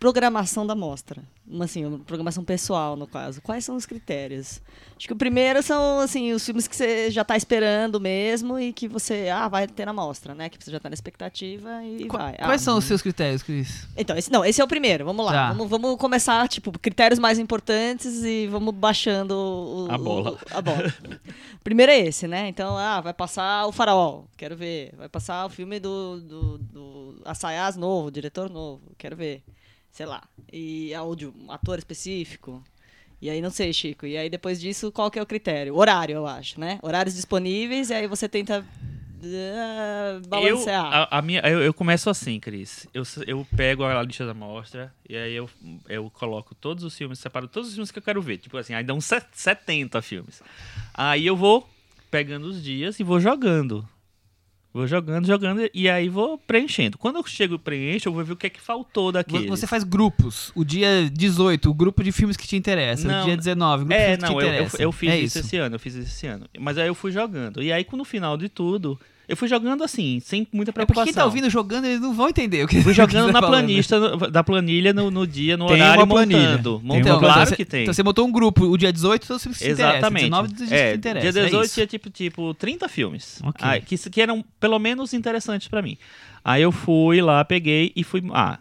[0.00, 1.22] programação da mostra?
[1.50, 3.40] Uma, assim, uma programação pessoal, no caso.
[3.40, 4.60] Quais são os critérios?
[4.96, 8.72] Acho que o primeiro são, assim, os filmes que você já está esperando mesmo e
[8.72, 10.48] que você, ah, vai ter na mostra, né?
[10.50, 12.34] Que você já está na expectativa e Qua- vai.
[12.38, 13.88] Ah, Quais são os seus critérios, Cris?
[13.96, 15.04] então, esse, não, esse é o primeiro.
[15.06, 15.32] Vamos lá.
[15.32, 15.48] Tá.
[15.52, 20.32] Vamos, vamos começar, tipo, critérios mais importantes e vamos baixando o, A bola.
[20.32, 20.92] o- a bola.
[21.64, 22.48] primeiro é esse, né?
[22.48, 24.92] Então, ah, vai passar o Farol, quero ver.
[24.98, 29.42] Vai passar o filme do, do, do Assayas novo, diretor novo, quero ver.
[29.98, 30.22] Sei lá.
[30.52, 32.62] E áudio, um ator específico.
[33.20, 34.06] E aí, não sei, Chico.
[34.06, 35.74] E aí, depois disso, qual que é o critério?
[35.74, 36.78] Horário, eu acho, né?
[36.84, 38.64] Horários disponíveis, e aí você tenta
[39.20, 40.84] Eu, balancear.
[40.86, 42.86] a, a minha, eu, eu começo assim, Cris.
[42.94, 45.50] Eu, eu pego a lista da mostra e aí eu,
[45.88, 48.38] eu coloco todos os filmes, separo todos os filmes que eu quero ver.
[48.38, 50.40] Tipo assim, aí set- 70 filmes.
[50.94, 51.68] Aí eu vou
[52.08, 53.84] pegando os dias e vou jogando.
[54.78, 56.96] Vou jogando, jogando e aí vou preenchendo.
[56.96, 59.48] Quando eu chego e preencho, eu vou ver o que é que faltou daquele.
[59.48, 60.52] Você faz grupos.
[60.54, 63.08] O dia 18, o grupo de filmes que te interessa.
[63.08, 64.82] Não, o dia 19, o grupo de É, filmes que não, te eu, eu, interessa.
[64.84, 65.46] eu fiz é isso, isso.
[65.48, 66.46] esse ano, eu fiz isso esse ano.
[66.60, 67.60] Mas aí eu fui jogando.
[67.60, 68.96] E aí, no final de tudo,
[69.28, 71.04] eu fui jogando assim, sem muita É porque preocupação.
[71.04, 73.46] quem tá ouvindo jogando, eles não vão entender o que Fui você jogando tá na
[73.46, 76.80] planilha, no- da planilha no, no dia, no Tem horário, uma montando.
[76.82, 77.10] Montando.
[77.14, 77.82] uma claro você, que tem.
[77.82, 79.96] Então você montou um grupo, o dia 18 todos os filmes que te interessam.
[79.98, 80.24] Exatamente.
[80.24, 81.32] 19 dos é, que te interessam.
[81.32, 81.74] dia é 18 isso.
[81.74, 83.42] tinha tipo, tipo 30 filmes.
[83.60, 85.98] Ah, que, que eram pelo menos interessantes pra mim.
[86.44, 88.22] Aí eu fui lá, peguei e fui.
[88.32, 88.58] Ah,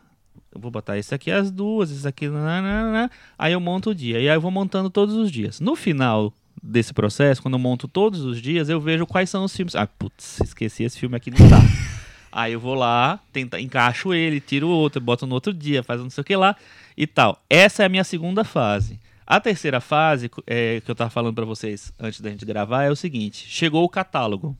[0.53, 2.27] eu vou botar esse aqui as duas, esse aqui.
[2.27, 3.09] nananana.
[3.37, 4.19] Aí eu monto o dia.
[4.19, 5.59] E aí eu vou montando todos os dias.
[5.61, 9.55] No final desse processo, quando eu monto todos os dias, eu vejo quais são os
[9.55, 9.75] filmes.
[9.75, 11.59] Ah, putz, esqueci esse filme aqui, não tá.
[12.31, 16.09] Aí eu vou lá, tenta, encaixo ele, tiro outro, boto no outro dia, faz não
[16.09, 16.55] sei o que lá
[16.95, 17.41] e tal.
[17.49, 18.99] Essa é a minha segunda fase.
[19.25, 22.91] A terceira fase, é, que eu tava falando pra vocês antes da gente gravar, é
[22.91, 24.55] o seguinte: chegou o catálogo.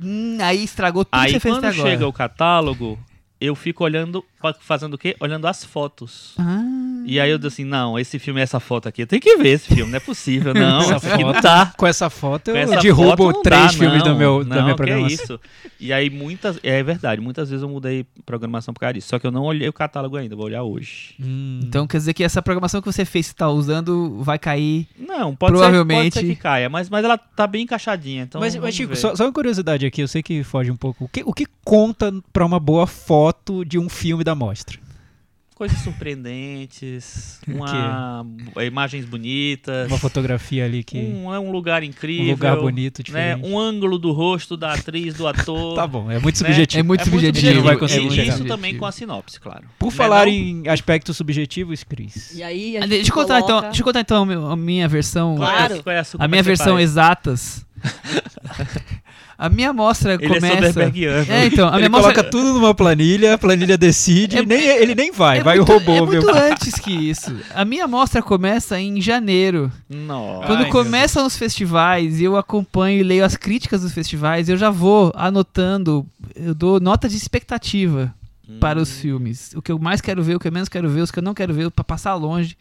[0.00, 1.90] Hum, aí estragou tudo que Aí você fez quando até agora.
[1.90, 2.98] chega o catálogo,
[3.40, 5.16] eu fico olhando, fa- fazendo o quê?
[5.20, 6.34] Olhando as fotos.
[6.38, 6.62] Ah,
[7.06, 9.02] E aí eu digo assim: não, esse filme é essa foto aqui.
[9.02, 10.52] Eu tenho que ver esse filme, não é possível.
[10.58, 11.72] Não, Essa não foto- tá.
[11.76, 14.48] Com essa foto eu Com essa derrubo foto três dá, filmes não, do meu, não,
[14.56, 15.08] da minha que programação.
[15.08, 15.40] é isso.
[15.80, 19.08] E aí muitas, é verdade, muitas vezes eu mudei programação por causa disso.
[19.08, 21.14] Só que eu não olhei o catálogo ainda, vou olhar hoje.
[21.20, 21.60] Hum.
[21.62, 24.86] então quer dizer que essa programação que você fez, que tá usando, vai cair.
[24.98, 28.40] Não, pode Provavelmente- ser, pode ser que caia, mas, mas ela tá bem encaixadinha, então
[28.40, 31.04] mas, mas, Chico, só, só uma curiosidade aqui, eu sei que foge um pouco.
[31.04, 33.27] O que, o que conta pra uma boa foto
[33.64, 34.78] de um filme da mostra?
[35.54, 38.24] Coisas surpreendentes, uma,
[38.64, 40.96] imagens bonitas, Uma fotografia ali que.
[40.96, 43.34] um, é um lugar incrível, um lugar bonito, né?
[43.34, 43.44] diferente.
[43.44, 45.74] Um ângulo do rosto da atriz, do ator.
[45.74, 46.48] Tá bom, é muito né?
[46.50, 46.78] subjetivo.
[46.78, 47.54] É muito É subjetivo.
[47.56, 48.34] não vai E conseguir é muito chegar.
[48.36, 49.64] isso também com a sinopse, claro.
[49.80, 50.32] Por Né, falar não?
[50.32, 52.36] em aspectos subjetivos, Cris.
[52.36, 54.52] E aí, a gente Deixa eu contar então, coloca- deixa eu contar então a mi-
[54.52, 55.34] a minha versão.
[55.34, 55.82] Claro.
[55.82, 56.84] Qual é a, A minha é versão faz?
[56.88, 57.66] exatas.
[59.40, 60.56] A minha amostra Ele é começa.
[60.56, 61.32] Soderberghiano.
[61.32, 64.60] É, então, a minha Ele amostra coloca tudo numa planilha, a planilha decide, É- nem,
[64.66, 67.32] ele nem vai, é vai muito, o robô, É muito antes que isso.
[67.54, 69.70] A minha amostra começa em janeiro.
[69.88, 70.46] Nossa.
[70.46, 74.70] Quando Ai, começam os festivais eu acompanho e leio as críticas dos festivais, eu já
[74.70, 78.12] vou anotando, eu dou nota de expectativa
[78.58, 79.52] para os filmes.
[79.54, 81.22] O que eu mais quero ver, o que eu menos quero ver, os que eu
[81.22, 82.56] não quero ver, para passar longe.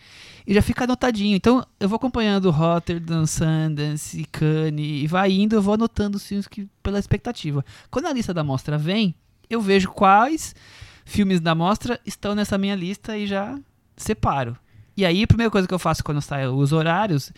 [0.47, 1.35] E já fica anotadinho.
[1.35, 6.47] Então eu vou acompanhando Rotterdam, Sundance, Cannes, e vai indo, eu vou anotando os filmes
[6.47, 7.65] que, pela expectativa.
[7.91, 9.13] Quando a lista da mostra vem,
[9.49, 10.55] eu vejo quais
[11.03, 13.59] filmes da mostra estão nessa minha lista e já
[13.97, 14.57] separo.
[14.95, 17.33] E aí a primeira coisa que eu faço quando saem os horários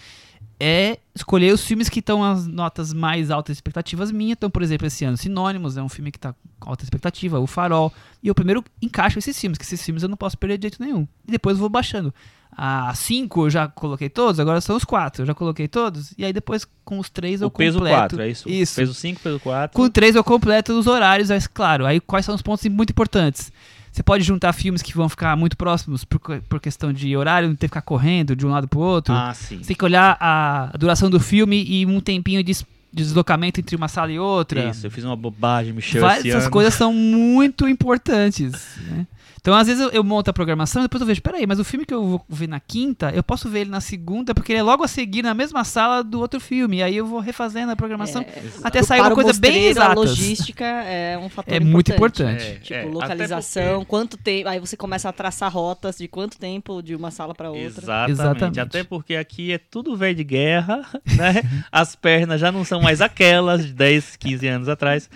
[0.59, 4.33] é escolher os filmes que estão as notas mais altas expectativas minhas.
[4.37, 7.47] Então, por exemplo, esse ano Sinônimos é um filme que está com alta expectativa, O
[7.47, 7.91] Farol.
[8.21, 10.83] E eu primeiro encaixo esses filmes, que esses filmes eu não posso perder de jeito
[10.83, 11.07] nenhum.
[11.27, 12.13] E depois eu vou baixando.
[12.55, 15.21] A cinco eu já coloquei todos, agora são os quatro.
[15.21, 16.13] Eu já coloquei todos.
[16.17, 18.15] E aí depois com os três eu O peso completo.
[18.17, 18.49] 4, é isso?
[18.49, 18.75] Isso.
[18.75, 19.75] Peso 5, peso 4.
[19.75, 23.51] Com três eu completo os horários, mas claro, aí quais são os pontos muito importantes?
[23.91, 27.55] Você pode juntar filmes que vão ficar muito próximos por, por questão de horário, não
[27.55, 29.13] ter que ficar correndo de um lado pro outro.
[29.13, 29.57] Ah, sim.
[29.59, 33.59] Você tem que olhar a, duração do filme e um tempinho de, es- de deslocamento
[33.59, 34.69] entre uma sala e outra.
[34.69, 36.51] Isso, eu fiz uma bobagem, Michel, esse essas ano.
[36.51, 38.51] coisas são muito importantes.
[38.87, 39.07] né?
[39.41, 41.63] Então, às vezes, eu, eu monto a programação e depois eu vejo, peraí, mas o
[41.63, 44.59] filme que eu vou ver na quinta, eu posso ver ele na segunda, porque ele
[44.59, 46.77] é logo a seguir na mesma sala do outro filme.
[46.77, 49.85] E aí eu vou refazendo a programação É, até sair uma coisa bem mostreiro, A
[49.85, 49.93] exata.
[49.99, 52.43] logística é um fator É muito importante.
[52.43, 54.49] É, Tipo, é, localização, quanto tempo.
[54.49, 57.65] Aí você começa a traçar rotas de quanto tempo de uma sala para outra.
[57.65, 58.11] Exatamente.
[58.11, 58.59] Exatamente.
[58.59, 60.81] Até porque aqui é tudo velho de guerra,
[61.15, 61.41] né?
[61.71, 65.09] As pernas já não são mais aquelas de 10, 15 anos atrás.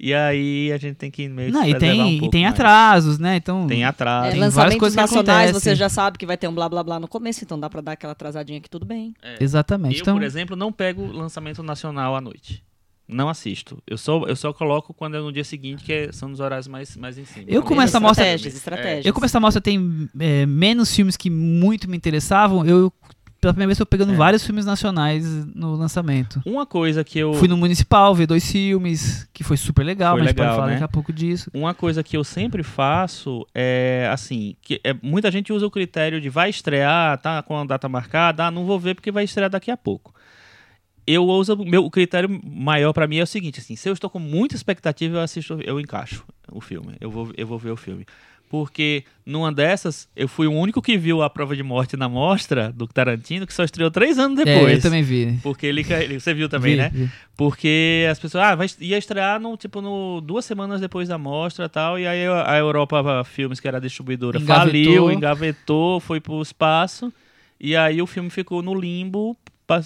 [0.00, 2.30] E aí a gente tem que meio que Não, e preservar tem, um e pouco
[2.32, 2.54] tem mais.
[2.54, 3.34] atrasos, né?
[3.36, 4.28] Então, Tem atraso.
[4.28, 5.60] É, Tem várias lançamentos coisas que nacionais, acontecem.
[5.72, 7.80] você já sabe que vai ter um blá blá blá no começo, então dá pra
[7.80, 9.12] dar aquela atrasadinha que tudo bem.
[9.40, 9.96] exatamente.
[9.96, 12.62] Eu, então, por exemplo, não pego lançamento nacional à noite.
[13.10, 13.82] Não assisto.
[13.86, 16.68] Eu só, eu só coloco quando é no dia seguinte, que é- são os horários
[16.68, 17.46] mais, mais em cima.
[17.48, 19.06] Eu Também começo a é mostra- Estratégias, estratégias.
[19.06, 22.92] eu como essa mostra tem é, menos filmes que muito me interessavam, eu
[23.40, 24.16] pela primeira vez tô pegando É.
[24.16, 25.24] vários filmes nacionais
[25.54, 26.42] no lançamento.
[26.44, 27.34] Uma coisa que eu.
[27.34, 30.48] Fui no Municipal ver dois filmes, que foi super legal, Foi mas a gente legal,
[30.50, 30.72] pode falar né?
[30.74, 31.50] daqui a pouco disso.
[31.54, 36.20] Uma coisa que eu sempre faço é assim, que é, muita gente usa o critério
[36.20, 39.48] de vai estrear, tá com a data marcada, ah, não vou ver porque vai estrear
[39.50, 40.12] daqui a pouco.
[41.06, 44.10] Eu uso meu o critério maior pra mim é o seguinte, assim, se eu estou
[44.10, 46.22] com muita expectativa, eu assisto, eu encaixo
[46.52, 46.96] o filme.
[47.00, 48.04] Eu vou eu vou ver o filme.
[48.48, 52.72] Porque numa dessas, eu fui o único que viu a prova de morte na mostra
[52.72, 54.72] do Tarantino, que só estreou três anos depois.
[54.72, 55.38] É, eu também vi.
[55.42, 56.90] Porque ele, ele- você viu também, Vi, né?
[56.92, 57.10] vi.
[57.36, 61.66] Porque as pessoas, ah, vai, ia estrear no, tipo, no, duas semanas depois da mostra
[61.66, 64.72] e tal, e aí a Europa Filmes, que era a distribuidora, Engavetou.
[64.72, 67.12] faliu, engavetou, foi pro espaço,
[67.60, 69.36] e aí o filme ficou no limbo,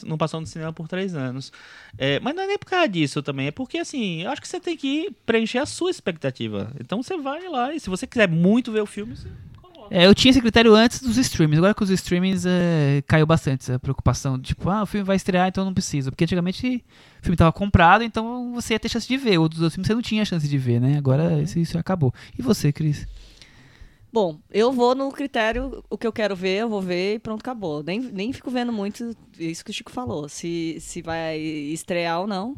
[0.07, 1.53] não passou no cinema por três anos.
[1.99, 4.49] É, mas não é nem por causa disso também, é porque, assim, eu acho que
[4.49, 6.73] você tem que preencher a sua expectativa.
[6.81, 9.29] Então você vai lá, e se você quiser muito ver o filme, você
[9.61, 9.95] coloca.
[9.95, 11.59] É, eu tinha esse critério antes dos streamings.
[11.59, 14.39] Agora com os streamings é, caiu bastante essa preocupação.
[14.39, 16.11] Tipo, ah, o filme vai estrear, então não preciso.
[16.11, 16.85] Porque antigamente
[17.21, 19.39] o filme estava comprado, então você ia ter chance de ver.
[19.39, 20.97] Outros dois filmes você não tinha chance de ver, né?
[20.97, 22.15] Agora isso, isso acabou.
[22.39, 23.07] E você, Cris?
[24.13, 27.41] Bom, eu vou no critério, o que eu quero ver, eu vou ver e pronto,
[27.41, 27.83] acabou.
[27.83, 32.27] Nem, nem fico vendo muito isso que o Chico falou, se, se vai estrear ou
[32.27, 32.55] não.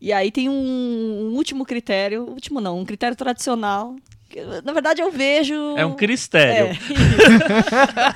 [0.00, 3.96] E aí tem um, um último critério, último não, um critério tradicional.
[4.28, 5.54] que, na verdade, eu vejo.
[5.76, 6.66] É um cristério.
[6.66, 6.74] É.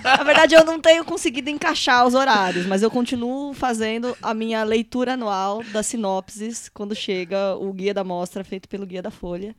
[0.18, 4.62] Na verdade, eu não tenho conseguido encaixar os horários, mas eu continuo fazendo a minha
[4.62, 9.56] leitura anual das sinopses quando chega o guia da mostra feito pelo guia da Folha.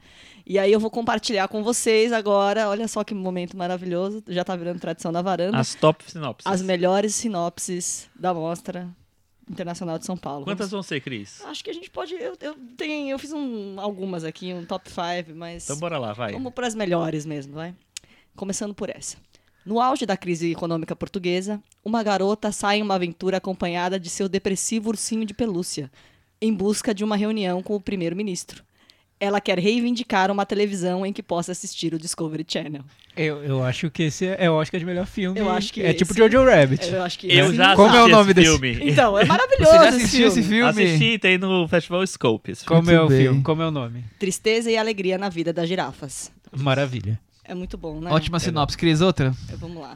[0.49, 2.67] E aí eu vou compartilhar com vocês agora.
[2.69, 5.55] Olha só que momento maravilhoso, já tá virando tradição da varanda.
[5.55, 6.51] As top sinopses.
[6.51, 8.89] As melhores sinopses da mostra
[9.47, 10.45] internacional de São Paulo.
[10.45, 11.39] Quantas Vamos- vão ser, Cris?
[11.45, 12.15] Acho que a gente pode.
[12.15, 15.65] Eu, eu, tenho, eu fiz um, algumas aqui, um top 5, mas.
[15.65, 16.31] Então bora lá, vai.
[16.33, 17.75] Vamos para as melhores mesmo, vai.
[18.35, 19.17] Começando por essa.
[19.63, 24.27] No auge da crise econômica portuguesa, uma garota sai em uma aventura acompanhada de seu
[24.27, 25.91] depressivo ursinho de pelúcia,
[26.41, 28.63] em busca de uma reunião com o primeiro-ministro.
[29.21, 32.81] Ela quer reivindicar uma televisão em que possa assistir o Discovery Channel.
[33.17, 35.37] Eu, eu acho que esse é, é o Oscar de melhor filme.
[35.37, 36.87] Eu acho que é tipo esse- Jojo Rabbit.
[36.89, 38.79] Eu acho que Eu esse- já Como é o nome esse desse- filme.
[38.89, 40.39] Então, é maravilhoso Você já esse assistiu filme.
[40.39, 40.69] esse filme?
[40.85, 42.51] Assisti, tem no Festival Scope.
[42.51, 42.63] esse.
[42.65, 43.17] Como é o bem.
[43.23, 43.43] filme?
[43.43, 44.05] Como é o nome?
[44.17, 46.31] Tristeza e alegria na vida das girafas.
[46.55, 47.19] Maravilha.
[47.43, 48.09] É muito bom, né?
[48.11, 48.77] Ótima sinopse.
[48.77, 49.33] Cris, outra?
[49.57, 49.95] Vamos lá.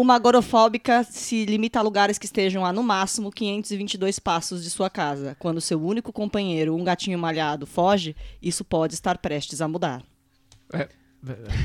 [0.00, 4.88] Uma agorofóbica se limita a lugares que estejam a, no máximo, 522 passos de sua
[4.88, 5.36] casa.
[5.40, 10.02] Quando seu único companheiro, um gatinho malhado, foge, isso pode estar prestes a mudar.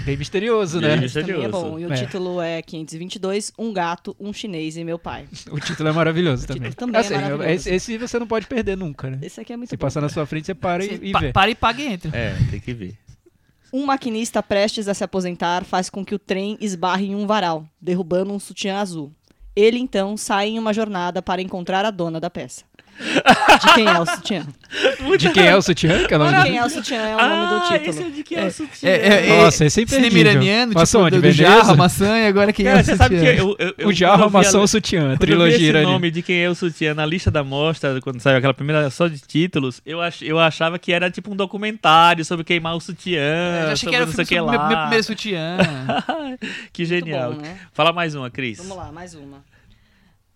[0.04, 0.98] Bem misterioso, Bem né?
[0.98, 1.46] misterioso.
[1.46, 1.78] É bom.
[1.78, 1.96] E o É.
[1.96, 5.28] título é 522, Um Gato, Um Chinês e Meu Pai.
[5.52, 6.72] O título é maravilhoso também.
[6.72, 7.50] também é Assim, maravilhoso.
[7.50, 9.20] Esse, esse você não pode perder nunca, né?
[9.22, 9.82] Esse aqui é muito Se bom.
[9.86, 11.32] passar na sua frente, você para e, e Pa- vê.
[11.32, 12.10] para e paga e entra.
[12.18, 12.98] É, tem que ver.
[13.76, 17.66] Um maquinista prestes a se aposentar faz com que o trem esbarre em um varal,
[17.82, 19.12] derrubando um sutiã azul.
[19.56, 22.66] Ele então sai em uma jornada para encontrar a dona da peça.
[23.00, 24.46] De quem é o sutiã?
[25.18, 26.04] De quem é o sutiã?
[26.06, 26.44] Que é o nome De do...
[26.46, 27.90] quem é o sutiã é o nome do título.
[27.90, 28.90] esse é de que é, o sutiã.
[28.90, 30.32] É, é, é, Nossa, esse é cinema imperdível.
[30.32, 31.16] iraniano, Passou tipo, onde?
[31.18, 31.56] do, do Veneza?
[31.58, 33.40] jarro, a maçã, e agora quem é Cara, o você sabe que sutiã?
[33.42, 35.18] eu, eu, eu O jarro, quando eu a vi maçã, a- o sutiã.
[35.18, 35.92] Trilogia iraniana.
[35.94, 39.08] nome de quem é o sutiã na lista da mostra, quando saiu aquela primeira só
[39.08, 43.22] de títulos, eu, ach, eu achava que era tipo um documentário sobre queimar o sutiã.
[43.66, 45.58] Eu achei que sobre era o filme sobre meu, meu primeiro sutiã.
[46.72, 47.34] que genial.
[47.34, 47.58] bom, né?
[47.74, 48.58] Fala mais uma, Cris.
[48.60, 49.53] Vamos lá, mais uma.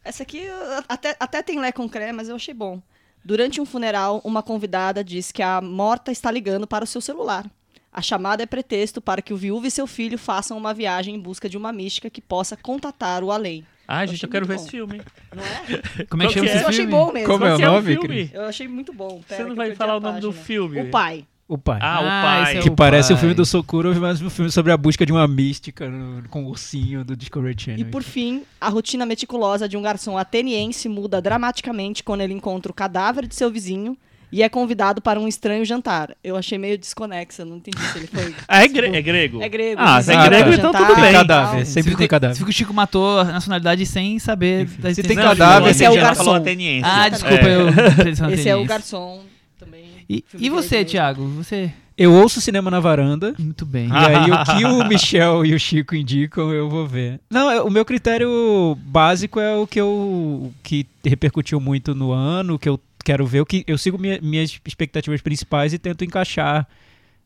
[0.07, 2.81] Essa aqui eu- até, até tem lé com cré, mas eu achei bom.
[3.23, 7.45] Durante um funeral, uma convidada diz que a morta está ligando para o seu celular.
[7.91, 11.19] A chamada é pretexto para que o viúvo e seu filho façam uma viagem em
[11.19, 13.65] busca de uma mística que possa contatar o além.
[13.87, 15.01] Ai, Eu gente, eu quero ver muito esse filme.
[15.35, 16.05] Não é?
[16.07, 16.63] Como é que chama esse é?
[16.63, 16.91] Eu achei filme?
[16.91, 17.27] bom mesmo.
[17.27, 18.07] Como é o é nome, filme?
[18.07, 18.33] Cris?
[18.33, 19.21] Eu achei muito bom.
[19.21, 20.81] Você Pera não que eu vai falar o nome do filme?
[20.81, 21.25] O Pai.
[21.47, 21.79] O pai.
[21.81, 22.43] Ah, o Ah, pai.
[22.43, 23.19] esse é que o parece o pai.
[23.21, 26.49] filme do Sokurov, mas um filme sobre a busca de uma mística no- com o
[26.49, 27.79] ursinho do Discovery Channel.
[27.79, 32.69] E por fim, a rotina meticulosa de um garçom ateniense muda dramaticamente quando ele encontra
[32.69, 33.97] o cadáver de seu vizinho
[34.29, 36.13] e é convidado para um estranho jantar.
[36.21, 38.35] Eu achei meio desconexa, não entendi se ele foi.
[38.45, 39.41] Ah, é, gre- é grego?
[39.41, 39.81] É grego.
[39.81, 41.13] Ah, se é grego, jantar, então tudo bem.
[41.13, 42.35] cadáver, Se sempre tem cadáver.
[42.35, 45.07] Se o Chico matou a nacionalidade sem saber da se existência.
[45.07, 46.23] tem Não, cadáver, esse é o garçom.
[46.25, 46.83] falou ateniense.
[46.85, 47.55] Ah, desculpa, É.
[47.55, 48.33] eu.
[48.33, 49.21] Esse é o garçom
[49.57, 49.85] também.
[50.09, 50.83] E, e você.
[50.85, 51.25] Thiago?
[51.29, 51.71] Você.
[51.97, 53.33] Eu ouço cinema na varanda.
[53.39, 53.89] Muito bem.
[53.89, 57.19] E aí, o que o Michel e o Chico indicam, eu vou ver.
[57.29, 62.53] Não, é- o meu critério básico é o que eu que repercutiu muito no ano,
[62.55, 66.03] o que eu quero ver, o que eu sigo minha- minhas expectativas principais e tento
[66.05, 66.67] encaixar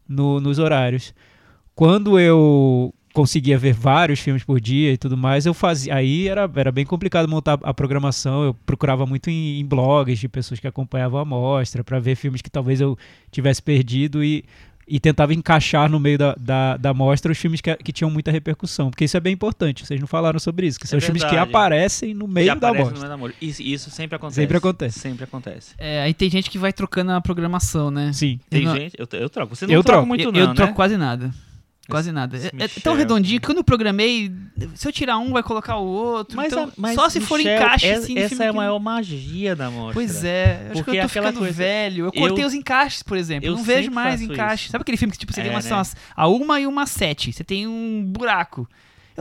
[0.07, 1.13] no- nos horários.
[1.75, 5.95] Quando eu conseguia ver vários filmes por dia e tudo mais, eu fazia.
[5.95, 8.43] Aí era, era bem complicado montar a programação.
[8.43, 12.41] Eu procurava muito em, em blogs de pessoas que acompanhavam a mostra para ver filmes
[12.41, 12.97] que talvez eu
[13.31, 14.43] tivesse perdido e,
[14.87, 18.31] e tentava encaixar no meio da, da, da mostra os filmes que, que tinham muita
[18.31, 18.89] repercussão.
[18.89, 19.85] Porque isso é bem importante.
[19.85, 22.69] Vocês não falaram sobre isso, que são É os filmes que aparecem no meio da
[22.69, 22.99] aparece no mostra.
[22.99, 23.37] meio da mostra.
[23.41, 24.35] Isso, isso sempre acontece.
[24.41, 24.99] Sempre acontece.
[24.99, 25.73] Sempre acontece.
[25.77, 28.11] É, aí tem gente que vai trocando a programação, né?
[28.13, 28.39] Sim.
[28.49, 29.55] Tem Eu não- gente, eu, eu troco.
[29.55, 30.53] Você não Eu troca muito eu, não, eu né?
[30.55, 31.31] troco quase nada.
[31.89, 32.37] Quase nada.
[32.37, 34.31] É, é tão redondinho que quando eu programei,
[34.75, 36.37] se eu tirar um, vai colocar o outro.
[36.37, 38.55] Mas, então, a- mas só se for Michel, encaixe, é- assim, Essa é a que-
[38.55, 39.93] maior magia da mostra.
[39.95, 42.05] Pois é, acho Porque que eu tô ficando coisa- velho.
[42.05, 43.45] Eu eu- cortei os encaixes, por exemplo.
[43.47, 44.63] eu Eu não vejo mais encaixe.
[44.65, 44.71] isso.
[44.71, 45.83] Sabe aquele filme que tipo, você tem É, uma, né?
[46.15, 47.33] a uma e uma sete.
[47.33, 48.69] Você tem um buraco.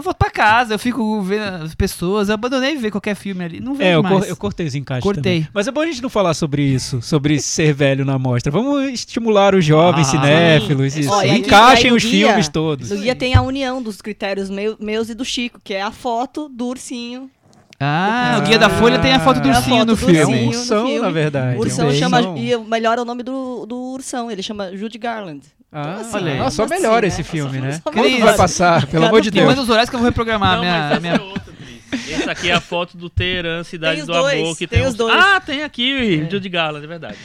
[0.00, 2.28] Eu volto pra casa, eu fico vendo as pessoas.
[2.30, 3.60] Eu abandonei ver qualquer filme ali.
[3.60, 4.16] Não vejo É, eu, mais.
[4.20, 5.22] cor- eu cortei os encaixes Cortei.
[5.42, 5.48] também.
[5.52, 8.50] Mas é bom a gente não falar sobre isso, sobre ser velho na mostra.
[8.50, 10.96] Vamos estimular os jovens Ah, cinéfilos.
[10.96, 11.12] Isso.
[11.12, 12.88] Aí- Encaixem os guia- filmes todos.
[12.90, 15.90] No guia tem a união dos critérios meu- meus e do Chico, que é a
[15.92, 17.30] foto do ursinho.
[17.78, 20.16] Ah, o Guia da Folha tem a foto do É ursinho foto no do filme.
[20.18, 20.44] É um ursinho.
[20.52, 21.00] no ursão, filme.
[21.00, 21.56] na verdade.
[21.56, 22.16] O ursão é um chama.
[22.18, 22.36] ursão.
[22.36, 25.40] E o melhor é o nome do, do ursão, ele chama Judy Garland.
[25.72, 26.38] Ah, assim, olha aí.
[26.38, 27.08] Nossa, só assim, melhora né?
[27.08, 27.72] esse filme, Só- né?
[27.72, 28.86] só Quando vai passar?
[28.86, 29.46] Pelo amor de Deus.
[29.46, 31.14] manda os horários que eu vou reprogramar Não, minha, mas essa minha...
[31.14, 31.50] é.
[32.12, 34.56] Essa aqui é a foto do Teherã, Cidade Tem do dois, Amor.
[34.56, 35.12] Que tem tem, os dois.
[35.16, 37.16] Ah, tem aqui, Judy Garland, é verdade.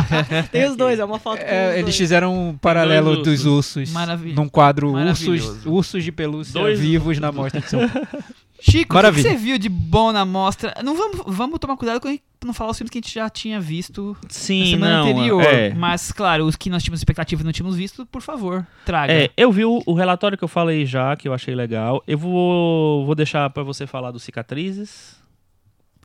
[0.50, 1.96] Tem os dois, é uma foto com É, eles dois.
[1.96, 5.30] fizeram um paralelo dois dos ursos Maravilha- num quadro maravilhoso.
[5.50, 8.06] ursos, ursos de pelúcia Dois- vivos na mostra de São Paulo.
[8.60, 10.74] Chico, o que você viu de bom na mostra?
[10.82, 12.08] Não vamos, vamos tomar cuidado com
[12.44, 15.08] não falar os filmes que a gente já tinha visto na Sim, semana não.
[15.08, 15.42] anterior.
[15.42, 15.72] É.
[15.74, 19.12] Mas, claro, os que nós tínhamos expectativa e não tínhamos visto, por favor, traga.
[19.12, 22.02] É, eu vi o, o relatório que eu falei já, que eu achei legal.
[22.06, 25.16] Eu vou, vou deixar pra você falar dos cicatrizes.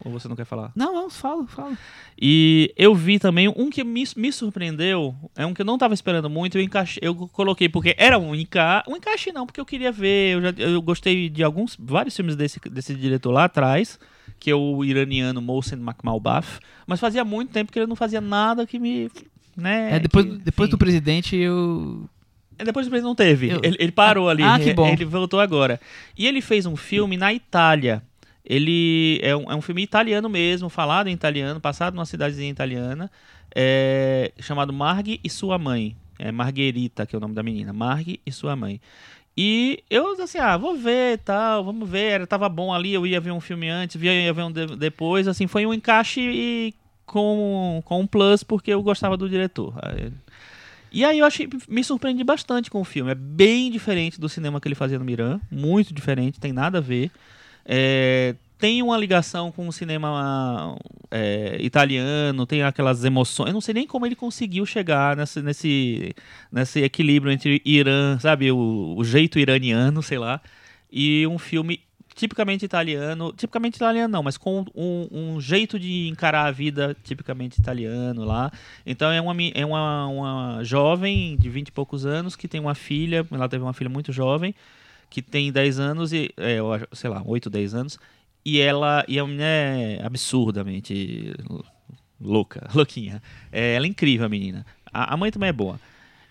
[0.05, 0.71] Ou você não quer falar?
[0.75, 1.77] Não, não, falo, falo.
[2.21, 5.93] E eu vi também um que me, me surpreendeu, é um que eu não tava
[5.93, 9.65] esperando muito, eu, encaixei, eu coloquei porque era um encaixe, um encaixe não, porque eu
[9.65, 13.99] queria ver, eu, já, eu gostei de alguns, vários filmes desse, desse diretor lá atrás,
[14.39, 18.65] que é o iraniano Mohsen Makhmalbaf, mas fazia muito tempo que ele não fazia nada
[18.65, 19.09] que me...
[19.57, 22.09] Né, É, depois que, depois do presidente, eu.
[22.57, 23.49] É, Depois do presidente não teve.
[23.49, 24.43] Eu- Ele, ele parou ali.
[24.43, 24.87] Ah, que bom.
[24.87, 25.79] Ele voltou agora.
[26.17, 28.01] E ele fez um filme na Itália.
[28.49, 33.11] Ele é um, é um filme italiano mesmo, falado em italiano, passado numa cidadezinha italiana,
[33.55, 35.95] é, chamado Marghe e sua mãe.
[36.17, 37.71] É Margherita, que é o nome da menina.
[37.71, 38.81] Marghe e sua mãe.
[39.37, 42.11] E eu, assim, ah, vou ver tal, vamos ver.
[42.11, 44.75] Era, tava bom ali, eu ia ver um filme antes, via- ia ver um de-
[44.75, 45.27] depois.
[45.27, 46.73] Assim, foi um encaixe e
[47.05, 49.75] com, com um plus, porque eu gostava do diretor.
[50.91, 53.11] E aí eu achei, me surpreendi bastante com o filme.
[53.11, 56.81] É bem diferente do cinema que ele fazia no Miran, muito diferente, tem nada a
[56.81, 57.11] ver.
[57.71, 60.75] É, tem uma ligação com o cinema
[61.11, 63.49] é, italiano, tem aquelas emoções.
[63.49, 66.15] Eu não sei nem como ele conseguiu chegar nesse, nesse,
[66.51, 70.41] nesse equilíbrio entre Irã, sabe, o, o jeito iraniano, sei lá,
[70.91, 71.81] e um filme
[72.15, 77.59] tipicamente italiano, tipicamente italiano não, mas com um, um, jeito de encarar a vida tipicamente
[77.59, 78.51] italiano lá.
[78.83, 82.75] Então é uma, é uma, uma jovem de 20 e poucos anos que tem uma
[82.75, 84.55] filha, ela teve uma filha muito jovem,
[85.09, 86.57] que tem 10 anos e, é,
[86.93, 87.99] sei lá, 8, 10 anos,
[88.45, 91.33] e ela e a menina é absurdamente
[92.19, 93.21] louca, louquinha.
[93.51, 94.65] É, ela é incrível, a menina.
[94.91, 95.79] A, a mãe também é boa.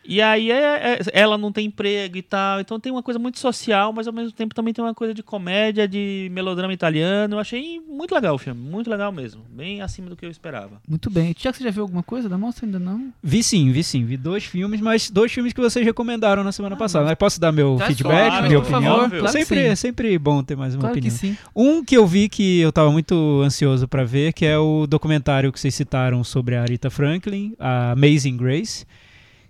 [0.09, 2.61] E aí é, é, ela não tem emprego e tal.
[2.61, 5.23] Então tem uma coisa muito social, mas ao mesmo tempo também tem uma coisa de
[5.23, 7.35] comédia, de melodrama italiano.
[7.35, 9.43] Eu achei muito legal o filme, muito legal mesmo.
[9.51, 10.81] Bem acima do que eu esperava.
[10.89, 11.35] Muito bem.
[11.35, 12.65] Tiago, você já viu alguma coisa da mostra?
[12.65, 13.13] Ainda não?
[13.23, 14.03] Vi sim, vi sim.
[14.07, 17.05] Vi dois filmes, mas dois filmes que vocês recomendaram na semana ah, passada.
[17.05, 19.01] Mas posso dar meu feedback, claro, minha opinião?
[19.01, 21.15] Favor, claro sempre, é sempre bom ter mais uma claro opinião.
[21.15, 21.37] Que sim.
[21.55, 25.53] Um que eu vi que eu tava muito ansioso para ver, que é o documentário
[25.53, 28.87] que vocês citaram sobre a Arita Franklin, a Amazing Grace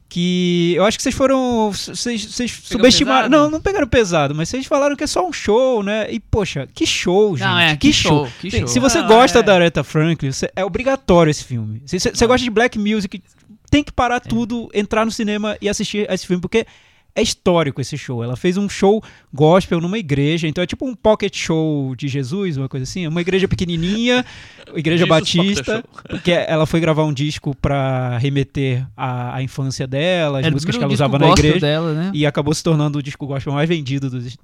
[0.09, 1.71] que eu acho que vocês foram.
[1.71, 3.29] Vocês, vocês subestimaram.
[3.29, 6.11] Não, não pegaram pesado, mas vocês falaram que é só um show, né?
[6.11, 7.47] E, poxa, que show, gente.
[7.47, 8.25] Não, é, que, que show.
[8.25, 8.33] show.
[8.41, 8.69] Que show.
[8.69, 9.43] Se você gosta é.
[9.43, 11.83] da Aretha Franklin, é obrigatório esse filme.
[11.85, 13.23] Se você gosta de black music,
[13.71, 14.21] tem que parar é.
[14.21, 16.67] tudo, entrar no cinema e assistir esse filme, porque
[17.15, 18.23] é histórico esse show.
[18.23, 19.03] Ela fez um show
[19.33, 23.07] gospel numa igreja, então é tipo um pocket show de Jesus, uma coisa assim.
[23.07, 24.25] Uma igreja pequenininha,
[24.75, 30.45] igreja batista, porque ela foi gravar um disco para remeter à, à, infância dela, as
[30.45, 31.59] Era músicas que ela usava na igreja.
[31.59, 32.11] Dela, né?
[32.15, 34.37] E acabou se tornando o disco gospel mais vendido dos,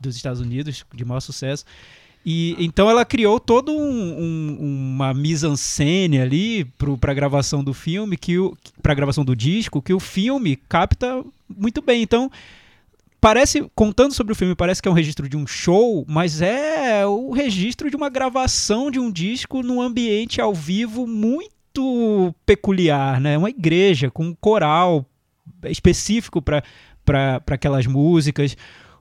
[0.00, 1.64] dos Estados Unidos, de maior sucesso.
[2.24, 6.64] E então ela criou todo um, um, uma mise-en-scène ali
[7.00, 8.34] para a gravação do filme, que
[8.82, 12.02] para a gravação do disco, que o filme capta muito bem.
[12.02, 12.30] Então
[13.20, 17.06] parece contando sobre o filme parece que é um registro de um show, mas é
[17.06, 23.38] o registro de uma gravação de um disco num ambiente ao vivo muito peculiar, né?
[23.38, 25.06] Uma igreja com um coral
[25.64, 26.62] específico para
[27.02, 28.56] para aquelas músicas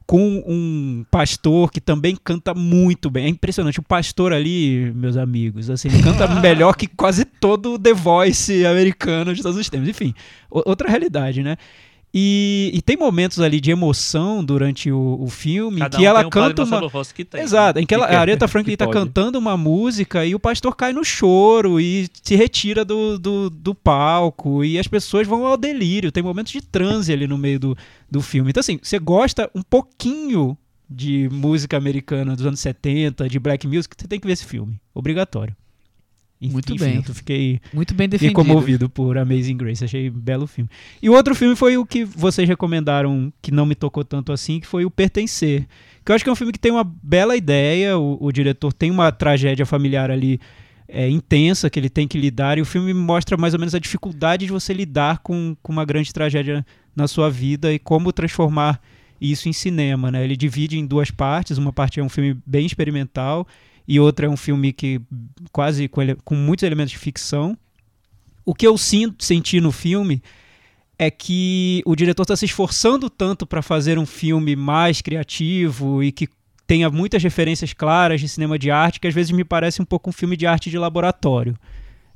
[0.10, 3.26] com um pastor que também canta muito bem.
[3.26, 3.80] É impressionante.
[3.80, 9.36] O pastor ali, meus amigos, assim, canta melhor que quase todo o The Voice americano
[9.36, 9.88] de todos os tempos.
[9.88, 10.16] Enfim,
[10.50, 11.58] outra realidade, né?
[12.12, 16.26] E, e, tem momentos ali de emoção durante o, o filme Cada que um ela
[16.26, 16.82] um canta uma
[17.14, 17.84] que tem, exato né?
[17.84, 21.04] em que ela, a Aretha Franklin está cantando uma música e o pastor cai no
[21.04, 26.12] choro e se retira do, do, do, palco e as pessoas vão ao delírio.
[26.12, 27.78] Tem momentos de transe ali no meio do,
[28.10, 28.50] do filme.
[28.50, 30.58] Então assim você gosta um pouquinho
[30.90, 34.82] de música americana dos anos 70 de black music você tem que ver esse filme.
[34.96, 35.56] Obrigatório
[36.48, 37.04] muito Enfim, bem.
[37.06, 38.38] Eu fiquei, Muito bem defendido.
[38.38, 39.84] fiquei comovido por Amazing Grace.
[39.84, 40.70] Achei um belo filme.
[41.02, 44.60] E o outro filme foi o que vocês recomendaram, que não me tocou tanto assim,
[44.62, 45.68] que foi o Pertencer.
[46.06, 47.98] Que eu acho que é um filme que tem uma bela ideia.
[47.98, 50.40] O, o diretor tem uma tragédia familiar ali
[50.88, 52.58] é, intensa que ele tem que lidar.
[52.58, 55.84] E o filme mostra mais ou menos a dificuldade de você lidar com, com uma
[55.84, 56.66] grande tragédia
[56.96, 58.82] na sua vida e como transformar
[59.20, 60.10] isso em cinema.
[60.10, 60.24] Né?
[60.24, 61.58] Ele divide em duas partes.
[61.58, 63.46] Uma parte é um filme bem experimental
[63.90, 65.02] e outra é um filme que
[65.52, 67.58] quase com, ele, com muitos elementos de ficção.
[68.46, 70.22] O que eu sinto, senti no filme
[71.00, 76.12] é que o diretor está se esforçando tanto para fazer um filme mais criativo e
[76.12, 76.30] que
[76.68, 80.12] tenha muitas referências claras de cinema de arte que às vezes me parece um pouco
[80.12, 81.58] um filme de arte de laboratório.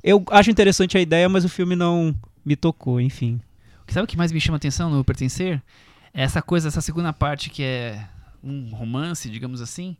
[0.00, 2.14] Eu acho interessante a ideia, mas o filme não
[2.44, 3.40] me tocou, enfim.
[3.88, 5.60] Sabe o que mais me chama atenção no Pertencer?
[6.12, 8.06] É essa coisa, essa segunda parte que é
[8.44, 9.96] um romance, digamos assim,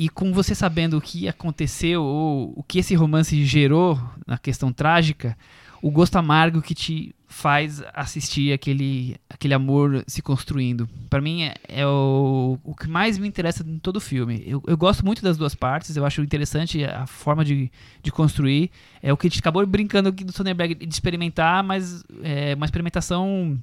[0.00, 4.72] e com você sabendo o que aconteceu ou o que esse romance gerou na questão
[4.72, 5.36] trágica,
[5.82, 10.88] o gosto amargo que te faz assistir aquele, aquele amor se construindo.
[11.10, 14.42] Para mim é, é, o, o que mais me interessa em todo o filme.
[14.46, 17.70] Eu, eu gosto muito das duas partes, eu acho interessante a forma de,
[18.02, 18.70] de construir.
[19.02, 22.64] É o que a gente acabou brincando aqui do Sonnenberg de experimentar, mas é uma
[22.64, 23.62] experimentação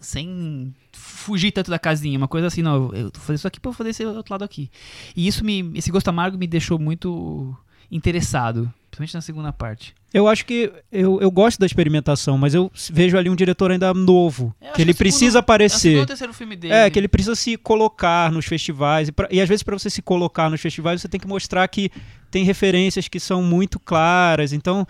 [0.00, 3.72] sem fugir tanto da casinha, uma coisa assim, não, eu vou fazer isso aqui para
[3.72, 4.70] fazer esse outro lado aqui.
[5.14, 7.56] E isso me, esse gosto amargo me deixou muito
[7.90, 9.94] interessado, principalmente na segunda parte.
[10.12, 13.92] Eu acho que eu, eu gosto da experimentação, mas eu vejo ali um diretor ainda
[13.92, 15.98] novo, que ele precisa segundo, aparecer.
[15.98, 16.72] É o terceiro filme dele.
[16.72, 19.90] É, que ele precisa se colocar nos festivais e, pra, e às vezes para você
[19.90, 21.90] se colocar nos festivais você tem que mostrar que
[22.30, 24.52] tem referências que são muito claras.
[24.52, 24.86] Então,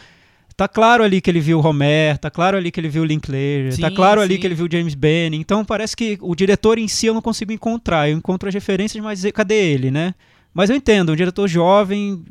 [0.56, 3.04] Tá claro ali que ele viu o Homer, tá claro ali que ele viu o
[3.04, 4.24] Linklater, sim, tá claro sim.
[4.24, 5.38] ali que ele viu o James Benning.
[5.38, 8.08] Então parece que o diretor em si eu não consigo encontrar.
[8.08, 10.14] Eu encontro as referências, mas cadê ele, né?
[10.54, 12.24] Mas eu entendo, um diretor jovem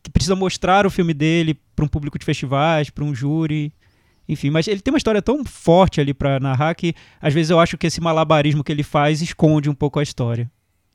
[0.00, 3.72] que precisa mostrar o filme dele para um público de festivais, para um júri.
[4.28, 7.58] Enfim, mas ele tem uma história tão forte ali para narrar que às vezes eu
[7.58, 10.48] acho que esse malabarismo que ele faz esconde um pouco a história.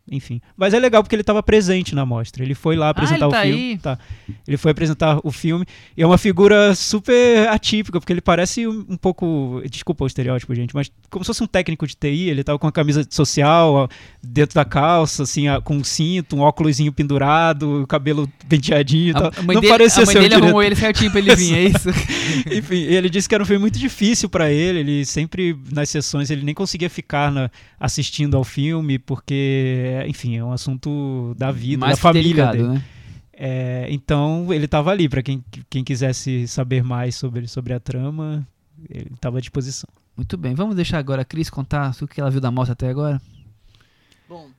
[0.10, 0.39] Enfim.
[0.55, 2.43] Mas é legal porque ele estava presente na mostra.
[2.43, 3.58] Ele foi lá apresentar ele o tá filme.
[3.72, 3.78] aí?
[3.78, 3.99] Tá.
[4.47, 5.66] Ele foi apresentar o filme.
[5.95, 9.62] E é uma figura super atípica, porque ele parece um, um pouco.
[9.70, 12.30] Desculpa o estereótipo, gente, mas como se fosse um técnico de TI.
[12.30, 13.88] Ele tava com a camisa social ó,
[14.24, 19.14] dentro da calça, assim, ó, com um cinto, um óculosinho pendurado, o cabelo penteadinho e
[19.14, 19.32] tal.
[19.38, 20.66] A mãe Não dele, parecia a mãe ser um dele arrumou diretor.
[20.66, 21.89] ele certinho pra ele vir, é isso?
[22.51, 24.80] Enfim, ele disse que era um filme muito difícil pra ele.
[24.80, 27.49] Ele sempre, nas sessões, ele nem conseguia ficar na-
[27.80, 32.68] assistindo ao filme, porque, enfim, é um assunto da vida, Mais da família delicado, dele.
[32.68, 32.86] né?
[33.32, 35.08] É, então, ele estava ali.
[35.08, 38.45] Pra quem, quem quisesse saber mais sobre, sobre a trama,
[38.89, 39.89] ele estava à disposição.
[40.16, 42.89] Muito bem, vamos deixar agora a Cris contar o que ela viu da mostra até
[42.89, 43.22] agora.
[44.28, 44.50] Bom,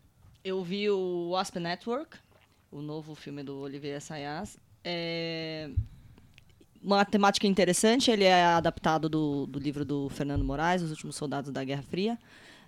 [0.45, 2.17] eu vi o Wasp Network,
[2.71, 4.57] o novo filme do Olivier Assayas.
[4.85, 5.69] É
[6.83, 11.51] uma temática interessante, ele é adaptado do, do livro do Fernando Moraes, Os Últimos Soldados
[11.51, 12.19] da Guerra Fria.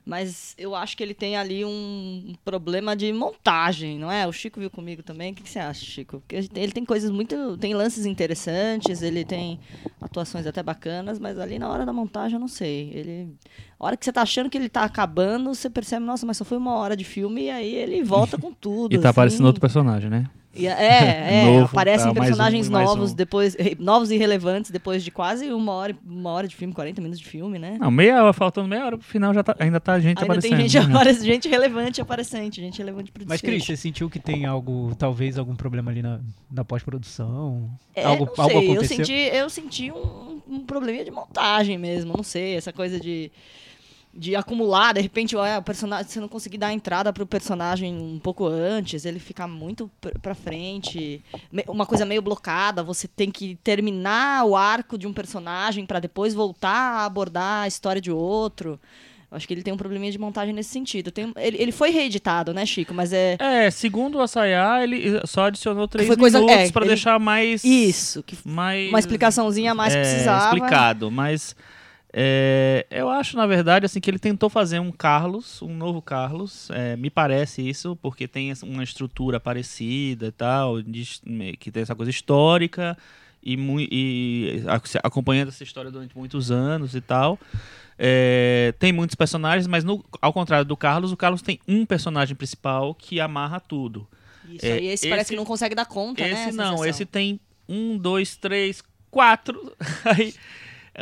[0.04, 4.26] Mas eu acho que ele tem ali um problema de montagem, não é?
[4.26, 5.32] O Chico viu comigo também.
[5.32, 6.20] O que que você acha, Chico?
[6.20, 7.56] Porque ele tem coisas muito.
[7.58, 9.60] tem lances interessantes, ele tem
[10.00, 12.90] atuações até bacanas, mas ali na hora da montagem eu não sei.
[12.94, 13.34] Ele.
[13.78, 16.44] A hora que você tá achando que ele tá acabando, você percebe, nossa, mas só
[16.44, 18.90] foi uma hora de filme e aí ele volta com tudo.
[18.94, 19.18] E tá assim.
[19.18, 20.26] aparecendo outro personagem, né?
[20.54, 23.14] E é, é, Novo, aparecem tá, um, personagens mais novos um.
[23.14, 27.20] depois, novos e relevantes depois de quase uma hora, uma hora de filme, 40 minutos
[27.20, 27.76] de filme, né?
[27.80, 30.56] Não, meia hora, faltando meia hora pro final, já tá, ainda tá gente Ainda aparecendo.
[30.58, 30.94] tem gente, né?
[30.94, 33.40] apare- gente relevante aparecendo, gente relevante pro Mas.
[33.40, 36.20] Cris, você sentiu que tem algo, talvez algum problema ali na,
[36.50, 37.70] na pós-produção?
[37.94, 38.96] É, algo, não algo sei, eu aconteceu?
[39.04, 43.30] senti, eu senti um, um probleminha de montagem mesmo, não sei, essa coisa de,
[44.12, 47.94] de acumular, de repente, olha, o personagem, você não conseguir dar a entrada pro personagem
[47.94, 51.22] um pouco antes, ele fica muito pr- pra frente,
[51.68, 56.34] uma coisa meio blocada, você tem que terminar o arco de um personagem pra depois
[56.34, 58.80] voltar a abordar a história de outro.
[59.30, 61.12] Eu acho que ele tem um probleminha de montagem nesse sentido.
[61.12, 62.92] Tem- ele, ele foi reeditado, né, Chico?
[62.92, 63.36] Mas é.
[63.38, 67.62] É, segundo o Assayá, ele só adicionou três Foi coisa- minutos é, ele- deixar mais...
[67.62, 70.46] Isso, que mais uma explicaçãozinha a mais é, precisava.
[70.56, 71.54] explicado, mas
[72.12, 76.68] é, eu acho, na verdade, assim, que ele tentou fazer um Carlos, um novo Carlos,
[76.70, 81.20] é, me parece isso, porque tem uma estrutura parecida e tal, de-
[81.58, 82.96] que tem essa coisa histórica
[83.42, 83.54] e,
[83.90, 84.62] e
[85.02, 87.38] acompanhando essa história durante muitos anos e tal.
[87.98, 92.34] É, tem muitos personagens, mas no- ao contrário do Carlos, o Carlos tem um personagem
[92.34, 94.08] principal que amarra tudo.
[94.48, 96.48] Isso É, aí, esse, parece esse- que não consegue dar conta, né?
[96.48, 96.86] Esse não, sessão.
[96.86, 97.38] esse tem
[97.68, 99.72] um, dois, três, quatro.
[100.04, 100.34] Aí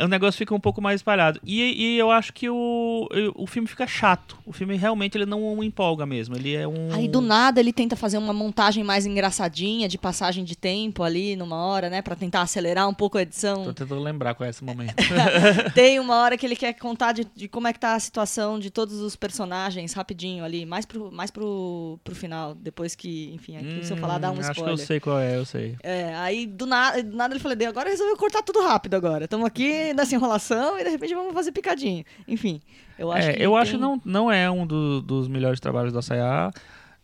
[0.03, 1.39] o negócio fica um pouco mais espalhado.
[1.45, 4.37] E, e eu acho que o, o filme fica chato.
[4.45, 6.35] O filme realmente ele não empolga mesmo.
[6.35, 6.93] Ele é um.
[6.93, 11.35] Aí do nada ele tenta fazer uma montagem mais engraçadinha, de passagem de tempo ali
[11.35, 12.01] numa hora, né?
[12.01, 13.73] Pra tentar acelerar um pouco a Tô edição.
[13.73, 14.95] tentando lembrar qual é esse momento.
[15.73, 18.59] Tem uma hora que ele quer contar de, de como é que tá a situação
[18.59, 23.57] de todos os personagens rapidinho ali, mais pro, mais pro, pro final, depois que, enfim,
[23.57, 24.85] aqui se eu falar dá um Hum, Acho que eu spoiler.
[24.87, 25.75] sei qual é, eu sei.
[25.83, 29.25] É, aí do nada, do nada ele falou, "Dei, agora resolveu cortar tudo rápido agora.
[29.25, 32.03] Estamos aqui nessa enrolação e de repente vamos fazer picadinho.
[32.27, 32.61] Enfim,
[32.97, 35.59] eu acho é, que eu tem- acho que não, não é um do- dos melhores
[35.59, 36.51] trabalhos do Assayá.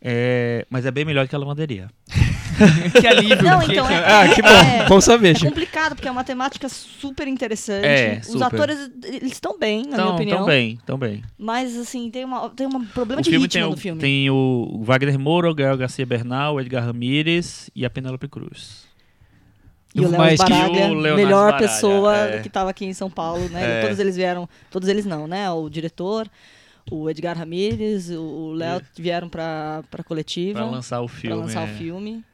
[0.08, 1.88] É, mas é bem melhor que a lavanderia.
[3.00, 3.42] que alívio.
[3.42, 4.48] Não, então é, Ah, que bom.
[4.48, 7.86] é- Bom saber, É complicado, porque é uma temática super interessante.
[7.86, 8.44] É, Os super.
[8.44, 10.36] atores, eles estão bem, na minha Então, opinião.
[10.38, 11.22] tão bem, tão bem.
[11.38, 14.00] Mas, assim, tem, uma, tem um problema O de ritmo tem, do o, filme.
[14.00, 18.85] tem o Wagner Moura, o Gael Garcia Bernal, o Edgar Ramírez e a Penélope Cruz.
[19.96, 22.40] E o Léo Baraglia, melhor pessoa é.
[22.40, 23.78] que estava aqui em São Paulo, né?
[23.78, 23.82] É.
[23.82, 25.50] Todos eles vieram, todos eles não, né?
[25.50, 26.28] O diretor,
[26.90, 31.36] o Edgar Ramírez, o- Léo vieram para a coletiva Pra lançar o para filme.
[31.36, 31.72] lançar é.
[31.72, 32.24] o filme.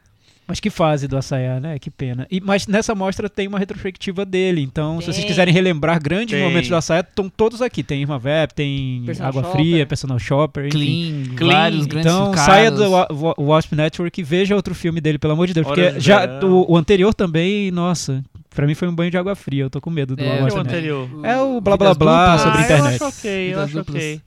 [0.46, 1.78] Mas que fase do Assayá, né?
[1.78, 2.26] Que pena.
[2.30, 5.26] E, mas nessa mostra tem uma retrospectiva dele, então se vocês Tem.
[5.26, 6.42] quiserem relembrar grandes Tem.
[6.46, 7.82] momentos do Assayá, estão todos aqui.
[7.82, 9.56] Tem Irma Vep, tem Personal Água Shopper.
[9.60, 10.78] Fria, Personal Shopper, enfim.
[10.78, 11.52] Clean, Clean.
[11.52, 12.44] vários grandes Então caras.
[12.46, 15.66] saia do Wa- Wa- Wasp Network e veja outro filme dele, pelo amor de Deus.
[15.66, 19.34] Porque de já o, o anterior também, nossa, pra mim foi um banho de água
[19.36, 19.62] fria.
[19.62, 20.68] Eu tô com medo do É, Wasp é o Network.
[20.68, 21.08] anterior?
[21.24, 23.00] É o blá blá blá sobre ah, internet.
[23.00, 24.20] Eu acho ok, eu acho ok.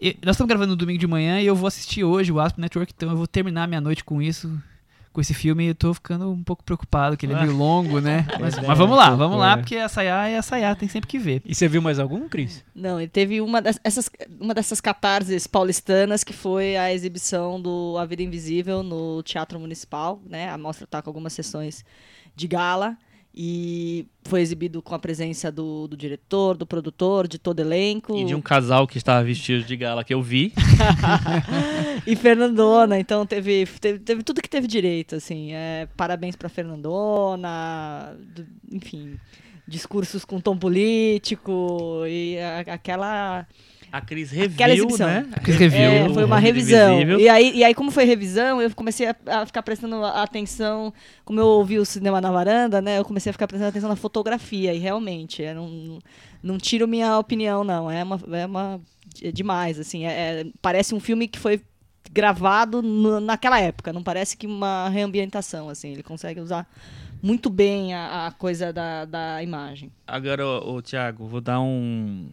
[0.00, 2.56] E nós estamos gravando no domingo de manhã e eu vou assistir hoje o Asp
[2.58, 4.48] Network, então eu vou terminar minha noite com isso,
[5.12, 5.64] com esse filme.
[5.64, 8.26] E eu tô ficando um pouco preocupado, que ele é meio longo, né?
[8.40, 9.56] Mas, É, mas vamos lá, um vamos lá, é.
[9.56, 11.42] porque a Sayá é a Sayá, tem sempre que ver.
[11.44, 12.64] E você viu mais algum, Cris?
[12.74, 14.08] Não, ele teve uma, das- essas,
[14.40, 20.20] uma dessas catarses paulistanas que foi a exibição do A Vida Invisível no Teatro Municipal,
[20.28, 20.48] né?
[20.50, 21.84] A mostra tá com algumas sessões
[22.36, 22.96] de gala
[23.34, 28.16] e foi exibido com a presença do, do diretor, do produtor, de todo elenco.
[28.16, 30.52] E de um casal que estava vestido de gala que eu vi.
[32.06, 35.52] e Fernandona, então teve, teve, teve tudo que teve direito, assim.
[35.52, 39.18] É, parabéns pra Fernandona, do- enfim,
[39.66, 43.46] discursos com tom político e a- aquela
[43.92, 45.06] A Cris Aquela reviu, exibição.
[45.08, 45.26] né?
[45.32, 45.78] A Cris reviu.
[45.80, 46.94] É, foi uma o revisão.
[46.94, 47.20] Invisível.
[47.20, 50.92] E aí, e aí, como foi revisão, eu comecei a, a ficar prestando atenção.
[51.24, 52.98] Como eu ouvi o cinema na varanda, né?
[52.98, 54.72] Eu comecei a ficar prestando atenção na fotografia.
[54.74, 55.98] E realmente, é, não,
[56.42, 57.90] não tiro minha opinião, não.
[57.90, 58.20] É uma.
[58.32, 58.80] É uma
[59.22, 60.06] é demais, assim.
[60.06, 61.60] é- é- parece um filme que foi
[62.12, 63.92] gravado no- naquela época.
[63.92, 65.92] Não parece que uma reambientação, assim.
[65.92, 66.66] Ele consegue usar
[67.22, 69.90] muito bem a, a coisa da, da imagem.
[70.06, 72.28] Agora, ô, ô, Thiago, vou dar um.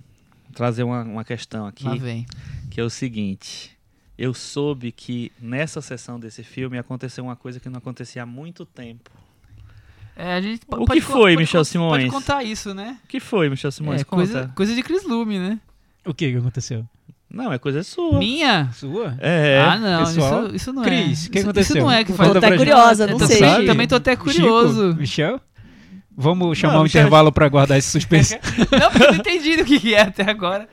[0.58, 1.86] Trazer uma, uma questão aqui.
[1.86, 2.26] Lá vem.
[2.72, 3.72] que é o seguinte.
[4.18, 8.66] Eu soube que nessa sessão desse filme aconteceu uma coisa que não acontecia há muito
[8.66, 9.12] tempo.
[10.16, 12.06] É, a gente O que foi, Michel Simões?
[12.06, 12.98] Pode contar isso, né?
[13.04, 14.02] O que foi, Michel Simões?
[14.02, 14.16] é, Conta.
[14.16, 15.60] coisa, coisa de Chris Lume, né?
[16.04, 16.84] O que que aconteceu?
[17.30, 18.18] Não, é coisa sua.
[18.18, 18.72] Minha?
[18.74, 19.16] Sua?
[19.20, 19.60] É.
[19.62, 20.46] ah, não, pessoal.
[20.48, 21.04] isso, isso não Cris, é.
[21.04, 21.84] o que Isso- Isso aconteceu?
[21.84, 22.32] não é que faz.
[22.34, 23.38] Tô pra até curiosa, não tô- sei.
[23.38, 23.66] sabe?
[23.68, 24.24] Também tô até Chico?
[24.24, 24.96] curioso.
[24.96, 25.40] Michel?
[26.20, 28.40] Vamos chamar um Michel- intervalo pra guardar esse suspense.
[28.72, 30.68] não, porque eu não entendi do que é até agora.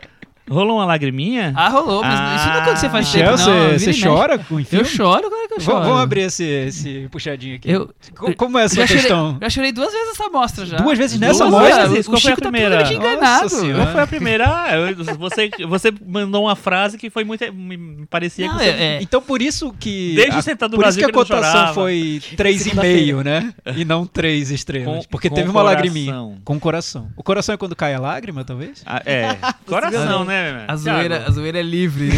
[0.51, 1.53] Rolou uma lagriminha?
[1.57, 3.45] Ah, rolou, mas Ah, isso não aconteceu faz Michel, tempo, não.
[3.45, 4.85] você vira você chora com o Eu filme?
[4.85, 5.81] choro, claro que eu choro.
[5.85, 7.71] Vamos abrir esse, esse puxadinho aqui.
[7.71, 9.39] Eu- Co- Como é a sua já chorei, questão?
[9.41, 10.77] já chorei duas vezes essa amostra já.
[10.77, 11.89] Duas vezes nessa Duas amostra?
[11.89, 12.07] vezes.
[12.07, 12.77] Qual O foi a tá primeira?
[12.85, 13.49] totalmente enganado.
[13.51, 14.45] Qual foi a primeira?
[14.47, 17.45] Ah, eu- você, você mandou uma frase que foi muito.
[17.53, 18.71] Me parecia Não, que você.
[18.71, 20.13] é- é- Então por isso que.
[20.15, 23.23] Desde a, o Sentado do por isso Brasil que a que não cotação foi 3,5,
[23.25, 23.55] né?
[23.77, 25.05] E não 3 estrelas.
[25.07, 25.75] Com- porque com teve uma coração.
[25.75, 26.39] lagriminha.
[26.45, 27.09] Com coração.
[27.17, 28.83] O coração é quando cai a lágrima, talvez?
[28.85, 29.37] Ah, é.
[29.67, 30.34] Coração, né?
[30.35, 30.79] A, Thiago?
[30.79, 32.15] zoeira, a zoeira é livre, né?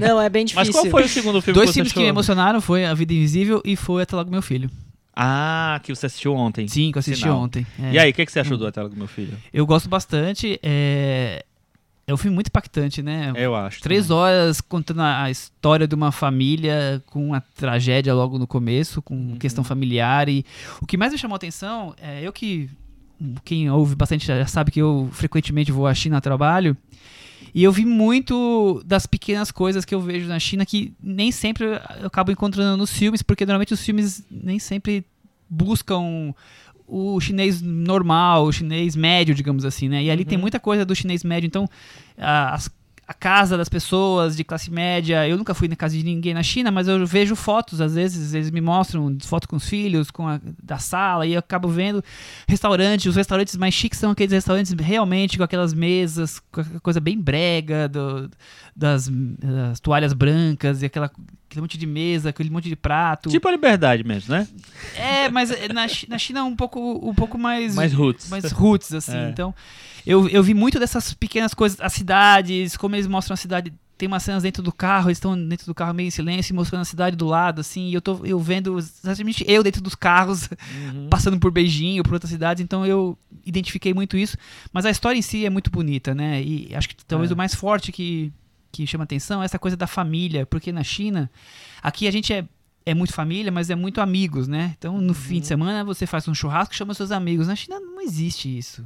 [0.08, 0.72] Não, é bem Mas difícil.
[0.72, 3.12] qual foi o segundo filme Dois que você filmes que me emocionaram foi A Vida
[3.12, 4.70] Invisível e foi Até Logo Meu Filho.
[5.16, 6.66] Ah, que você assistiu ontem.
[6.66, 7.38] Sim, que eu assisti Sinal.
[7.38, 7.64] ontem.
[7.80, 7.92] É.
[7.92, 9.36] E aí, o que, que você achou do Até Logo Meu Filho?
[9.52, 10.58] Eu gosto bastante.
[10.60, 11.44] É...
[12.06, 13.32] é um filme muito impactante, né?
[13.36, 13.80] Eu acho.
[13.80, 14.20] Três também.
[14.22, 19.14] horas contando a a história de uma família com uma tragédia logo no começo, com
[19.14, 19.36] Uhum.
[19.38, 20.28] questão familiar.
[20.28, 20.44] E
[20.82, 22.68] o que mais me chamou a atenção é eu que.
[23.44, 26.76] Quem ouve bastante já sabe que eu frequentemente vou à China a trabalho.
[27.54, 31.64] E eu vi muito das pequenas coisas que eu vejo na China que nem sempre
[32.00, 35.04] eu acabo encontrando nos filmes, porque normalmente os filmes nem sempre
[35.48, 36.34] buscam
[36.86, 40.02] o chinês normal, o chinês médio, digamos assim, né?
[40.02, 41.68] E ali tem muita coisa do chinês médio, então
[42.18, 42.70] as-
[43.06, 46.42] a casa das pessoas de classe média, eu nunca fui na casa de ninguém na
[46.42, 50.26] China, mas eu vejo fotos, às vezes eles me mostram fotos com os filhos, com
[50.26, 52.02] a da sala, e eu acabo vendo
[52.48, 57.00] restaurantes, os restaurantes mais chiques são aqueles restaurantes realmente com aquelas mesas, com aquela coisa
[57.00, 58.30] bem brega, do-
[58.74, 61.10] das, das toalhas brancas e aquela,
[61.54, 63.30] aquele monte de mesa, aquele monte de prato.
[63.30, 64.46] Tipo a liberdade mesmo, né?
[64.96, 67.74] É, mas na, Chi- na China é um pouco, um pouco mais.
[67.74, 68.28] Mais roots.
[68.28, 69.16] Mais roots, assim.
[69.16, 69.28] É.
[69.30, 69.54] Então,
[70.06, 73.72] eu, eu vi muito dessas pequenas coisas, as cidades, como eles mostram a cidade.
[73.96, 76.82] Tem umas cenas dentro do carro, eles estão dentro do carro meio em silêncio, mostrando
[76.82, 80.48] a cidade do lado, assim, e eu tô eu vendo exatamente eu dentro dos carros,
[80.92, 81.06] Uhum.
[81.08, 84.36] passando por Beijing ou por outras cidades, então eu identifiquei muito isso.
[84.72, 86.42] Mas a história em si é muito bonita, né?
[86.42, 87.34] E acho que talvez É.
[87.34, 88.32] o mais forte que,
[88.82, 91.30] que chama atenção é essa coisa da família, porque na China,
[91.82, 92.44] aqui a gente é
[92.86, 94.74] é muito família, mas é muito amigos, né?
[94.76, 97.46] Então, no fim de semana, você faz um churrasco e chama seus amigos.
[97.48, 98.84] Na China não existe isso.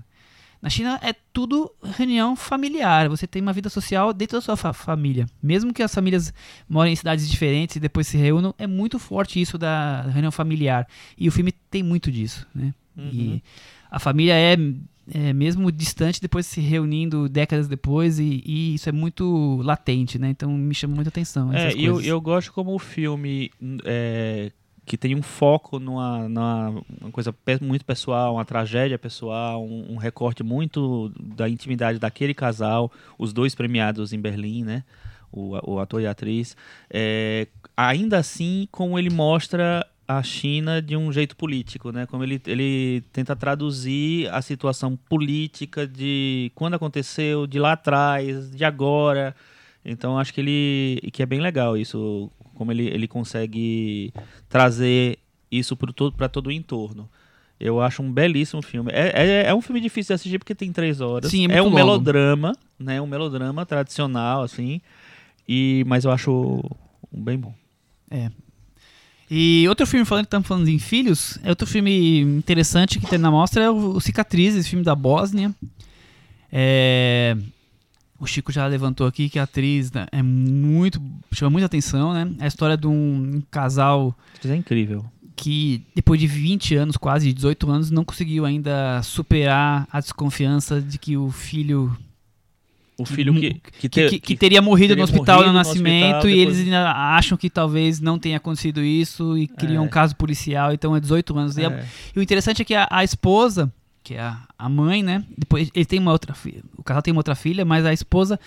[0.62, 3.08] Na China é tudo reunião familiar.
[3.08, 5.26] Você tem uma vida social dentro da sua fa- família.
[5.42, 6.32] Mesmo que as famílias
[6.68, 10.86] morem em cidades diferentes e depois se reúnam, é muito forte isso da reunião familiar.
[11.16, 12.72] E o filme tem muito disso, né?
[12.96, 13.10] Uhum.
[13.12, 13.42] E
[13.90, 14.56] a família é,
[15.12, 20.30] é mesmo distante, depois se reunindo décadas depois, e, e isso é muito latente, né?
[20.30, 21.52] Então me chama muita atenção.
[21.52, 22.06] É, eu, coisas.
[22.06, 23.50] eu gosto como o filme
[23.84, 24.50] é,
[24.84, 29.92] que tem um foco numa, numa uma coisa pe- muito pessoal, uma tragédia pessoal, um,
[29.92, 34.84] um recorte muito da intimidade daquele casal, os dois premiados em Berlim, né?
[35.30, 36.56] O, o ator e a atriz.
[36.90, 37.46] É,
[37.76, 42.06] ainda assim, como ele mostra a China de um jeito político, né?
[42.06, 48.64] Como ele, ele tenta traduzir a situação política de quando aconteceu, de lá atrás, de
[48.64, 49.36] agora.
[49.84, 54.10] Então acho que ele que é bem legal isso, como ele, ele consegue
[54.48, 55.18] trazer
[55.50, 57.06] isso para todo, pra todo o entorno.
[57.60, 58.90] Eu acho um belíssimo filme.
[58.94, 61.30] É, é, é um filme difícil de assistir porque tem três horas.
[61.30, 61.76] Sim, é é um longo.
[61.76, 62.98] melodrama, né?
[62.98, 64.80] Um melodrama tradicional, assim.
[65.46, 66.62] E, mas eu acho
[67.12, 67.52] bem bom.
[69.30, 73.18] E outro filme, falando que estamos falando em filhos, é outro filme interessante que tem
[73.18, 75.54] na mostra é o, o Cicatrizes, filme da Bósnia.
[76.50, 77.36] É,
[78.18, 81.00] o Chico já levantou aqui que a atriz né, é muito.
[81.32, 82.30] chama muita atenção, né?
[82.40, 85.04] É a história de um casal Isso é incrível.
[85.36, 90.98] que depois de 20 anos, quase 18 anos, não conseguiu ainda superar a desconfiança de
[90.98, 91.96] que o filho
[92.98, 95.58] O filho que, que, que, te- que- que teria morrido teria no hospital morrido no
[95.58, 99.84] nascimento hospital, e depois- eles ainda acham que talvez não tenha acontecido isso e criam
[99.84, 99.86] É.
[99.86, 101.56] um caso policial, então é 18 anos.
[101.56, 101.86] E, a- É.
[102.16, 103.72] e o interessante é que a, a esposa,
[104.02, 105.22] que é a, a mãe, né?
[105.38, 108.38] Depois ele tem uma outra filha, o casal tem uma outra filha, mas a esposa,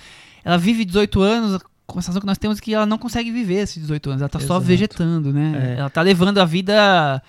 [0.43, 1.55] ela vive 18 anos,
[1.87, 4.29] a sensação que nós temos é que ela não consegue viver esses 18 anos, ela
[4.29, 4.61] tá só Exato.
[4.65, 5.75] vegetando, né?
[5.77, 5.79] É.
[5.79, 7.23] Ela tá levando a vida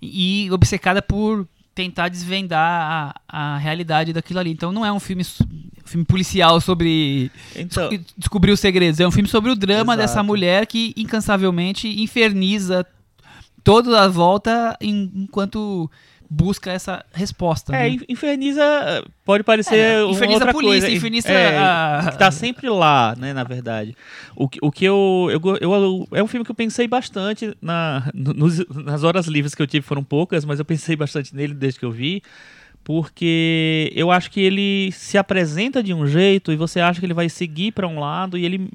[0.00, 4.50] e obcecada por tentar desvendar a, a realidade daquilo ali.
[4.50, 9.00] Então não é um filme, um filme policial sobre Então, desco- descobrir os segredos.
[9.00, 9.98] É um filme sobre o drama Exato.
[9.98, 12.86] dessa mulher que incansavelmente inferniza
[13.64, 15.90] toda a volta enquanto
[16.34, 17.74] busca essa resposta.
[17.76, 17.88] é, né?
[17.90, 18.62] in- inferniza,
[19.24, 20.96] pode parecer É, uma inferniza outra a polícia, coisa.
[20.96, 23.94] inferniza é, a- que tá sempre lá, né, na verdade.
[24.34, 28.10] O, que- o que eu, eu, eu- É um filme que eu pensei bastante na,
[28.14, 31.52] no- nos- nas horas livres que eu tive, foram poucas, mas eu pensei bastante nele
[31.54, 32.22] desde que eu vi.
[32.84, 37.14] Porque eu acho que ele se apresenta de um jeito e você acha que ele
[37.14, 38.68] vai seguir para um lado e ele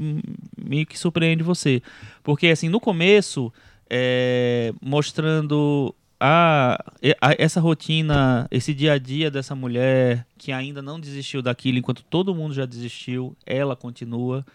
[0.58, 1.82] meio que surpreende você.
[2.24, 3.52] Porque, assim, no começo,
[3.90, 6.84] é, mostrando a,
[7.22, 12.04] a- essa rotina, esse dia a dia dessa mulher que ainda não desistiu daquilo, enquanto
[12.04, 14.46] todo mundo já desistiu, ela continua,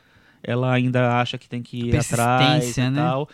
[0.42, 2.96] ela ainda acha que tem que ir atrás e né?
[2.96, 3.28] tal.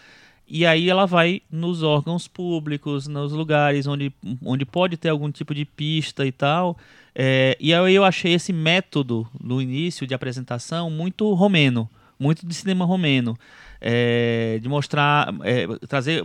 [0.50, 4.10] E aí ela vai nos órgãos públicos, nos lugares onde,
[4.42, 6.76] onde pode ter algum tipo de pista e tal.
[7.14, 11.88] É, e aí eu achei esse método no início de apresentação muito romeno,
[12.18, 13.36] muito de cinema romeno.
[13.80, 16.24] É, de mostrar, é, trazer,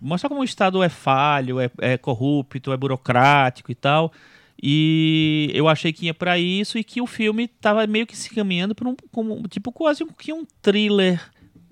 [0.00, 4.12] mostrar como o Estado é falho, é, é corrupto, é burocrático e tal.
[4.60, 8.30] E eu achei que ia para isso e que o filme estava meio que se
[8.30, 11.20] caminhando para um como, tipo quase um, que um thriller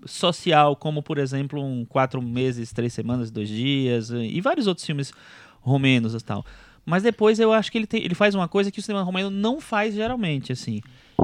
[0.04, 5.12] social, como por exemplo um quatro meses, três semanas, dois dias e vários outros filmes
[5.60, 6.46] romenos e tal.
[6.84, 9.28] Mas depois eu acho que ele, tem, ele faz uma coisa que o cinema romeno
[9.28, 10.80] não faz geralmente, assim.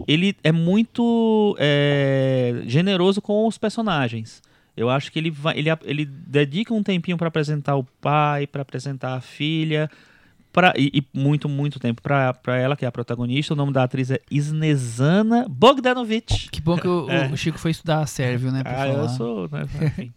[0.07, 4.43] Ele é muito é, generoso com os personagens.
[4.77, 8.63] Eu acho que ele, vai, ele, ele dedica um tempinho para apresentar o pai, para
[8.63, 9.91] apresentar a filha,
[10.53, 13.53] pra, e, e muito, muito tempo para ela, que é a protagonista.
[13.53, 16.49] O nome da atriz é Isnezana Bogdanovic.
[16.51, 17.27] Que bom que o, É.
[17.29, 18.63] o Chico foi estudar sérvio, né?
[18.65, 19.09] Ah, eu falar.
[19.09, 19.65] sou, né?
[19.87, 20.13] Enfim,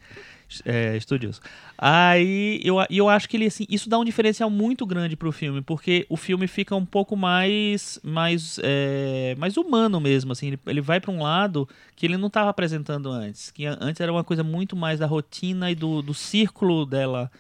[0.64, 1.41] é, estudioso.
[1.77, 5.61] Aí eu, eu acho que ele assim, isso dá um diferencial muito grande pro filme,
[5.61, 10.82] porque o filme fica um pouco mais mais é, mais humano mesmo, assim, ele, ele
[10.82, 14.44] vai para um lado que ele não estava apresentando antes, que antes era uma coisa
[14.44, 17.32] muito mais da rotina e do, do círculo dela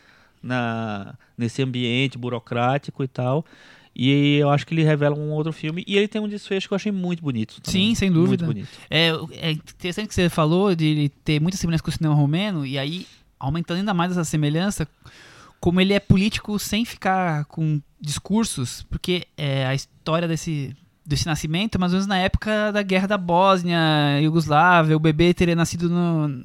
[0.41, 3.45] na nesse ambiente burocrático e tal.
[3.95, 6.73] E eu acho que ele revela um outro filme e ele tem um desfecho que
[6.73, 7.61] eu achei muito bonito.
[7.61, 7.89] também.
[7.89, 8.45] Sim, sem dúvida.
[8.45, 8.69] Muito bonito.
[8.89, 9.09] É,
[9.47, 12.77] é interessante que você falou de ele ter muita semelhança com o cinema romeno, e
[12.77, 13.07] aí,
[13.39, 14.85] aumentando ainda mais essa semelhança,
[15.61, 21.79] como ele é político sem ficar com discursos, porque é, a história desse, desse nascimento
[21.79, 23.77] mais ou menos na época da guerra da Bósnia,
[24.21, 26.43] Iugoslávia, o bebê teria nascido no-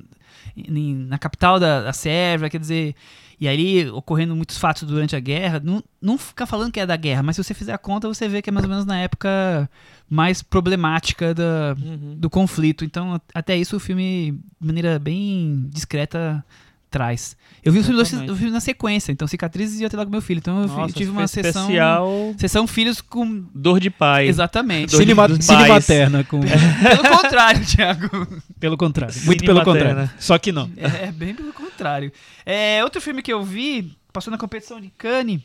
[0.69, 2.95] na capital da, da Sérvia, quer dizer.
[3.41, 6.95] E aí, ocorrendo muitos fatos durante a guerra, não, não fica falando que é da
[6.97, 8.99] guerra, mas se você fizer a conta, você vê que é mais ou menos na
[8.99, 9.69] época
[10.09, 12.17] mais problemática da, Uhum.
[12.19, 12.85] do conflito.
[12.85, 16.45] Então, até isso o filme, de maneira bem discreta,
[16.91, 17.37] traz.
[17.63, 20.21] Eu vi o filme, dois- filme na sequência, então Cicatrizes ia ter lá com meu
[20.23, 20.39] filho.
[20.39, 21.63] Então eu Nossa, tive uma sessão.
[21.63, 23.45] especial Sessão filhos com.
[23.55, 24.27] dor de pai.
[24.27, 24.91] Exatamente.
[24.91, 26.41] Dois- Cinema, dos cine materna, com,
[26.83, 28.27] Pelo contrário, Thiago.
[28.59, 29.15] pelo contrário.
[29.15, 29.79] Cine Muito pelo materna.
[29.89, 30.11] contrário.
[30.19, 30.71] Só que não.
[30.77, 32.11] É, bem pelo contrário.
[32.45, 35.41] É, outro filme que eu vi, passou na competição de Cannes,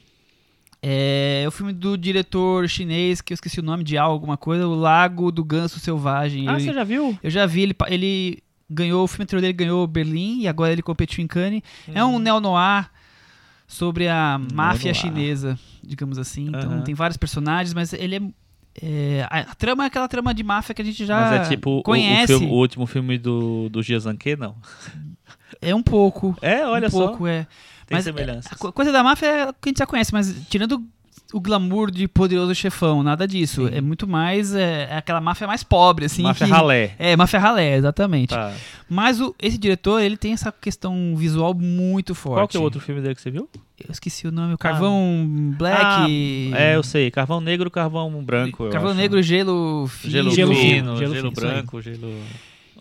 [0.81, 4.67] é o filme do diretor chinês, que eu esqueci o nome de algo, alguma coisa,
[4.67, 6.47] O Lago do Ganso Selvagem.
[6.47, 7.17] Ah, Eu- você já viu?
[7.23, 10.81] Eu já vi, ele, ele ganhou, o filme anterior dele ganhou Berlim e agora ele
[10.81, 11.61] competiu em Cannes.
[11.93, 12.89] É um neo-noir
[13.67, 16.47] sobre a máfia chinesa, digamos assim.
[16.47, 16.81] Então Aham.
[16.81, 18.21] tem vários personagens, mas ele é.
[18.81, 21.69] é, a, trama é aquela trama de máfia que a gente já Mas é tipo
[21.69, 22.27] o- o, conhece.
[22.27, 24.55] filme- o último filme do, do Jiazanke, não.
[25.61, 26.35] É um pouco.
[26.41, 27.07] É, olha um só.
[27.07, 27.47] pouco, é.
[27.87, 28.51] Tem mas semelhanças.
[28.51, 30.83] A co- coisa da máfia é o que a gente já conhece, mas tirando
[31.35, 33.67] o glamour de poderoso chefão, nada disso.
[33.67, 33.75] Sim.
[33.75, 34.55] É muito mais.
[34.55, 36.23] É, é aquela máfia mais pobre, assim.
[36.23, 36.95] Máfia que- ralé.
[36.97, 38.29] É, máfia ralé, exatamente.
[38.29, 38.53] Tá.
[38.89, 42.37] Mas o, esse diretor, ele tem essa questão visual muito forte.
[42.39, 43.49] Qual que é o outro filme dele que você viu?
[43.77, 46.51] Eu esqueci o nome, o Carvão Black.
[46.53, 47.11] Ah, É, eu sei.
[47.11, 48.63] Carvão negro, carvão branco.
[48.65, 48.99] eu Carvão acho.
[48.99, 50.11] negro, gelo fino.
[50.13, 51.53] Gelo, Gelo fino, fino, gelo, gelo fino, aí.
[51.53, 52.13] branco, gelo.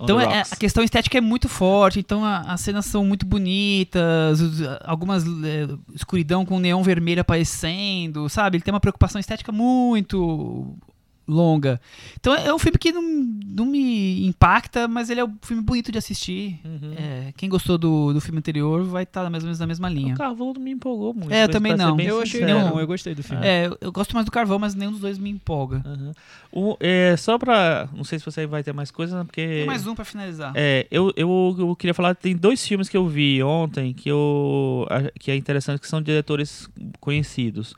[0.01, 0.53] Então é- rocks.
[0.53, 5.25] a questão estética é muito forte, então a- as cenas são muito bonitas, os- algumas
[5.25, 8.57] é, escuridão com neon vermelho aparecendo, sabe?
[8.57, 10.77] Ele tem uma preocupação estética muito
[11.26, 11.80] longa.
[12.18, 15.90] Então é um filme que não, não me impacta, mas ele é um filme bonito
[15.90, 16.60] de assistir.
[16.64, 16.94] Uhum.
[16.96, 20.14] É, quem gostou do, do filme anterior vai estar mais ou menos na mesma linha.
[20.14, 21.32] O Carvão não me empolgou muito.
[21.32, 21.98] É, eu também não.
[21.98, 23.44] Eu achei bom, eu gostei do filme.
[23.46, 25.82] É, eu, gosto mais do Carvão, mas nenhum dos dois me empolga.
[25.84, 26.12] Uhum.
[26.52, 27.88] O- é, só pra.
[27.94, 29.44] Não sei se você vai ter mais coisa, né, porque.
[29.46, 30.52] Tem mais um pra finalizar.
[30.55, 34.86] É, eu, eu, eu queria falar, tem dois filmes que eu vi ontem que, eu,
[35.18, 36.68] que é interessante, que são diretores
[37.01, 37.74] conhecidos.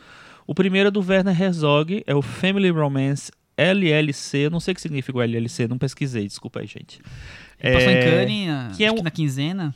[0.47, 4.39] O primeiro é do Werner Herzog, é o Family Romance LLC.
[4.47, 7.01] Eu não sei o que significa o LLC, não pesquisei, desculpa aí, gente.
[7.61, 9.75] Ele Passou em É, Cannes, que é acho que um- na quinzena.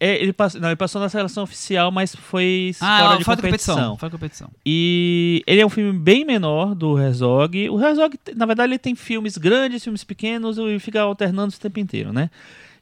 [0.00, 3.36] é, ele, passou, não, ele passou na seleção oficial, mas foi Ah, fora de fora
[3.36, 3.74] da competição.
[3.74, 3.96] competição.
[3.98, 4.50] Fora da competição.
[4.64, 7.68] E ele é um filme bem menor do Herzog.
[7.70, 11.78] O Herzog, na verdade, ele tem filmes grandes, filmes pequenos e fica alternando o tempo
[11.80, 12.30] inteiro, né?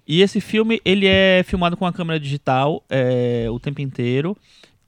[0.07, 4.37] E esse filme, ele é filmado com a câmera digital é, o tempo inteiro.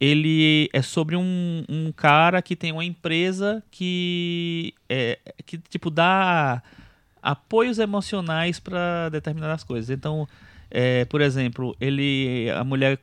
[0.05, 6.63] Ele é sobre um, um cara que tem uma empresa que, é, que tipo, dá
[7.23, 9.89] apoios emocionais para determinadas coisas.
[9.89, 10.29] Então,
[10.71, 12.99] é, por exemplo, ele, a mulher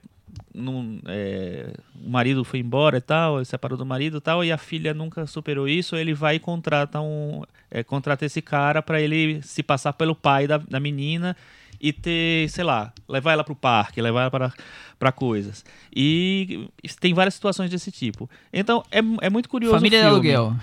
[1.08, 1.74] é,
[2.04, 4.94] o marido foi embora e tal, ele separou do marido e tal, e a filha
[4.94, 9.64] nunca superou isso, ele vai e contrata, um, é, contrata esse cara para ele se
[9.64, 11.36] passar pelo pai da, da menina
[11.82, 14.54] e ter, sei lá, levar ela pro parque, levar ela para,
[15.00, 15.66] para coisas.
[15.94, 18.30] E tem várias situações desse tipo.
[18.54, 19.76] Então, é, é muito curioso.
[19.76, 20.36] Família o de filme.
[20.36, 20.56] aluguel.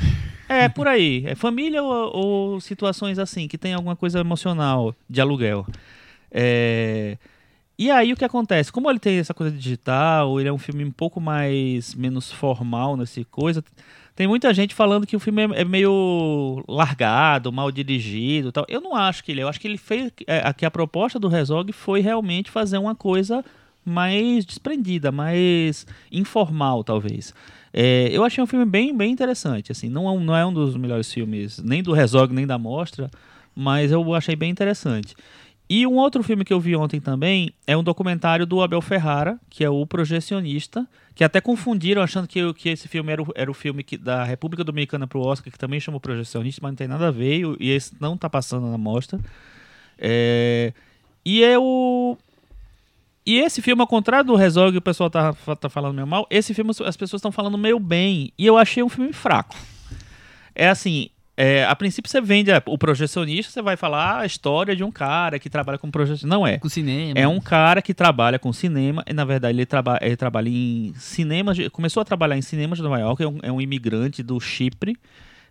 [0.48, 1.24] É, por aí.
[1.26, 5.66] É família ou, ou situações assim, que tem alguma coisa emocional de aluguel.
[6.30, 7.18] É,
[7.78, 8.72] E aí o que acontece?
[8.72, 12.96] Como ele tem essa coisa digital, ele é um filme um pouco mais menos formal
[12.96, 13.62] nesse coisa.
[14.16, 18.64] Tem muita gente falando que o filme é é meio largado, mal dirigido, tal.
[18.68, 19.40] Eu não acho que ele.
[19.40, 19.44] é.
[19.44, 23.44] Eu acho que ele fez é, a proposta do Herzog foi realmente fazer uma coisa
[23.84, 27.32] mais desprendida, mais informal, talvez.
[27.72, 29.70] É, eu achei um filme bem, bem interessante.
[29.70, 32.58] Assim, não, é um- não é um dos melhores filmes, nem do Herzog, nem da
[32.58, 33.08] Mostra,
[33.54, 35.14] mas eu achei bem interessante.
[35.70, 39.38] E um outro filme que eu vi ontem também é um documentário do Abel Ferrara,
[39.50, 43.26] que é o Projecionista, que até confundiram achando que, o- que esse filme era o,
[43.34, 46.70] era o filme que, da República Dominicana pro Oscar, que também chama o Projecionista, mas
[46.72, 49.20] não tem nada a ver, e- esse não tá passando na mostra.
[49.98, 50.72] É,
[51.24, 52.16] e é o.
[53.26, 56.54] E esse filme, ao contrário do Herzog, o pessoal tá, tá falando meio mal, esse
[56.54, 58.32] filme as pessoas estão falando meio bem.
[58.38, 59.54] E eu achei um filme fraco.
[60.54, 64.74] É assim, é, a princípio você vende a- o projecionista, você vai falar a história
[64.74, 66.28] de um cara que trabalha com projeção.
[66.28, 66.58] Não é.
[66.58, 67.18] Com cinema.
[67.18, 70.92] É um cara que trabalha com cinema, e na verdade ele, traba ele trabalha em
[70.96, 74.20] cinemas, de- começou a trabalhar em cinemas de Nova York, é um, é um imigrante
[74.20, 74.96] do Chipre,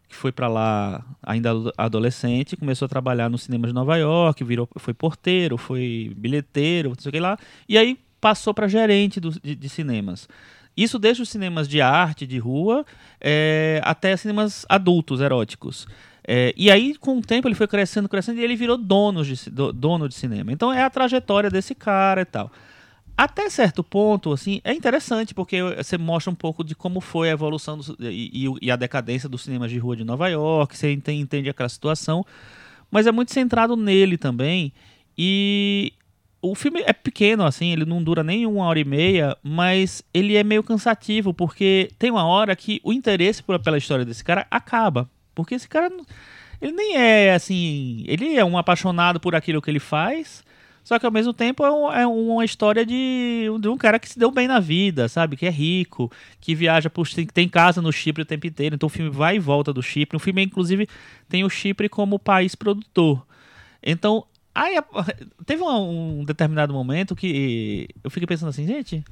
[0.10, 4.44] que foi pra lá ainda ado- adolescente, começou a trabalhar no cinema de Nova York,
[4.44, 7.38] virou, foi porteiro, foi bilheteiro, não sei o que lá,
[7.68, 10.28] e aí passou para gerente do- de, de cinemas.
[10.78, 12.86] Isso desde os cinemas de arte, de rua,
[13.20, 15.88] é, até cinemas adultos, eróticos.
[16.28, 19.50] É, e aí, com o tempo, ele foi crescendo, crescendo, e ele virou dono de,
[19.74, 20.52] dono de cinema.
[20.52, 22.52] Então, é a trajetória desse cara e tal.
[23.18, 27.32] Até certo ponto, assim, é interessante, porque você mostra um pouco de como foi a
[27.32, 31.12] evolução do- e, e a decadência dos cinemas de rua de Nova York, você ente-
[31.12, 32.24] entende aquela situação,
[32.92, 34.72] mas é muito centrado nele também.
[35.18, 35.94] E
[36.52, 40.36] o filme é pequeno, assim, ele não dura nem uma hora e meia, mas ele
[40.36, 45.10] é meio cansativo, porque tem uma hora que o interesse pela história desse cara acaba.
[45.36, 45.92] Porque esse cara,
[46.62, 50.44] ele nem é, assim, ele é um apaixonado por aquilo que ele faz,
[50.84, 54.08] só que ao mesmo tempo é, um- é uma história de, de um cara que
[54.10, 55.36] se deu bem na vida, sabe?
[55.36, 56.10] Que é rico,
[56.40, 57.06] que viaja por.
[57.10, 58.76] Tem, tem casa no Chipre o tempo inteiro.
[58.76, 60.16] Então o filme vai e volta do Chipre.
[60.16, 60.88] O filme, inclusive,
[61.28, 63.26] tem o Chipre como país produtor.
[63.84, 64.26] Então,
[64.62, 64.78] aí,
[65.46, 69.04] teve um, um determinado momento que eu fiquei pensando assim, gente.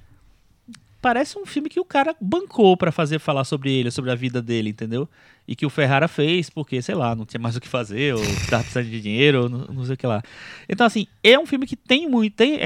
[1.02, 4.42] Parece um filme que o cara bancou pra fazer falar sobre ele, sobre a vida
[4.42, 5.08] dele, entendeu?
[5.48, 8.22] E que o Ferrara fez porque, sei lá, não tinha mais o que fazer, ou
[8.50, 10.24] tava precisando de dinheiro, ou não, não sei o que lá.
[10.68, 12.34] Então, assim, é um filme que tem muito.
[12.34, 12.66] Tem, é,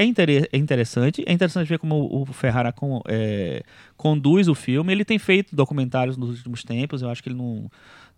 [0.52, 1.22] é interessante.
[1.26, 3.62] É interessante ver como o, o Ferrara com- é,
[3.94, 4.90] conduz o filme.
[4.90, 7.02] Ele tem feito documentários nos últimos tempos.
[7.02, 7.70] Eu acho que ele não.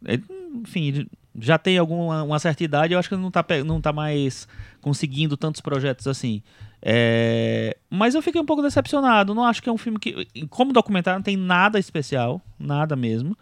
[0.04, 0.24] Ele,
[0.54, 1.06] enfim,
[1.38, 2.92] já tem alguma uma certa idade.
[2.92, 4.46] Eu acho que ele não tá, não tá mais
[4.80, 6.42] conseguindo tantos projetos assim.
[6.80, 9.34] É, mas eu fiquei um pouco decepcionado.
[9.34, 10.26] Não acho que é um filme que.
[10.48, 12.40] Como documentário, não tem nada especial.
[12.58, 13.36] Nada mesmo.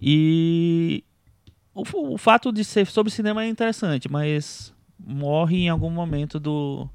[0.00, 1.04] E.
[1.72, 1.84] O,
[2.14, 6.88] o fato de ser sobre cinema é interessante, mas morre em algum momento do,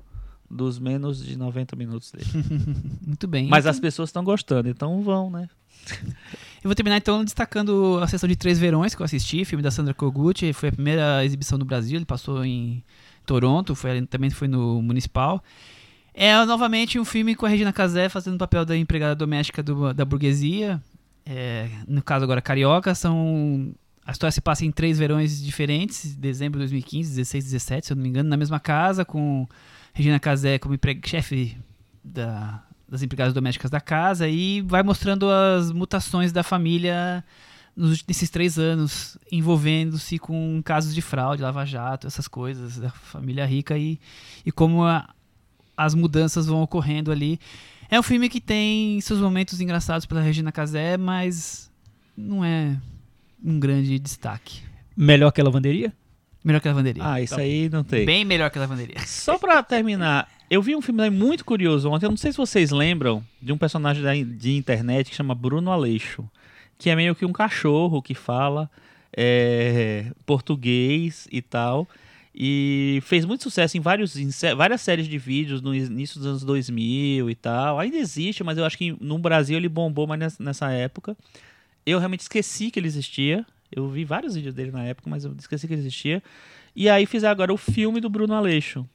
[0.49, 2.29] dos menos de 90 minutos dele.
[3.01, 3.47] Muito bem.
[3.47, 5.49] Mas Então, as pessoas estão gostando, então vão, né?
[6.65, 9.69] Eu vou terminar então destacando a sessão de Três Verões que eu assisti, filme da
[9.69, 10.51] Sandra Kogut.
[10.53, 12.83] Foi a primeira exibição no Brasil, ele passou em
[13.23, 15.43] Toronto, foi, também foi no Municipal.
[16.11, 19.93] É novamente um filme com a Regina Casé fazendo o papel da empregada doméstica do-
[19.93, 20.81] da burguesia.
[21.23, 23.71] É, no caso agora carioca, são
[24.03, 27.95] a história se passa em três verões diferentes, dezembro de 2015, 16, 17, se eu
[27.95, 29.47] não me engano, na mesma casa, com
[29.93, 30.75] Regina Casé como
[31.05, 31.55] chefe
[32.03, 32.63] da-
[32.95, 37.23] das empregadas domésticas da casa e vai mostrando as mutações da família
[37.75, 43.77] nos, nesses três anos, envolvendo-se com casos de fraude, lava-jato, essas coisas da família rica
[43.77, 43.99] e,
[44.45, 45.07] e como a-
[45.77, 47.39] as mudanças vão ocorrendo ali.
[47.89, 51.69] É um filme que tem seus momentos engraçados pela Regina Casé, mas
[52.17, 52.77] não é
[53.43, 54.61] um grande destaque.
[54.95, 55.93] Melhor que a lavanderia?
[56.43, 57.03] Melhor que a lavanderia.
[57.05, 58.05] Ah, isso aí não tem.
[58.05, 58.95] Bem melhor que a lavanderia.
[59.05, 62.05] Só pra terminar, eu vi um filme muito curioso ontem.
[62.05, 65.71] Eu não sei se vocês lembram de um personagem da, de internet que chama Bruno
[65.71, 66.29] Aleixo,
[66.77, 68.69] que é meio que um cachorro que fala
[69.15, 71.87] é, português e tal.
[72.37, 76.43] E fez muito sucesso em, vários, em várias séries de vídeos no início dos anos
[76.43, 77.79] 2000 e tal.
[77.79, 81.15] Ainda existe, mas eu acho que no Brasil ele bombou mais nessa, nessa época.
[81.85, 83.45] Eu realmente esqueci que ele existia.
[83.71, 86.21] Eu vi vários vídeos dele na época, mas eu esqueci que ele existia.
[86.75, 88.85] E aí fizeram agora o filme do Bruno Aleixo.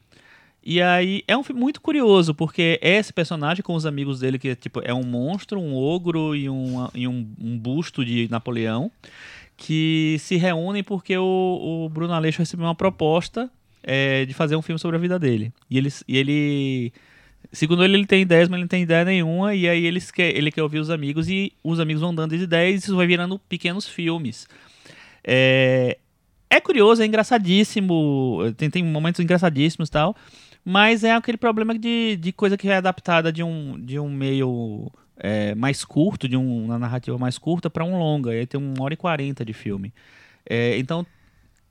[0.63, 4.39] E aí é um filme muito curioso, porque é esse personagem com os amigos dele,
[4.39, 8.91] que tipo, é um monstro, um ogro e um, e um, um busto de Napoleão,
[9.57, 13.51] que se reúnem porque o, o Bruno Aleixo recebeu uma proposta
[13.83, 15.53] é, de fazer um filme sobre a vida dele.
[15.71, 16.93] E ele, e ele
[17.53, 20.37] segundo ele, ele tem ideias, mas ele não tem ideia nenhuma, e aí eles quer,
[20.37, 23.07] ele quer ouvir os amigos, e os amigos vão dando as ideias, e isso vai
[23.07, 24.47] virando pequenos filmes.
[25.25, 25.99] É,
[26.49, 30.17] é curioso, é engraçadíssimo, tem, tem momentos engraçadíssimos e tal,
[30.65, 34.91] mas é aquele problema de, de coisa que é adaptada de um, de um meio
[35.17, 38.35] é, mais curto, de um, uma narrativa mais curta, para um longa.
[38.35, 39.93] E aí tem uma hora e quarenta de filme.
[40.49, 41.07] É, então,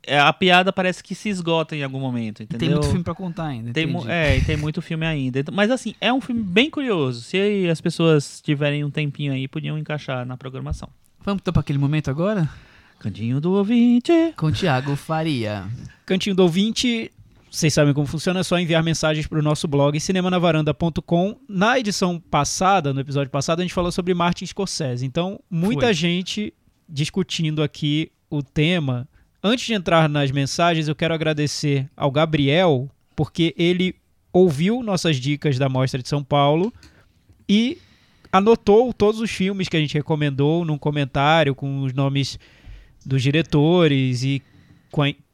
[0.06, 2.60] é, a piada parece que se esgota em algum momento, E entendeu?
[2.60, 3.72] Tem muito filme pra contar ainda.
[3.74, 5.40] Tem, é, e tem muito filme ainda.
[5.40, 7.22] Então, Mas assim, é um filme bem curioso.
[7.22, 10.90] Se as pessoas tiverem um tempinho aí, podiam encaixar na programação.
[11.24, 12.50] Vamos então pra aquele momento agora?
[13.00, 14.12] Cantinho do ouvinte.
[14.36, 15.66] Com o Thiago Faria.
[16.06, 17.12] Cantinho do ouvinte,
[17.52, 21.40] vocês sabem como funciona, é só enviar mensagens para o nosso blog cinemanavaranda.com.
[21.48, 25.06] Na edição passada, no episódio passado, a gente falou sobre Martin Scorsese.
[25.06, 25.94] Então, muita Foi.
[25.94, 26.54] gente
[26.88, 29.08] discutindo aqui o tema.
[29.44, 33.96] Antes de entrar nas mensagens, eu quero agradecer ao Gabriel, porque ele
[34.32, 36.72] ouviu nossas dicas da Mostra de São Paulo
[37.48, 37.80] e
[38.32, 42.38] anotou todos os filmes que a gente recomendou num comentário com os nomes
[43.04, 44.42] dos diretores e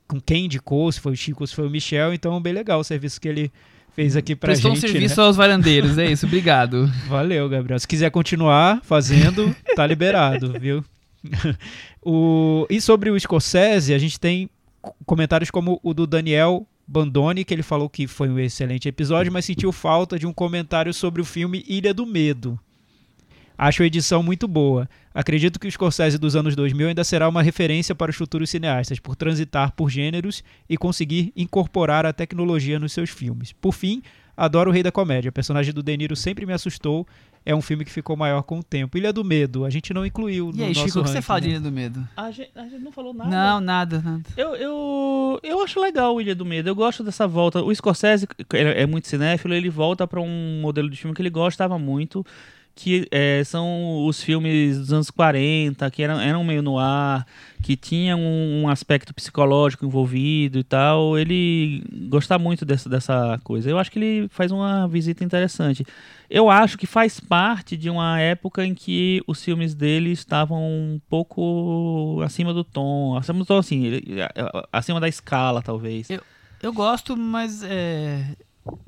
[0.07, 2.14] com, quem indicou, se foi o Chico se foi o Michel.
[2.14, 3.52] Então, bem legal o serviço que ele
[3.95, 4.91] fez aqui pra Prestou um gente.
[4.91, 5.27] serviço né?
[5.27, 6.26] aos varandeiros, é isso.
[6.26, 6.91] Obrigado.
[7.07, 7.80] Valeu, Gabriel.
[7.80, 10.84] Se quiser continuar fazendo, tá liberado, viu?
[12.03, 14.49] o, e sobre o Scorsese, a gente tem
[15.06, 19.45] comentários como o do Daniel Bandoni, que ele falou que foi um excelente episódio, mas
[19.45, 22.60] sentiu falta de um comentário sobre o filme Ilha do Medo.
[23.57, 24.88] Acho a edição muito boa.
[25.14, 28.99] Acredito que o Scorsese dos anos 2000 ainda será uma referência para os futuros cineastas,
[28.99, 33.53] por transitar por gêneros e conseguir incorporar a tecnologia nos seus filmes.
[33.53, 34.02] Por fim,
[34.36, 35.30] adoro o Rei da Comédia.
[35.30, 37.07] O personagem do De Niro sempre me assustou.
[37.45, 38.98] É um filme que ficou maior com o tempo.
[38.98, 41.22] Ilha do Medo, a gente não incluiu E no aí, nosso Chico, o que você
[41.22, 41.53] fala de né?
[41.53, 42.07] Ilha do Medo?
[42.18, 43.30] A gente, a gente não falou nada.
[43.30, 44.23] Não, nada, nada.
[44.36, 46.68] Eu, eu, eu acho legal o Ilha do Medo.
[46.68, 47.61] Eu gosto dessa volta.
[47.61, 51.30] O Scorsese é é muito cinéfilo, ele volta pra um modelo de filme que ele
[51.30, 52.26] gostava muito,
[52.76, 57.26] que é, são os filmes dos anos 40, que eram, eram meio no ar,
[57.64, 61.18] que tinham um, um aspecto psicológico envolvido e tal.
[61.18, 63.69] Ele gosta muito dessa, dessa coisa.
[63.69, 65.85] Eu acho que ele faz uma visita interessante.
[66.30, 70.99] Eu acho que faz parte de uma época em que os filmes dele estavam um
[71.10, 74.02] pouco acima do tom, acima do tom assim,
[74.72, 76.10] acima da escala talvez.
[76.61, 78.35] Eu gosto, mas é,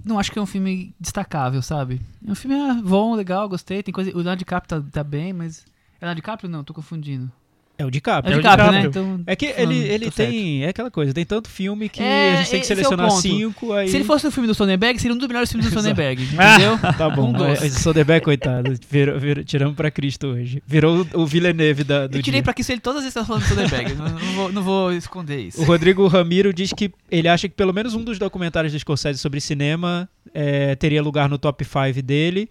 [0.04, 2.02] não acho que é um filme destacável, sabe?
[2.26, 3.84] É um filme ah, bom, legal, gostei.
[3.84, 4.12] Tem coisa.
[4.12, 5.66] O Leonardo DiCaprio tá, tá bem, mas.
[6.00, 6.50] É Leonardo DiCaprio?
[6.50, 7.32] Não, tô confundindo.
[7.80, 8.36] É o É DiCaprio.
[8.36, 8.84] o o DiCaprio, né?
[8.88, 10.30] Então, É que ele, ele tô certo.
[10.32, 10.64] tem.
[10.64, 13.22] É aquela coisa, tem tanto filme que É, a gente tem que é selecionar ponto.
[13.22, 13.72] cinco.
[13.74, 13.88] Aí...
[13.90, 15.84] Se ele fosse o filme do Sonnenberg, seria um dos melhores filmes do Exato.
[15.84, 16.78] Sonnenberg, entendeu?
[16.98, 20.62] Tá bom, Um Soderbergh, coitado, virou, virou, tiramos pra Cristo hoje.
[20.66, 22.44] Virou o, Villeneuve da, do Eu tirei dia.
[22.44, 23.94] pra que ele todas as vezes tá falando do Sonnenberg.
[23.94, 25.62] não, não vou, não vou esconder isso.
[25.62, 29.20] O Rodrigo Ramiro diz que ele acha que pelo menos um dos documentários do Scorsese
[29.20, 32.50] sobre cinema é, teria lugar no top 5 dele.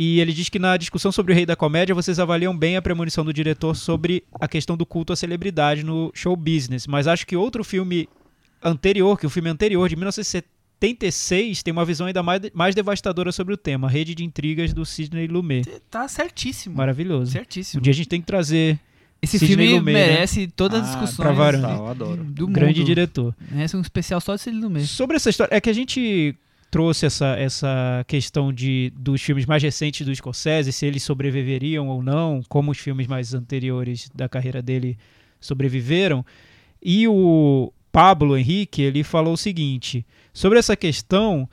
[0.00, 2.82] E ele diz que na discussão sobre o Rei da Comédia, vocês avaliam bem a
[2.82, 6.86] premonição do diretor sobre a questão do culto à celebridade no show business.
[6.86, 8.08] Mas acho que outro filme
[8.62, 13.54] anterior, que o filme anterior, de 1976, tem uma visão ainda mais, mais devastadora sobre
[13.54, 13.88] o tema.
[13.90, 15.68] Rede de Intrigas do Sidney Lumet.
[15.90, 16.76] Tá certíssimo.
[16.76, 17.30] Maravilhoso.
[17.30, 17.82] Um Certíssimo.
[17.82, 18.78] dia a gente tem que trazer
[19.20, 20.06] Esse Sidney filme Lumet, né?
[20.10, 21.68] merece todas as Ah, discussões pra varanda.
[21.70, 22.22] Eu adoro.
[22.24, 22.54] do um mundo.
[22.54, 23.34] grande diretor.
[23.50, 24.86] Merece um especial só de Sidney Lumet.
[24.86, 26.36] Sobre essa história, é que a gente
[26.70, 32.02] trouxe essa, essa questão de dos filmes mais recentes do Scorsese, se eles sobreviveriam ou
[32.02, 34.98] não, como os filmes mais anteriores da carreira dele
[35.40, 36.24] sobreviveram.
[36.82, 41.48] E o Pablo Henrique, ele falou o seguinte, sobre essa questão,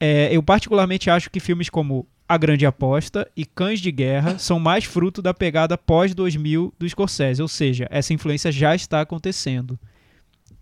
[0.00, 4.58] é, eu particularmente acho que filmes como A Grande Aposta e Cães de Guerra são
[4.58, 9.78] mais fruto da pegada pós-2000 do Scorsese, ou seja, essa influência já está acontecendo.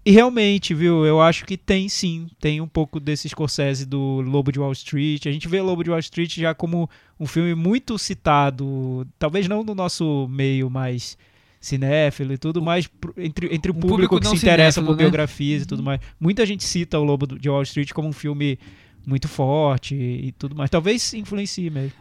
[0.04, 4.50] E realmente, viu, eu acho que tem sim, tem um pouco desse Scorsese do Lobo
[4.50, 5.26] de Wall Street.
[5.26, 9.62] A gente vê Lobo de Wall Street já como um filme muito citado, talvez não
[9.62, 11.16] no nosso meio mais
[11.60, 15.04] cinéfilo e tudo mais entre, entre o Um público, público que se interessa por né?
[15.04, 16.00] biografias e tudo mais.
[16.18, 18.58] Muita gente cita o Lobo de Wall Street como um filme
[19.06, 20.68] muito forte e, tudo mais.
[20.70, 21.92] Talvez influencie mesmo.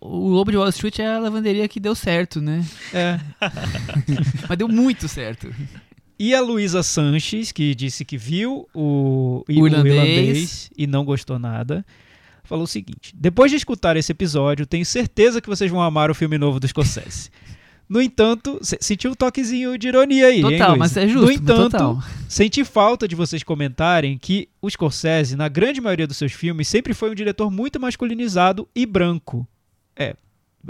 [0.00, 2.64] O Lobo de Wall Street é a lavanderia que deu certo, né?
[2.94, 3.20] É.
[4.48, 5.52] Mas deu muito certo.
[6.18, 9.94] E a Luísa Sanches, que disse que viu o, O o irlandês.
[9.94, 11.84] irlandês e não gostou nada,
[12.44, 16.14] falou o seguinte: Depois de escutar esse episódio, tenho certeza que vocês vão amar o
[16.14, 17.30] filme novo do Scorsese.
[17.88, 20.36] No entanto, se- senti um toquezinho de ironia aí.
[20.36, 20.76] hein, Total, Luísa?
[20.78, 21.26] mas é justo.
[21.26, 22.02] No entanto, total.
[22.28, 26.94] senti falta de vocês comentarem que o Scorsese, na grande maioria dos seus filmes, sempre
[26.94, 29.46] foi um diretor muito masculinizado e branco.
[29.94, 30.14] É,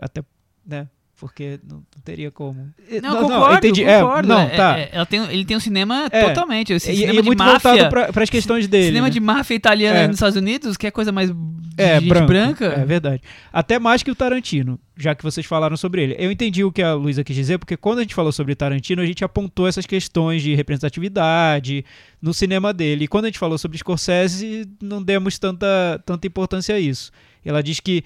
[0.00, 0.24] até,
[0.66, 0.88] né?
[1.22, 2.68] Porque não, não teria como.
[3.00, 3.84] Não, concordo, entendi.
[3.84, 4.28] É, concordo.
[4.28, 4.76] não, É, tá.
[4.76, 6.24] é, ela tem, ele tem um cinema É.
[6.24, 6.72] totalmente.
[6.72, 7.70] Esse E, e cinema é de muito máfia.
[7.70, 8.86] voltado para as questões dele.
[8.86, 9.12] cinema né?
[9.12, 10.06] de máfia italiana É.
[10.08, 11.36] nos Estados Unidos, que é coisa mais de
[11.78, 12.26] É, gente branco.
[12.26, 12.64] branca.
[12.66, 13.22] É verdade.
[13.52, 16.16] Até mais que o Tarantino, já que vocês falaram sobre ele.
[16.18, 19.00] Eu entendi o que a Luísa quis dizer, porque quando a gente falou sobre Tarantino,
[19.00, 21.84] a gente apontou essas questões de representatividade
[22.20, 23.04] no cinema dele.
[23.04, 27.12] E quando a gente falou sobre Scorsese, não demos tanta, tanta importância a isso.
[27.44, 28.02] Ela diz que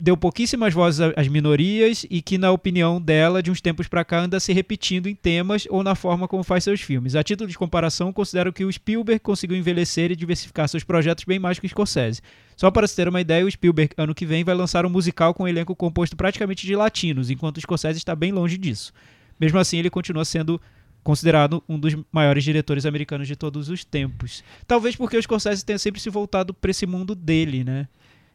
[0.00, 4.20] deu pouquíssimas vozes às minorias e que, na opinião dela, de uns tempos pra cá,
[4.20, 7.14] anda se repetindo em temas ou na forma como faz seus filmes.
[7.14, 11.38] A título de comparação, considero que o Spielberg conseguiu envelhecer e diversificar seus projetos bem
[11.38, 12.20] mais que o Scorsese.
[12.56, 15.34] Só para se ter uma ideia, o Spielberg, ano que vem, vai lançar um musical
[15.34, 18.92] com um elenco composto praticamente de latinos, enquanto o Scorsese está bem longe disso.
[19.40, 20.60] Mesmo assim, ele continua sendo
[21.02, 24.42] considerado um dos maiores diretores americanos de todos os tempos.
[24.66, 27.86] Talvez porque o Scorsese tenha sempre se voltado para esse mundo dele, né?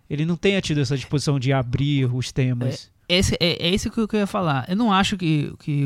[0.09, 2.89] Ele não tenha tido essa disposição de abrir os temas.
[3.07, 4.65] Esse, é, é isso que eu ia falar.
[4.67, 5.83] Eu não acho que, que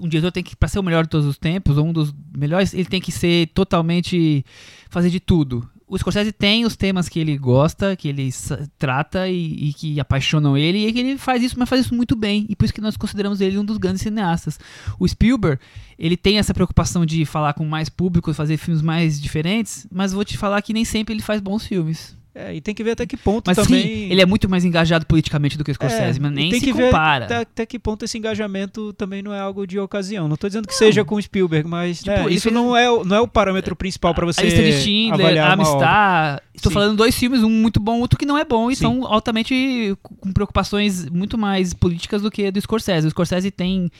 [0.00, 2.14] um diretor tem que, pra ser o melhor de todos os tempos, ou um dos
[2.36, 4.44] melhores, ele tem que ser totalmente.
[4.90, 5.68] fazer de tudo.
[5.90, 8.30] O Scorsese tem os temas que ele gosta, que ele
[8.78, 12.14] trata e, e que apaixonam ele, e que ele faz isso, mas faz isso muito
[12.14, 12.46] bem.
[12.48, 14.56] E por isso que nós consideramos ele um dos grandes cineastas.
[15.00, 15.60] O Spielberg,
[15.98, 20.24] ele tem essa preocupação de falar com mais público, fazer filmes mais diferentes, mas vou
[20.24, 22.19] te falar que nem sempre ele faz bons filmes.
[22.32, 23.82] É, e tem que ver até que ponto Mas também.
[23.82, 26.60] sim, ele é muito mais engajado politicamente do que o Scorsese, É, mas nem tem
[26.60, 27.24] se que ver compara.
[27.24, 30.28] Até, até que ponto esse engajamento também não é algo de ocasião.
[30.28, 32.88] Não estou dizendo que seja com o Spielberg, mas Tipo, né, isso fez- não é,
[32.88, 35.44] o- não é o parâmetro principal para você a lista de Schindler.
[35.44, 36.40] Amistad.
[36.54, 38.82] Estou falando dois filmes, um muito bom, outro que não é bom, e Sim.
[38.82, 43.06] são altamente com preocupações muito mais políticas do que do Scorsese.
[43.06, 43.90] O Scorsese tem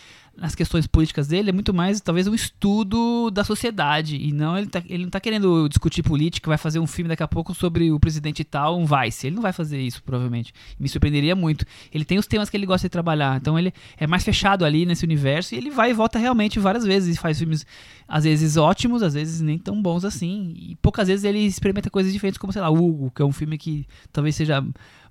[0.41, 4.69] nas questões políticas dele é muito mais talvez um estudo da sociedade e não ele,
[4.69, 7.93] tá, ele não tá querendo discutir política, vai fazer um filme daqui a pouco sobre
[7.93, 9.27] o presidente tal, um Vice.
[9.27, 10.55] Ele não vai fazer isso, provavelmente.
[10.79, 11.67] Me surpreenderia muito.
[11.93, 14.87] Ele tem os temas que ele gosta de trabalhar, então ele é mais fechado ali
[14.87, 17.67] nesse universo e ele vai e volta realmente várias vezes e faz filmes
[18.09, 20.55] às vezes ótimos, às vezes nem tão bons assim.
[20.57, 23.59] E poucas vezes ele experimenta coisas diferentes, como sei lá, Hugo, que é um filme
[23.59, 24.65] que talvez seja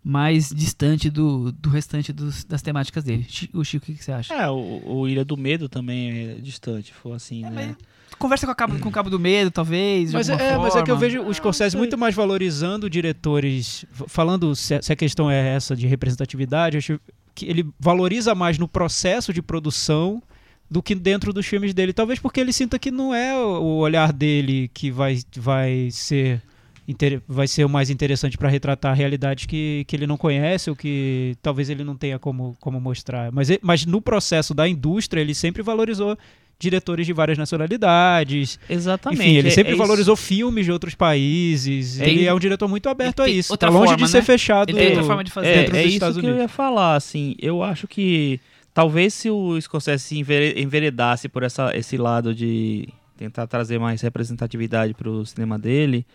[0.03, 3.25] mais distante do, do restante dos- das temáticas dele.
[3.53, 4.33] O Chico, o que, que você acha?
[4.33, 7.75] É, o, o Ilha do Medo também é distante, for assim, né?
[8.17, 10.11] Conversa com, cabo, com o Cabo do Medo, talvez.
[10.11, 10.99] Mas é, mas é que eu forma.
[10.99, 13.85] vejo o Scorsese muito mais valorizando diretores.
[14.07, 16.99] Falando se a, se a questão é essa de representatividade, eu acho
[17.35, 20.21] que ele valoriza mais no processo de produção
[20.69, 21.93] do que dentro dos filmes dele.
[21.93, 26.41] Talvez porque ele sinta que não é o o olhar dele que vai, vai ser.
[26.89, 30.75] Inter- Vai ser o mais interessante para retratar realidades que, que ele não conhece ou
[30.75, 33.31] que talvez ele não tenha como, como mostrar.
[33.31, 36.17] Mas, mas no processo da indústria, ele sempre valorizou
[36.61, 39.21] diretores de várias nacionalidades, Exatamente.
[39.21, 39.81] enfim, ele é- sempre é isso.
[39.81, 41.97] valorizou filmes de outros países.
[41.97, 43.53] Tem- ele é um diretor muito aberto a isso.
[43.53, 44.23] outra Tá longe forma, de ser né?
[44.25, 45.47] fechado Ele tem outra forma de fazer.
[45.47, 46.41] É, dentro é dos isso Estados que eu Unidos.
[46.43, 47.35] ia falar, assim.
[47.39, 48.41] Eu acho que
[48.73, 54.01] talvez se o Scorsese se envere- enveredasse por essa, esse lado de tentar trazer mais
[54.01, 56.05] representatividade para o cinema dele,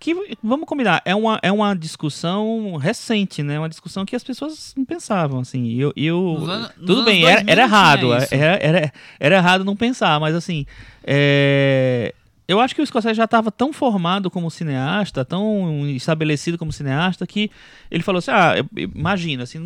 [0.00, 3.58] que vamos combinar, é uma, é uma discussão recente, né?
[3.58, 5.74] Uma discussão que as pessoas não pensavam, assim.
[5.74, 9.64] Eu, eu, Nos anos- nos tudo bem, era, 2000 era errado, era, era, era errado
[9.64, 10.64] não pensar, mas assim,
[11.04, 12.14] é,
[12.46, 17.26] eu acho que o Scorsese já estava tão formado como cineasta, tão estabelecido como cineasta,
[17.26, 17.50] que
[17.90, 19.62] ele falou assim: ah, imagina, assim,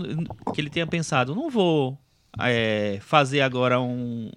[0.54, 1.98] que ele tenha pensado, não vou
[2.40, 4.30] é, fazer agora um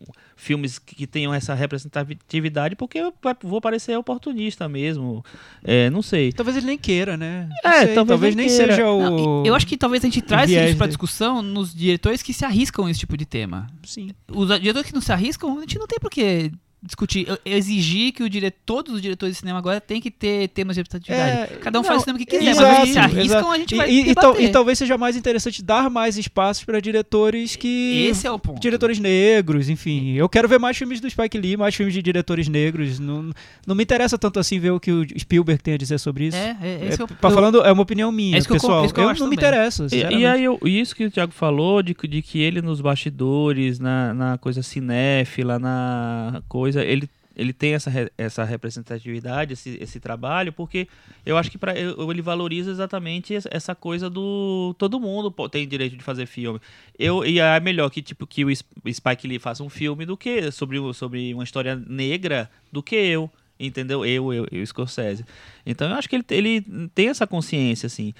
[0.45, 3.13] filmes que tenham essa representatividade porque eu
[3.43, 5.23] vou parecer oportunista mesmo,
[5.63, 6.31] é, não sei.
[6.31, 7.49] Talvez ele nem queira, né?
[7.63, 8.73] Não É, sei, talvez nem nem queira.
[8.75, 9.01] seja o.
[9.01, 10.87] Não, eu acho que talvez a gente traz isso pra dele.
[10.89, 13.67] discussão nos diretores que se arriscam esse tipo de tema.
[13.83, 14.11] Sim.
[14.31, 16.51] Os diretores que não se arriscam, a gente não tem por que
[16.85, 18.51] discutir, eu- exigir que o dire...
[18.51, 21.53] todos os diretores de cinema agora tem que ter temas de representatividade.
[21.53, 23.51] É, Cada um não, faz o cinema que quiser, exato, mas eles se arriscam, exato.
[23.51, 26.79] a gente vai e, e, tal- e talvez seja mais interessante dar mais espaços para
[26.79, 28.05] diretores que.
[28.09, 28.59] Esse é o ponto.
[28.61, 30.13] Diretores negros, enfim.
[30.13, 32.99] Eu quero ver mais filmes do Spike Lee, mais filmes de diretores negros.
[32.99, 33.31] Não,
[33.65, 36.37] não me interessa tanto assim ver o que o Spielberg tem a dizer sobre isso.
[36.37, 38.85] É, é, esse é, o Pra falando, é uma opinião minha, É eu pessoal.
[38.85, 39.49] isso que eu acho não me também.
[39.49, 39.87] interessa.
[39.91, 42.79] E, e aí, eu- isso que o Thiago falou, de, que- de que ele nos
[42.81, 49.77] bastidores, na, na coisa cinéfila, na coisa, ele, ele tem essa, re- essa representatividade, esse,
[49.81, 50.87] esse trabalho, porque
[51.25, 54.75] eu acho que pra, ele valoriza exatamente es- essa coisa do.
[54.77, 56.59] Todo mundo tem direito de fazer filme.
[56.97, 60.15] Eu, e é melhor que, tipo, que o Sp- Spike Lee faça um filme do
[60.17, 63.29] que sobre, sobre uma história negra do que eu.
[63.57, 64.05] Entendeu?
[64.05, 65.23] Eu, eu, eu, Scorsese.
[65.65, 68.13] Então eu acho que ele, ele tem essa consciência, assim.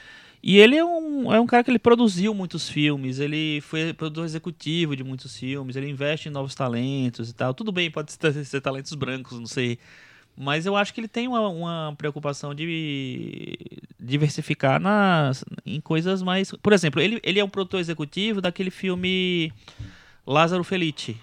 [0.48, 4.26] E ele é um, é um cara que ele produziu muitos filmes, ele foi produtor
[4.26, 7.52] executivo de muitos filmes, ele investe em novos talentos e tal.
[7.52, 9.80] Tudo bem, pode ser, ser talentos brancos, não sei.
[10.38, 13.58] Mas eu acho que ele tem uma, uma preocupação de
[14.00, 16.52] diversificar nas, em coisas mais.
[16.52, 19.52] Por exemplo, ele, ele é um produtor executivo daquele filme
[20.28, 21.18] Lázaro Felice,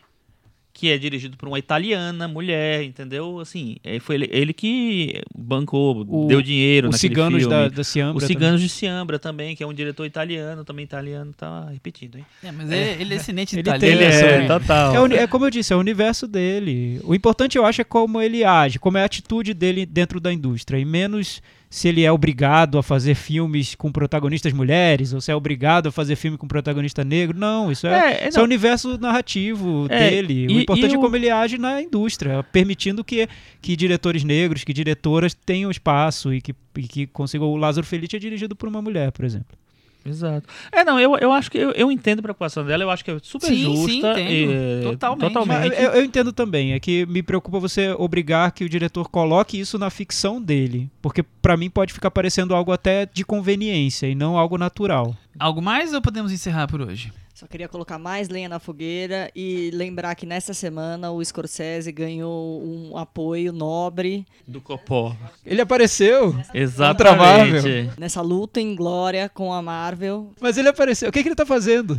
[0.74, 3.38] que é dirigido por uma italiana, mulher, entendeu?
[3.40, 7.54] Assim, é, foi ele, ele que bancou, O- deu dinheiro Os naquele ciganos filme.
[7.54, 8.16] da, da Ciambra.
[8.16, 8.36] Os também.
[8.36, 12.24] Ciganos de Siambra também, que é um diretor italiano, também italiano, tá repetindo, hein?
[12.42, 13.18] É, mas ele, ele é
[13.58, 13.98] Ele italiano.
[13.98, 14.94] tem essa- é, total.
[14.94, 17.00] É, o uni- é como eu disse, é o universo dele.
[17.04, 20.32] O importante, eu acho, é como ele age, como é a atitude dele dentro da
[20.32, 20.78] indústria.
[20.78, 21.42] E menos
[21.74, 25.90] se ele é obrigado a fazer filmes com protagonistas mulheres, ou se é obrigado a
[25.90, 27.38] fazer filme com protagonista negro.
[27.38, 30.44] Não, isso é, É, é, isso é o universo narrativo É, dele.
[30.44, 33.26] e- o importante é como ele age na indústria, permitindo que,
[33.62, 37.48] que diretores negros, que diretoras tenham espaço e que, e que consigam.
[37.48, 39.56] O Lázaro Felice é dirigido por uma mulher, por exemplo.
[40.04, 40.48] Exato.
[40.70, 43.10] É, não, eu, eu acho que eu, eu entendo a preocupação dela, eu acho que
[43.10, 43.86] é super Sim, justa.
[43.86, 44.52] sim, entendo.
[44.52, 45.32] e- Totalmente.
[45.32, 45.68] totalmente.
[45.70, 49.58] Mas eu, eu entendo também, é que me preocupa você obrigar que o diretor coloque
[49.58, 54.14] isso na ficção dele, porque pra mim pode ficar parecendo algo até de conveniência e
[54.14, 55.16] não algo natural.
[55.38, 57.12] Algo mais ou podemos encerrar por hoje?
[57.34, 62.62] Só queria colocar mais lenha na fogueira e lembrar que nessa semana o Scorsese ganhou
[62.62, 65.16] um apoio nobre Do Copó.
[65.44, 67.90] Ele apareceu, Exatamente.
[67.98, 70.30] nessa luta em glória com a Marvel.
[70.40, 71.08] mas ele apareceu.
[71.08, 71.98] O que, que ele tá fazendo?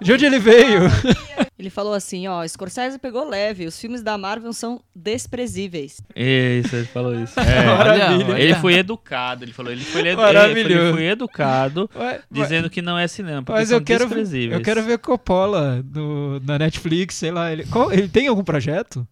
[0.00, 0.80] De onde ele veio?
[1.62, 6.00] Ele falou assim, ó, Scorsese pegou leve, os filmes da Marvel são desprezíveis.
[6.16, 7.34] Isso, ele falou isso.
[7.40, 7.64] É.
[7.64, 8.38] Maravilha.
[8.38, 9.70] Ele foi educado, ele falou.
[9.70, 10.74] Ele foi, ele, Maravilhoso.
[10.86, 14.52] ele foi educado, Ué, dizendo que não é cinema, porque mas são eu quero, desprezíveis.
[14.58, 17.52] eu quero ver Coppola no, na Netflix, sei lá.
[17.52, 19.06] Ele, qual- ele tem algum projeto?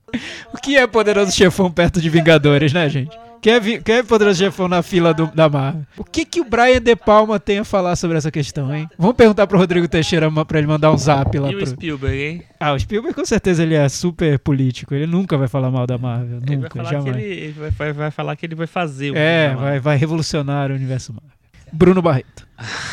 [0.53, 3.17] O que é Poderoso Chefão perto de Vingadores, né, gente?
[3.49, 5.87] É, quem é Poderoso Chefão na fila do- da Marvel?
[5.97, 8.89] O que, que o Brian De Palma tem a falar sobre essa questão, hein?
[8.99, 11.67] Vamos perguntar pro Rodrigo Teixeira pra ele mandar um zap lá E o pro...
[11.67, 12.43] Spielberg, hein?
[12.59, 14.95] Ah, o Spielberg com certeza ele é super político.
[14.95, 16.39] Ele nunca vai falar mal da Marvel.
[16.39, 17.17] Ele vai Nunca, falar jamais.
[17.17, 19.97] que ele, ele vai, vai- vai falar que ele vai fazer o É, vai, vai
[19.97, 21.31] revolucionar o universo Marvel.
[21.73, 22.47] Bruno Barreto.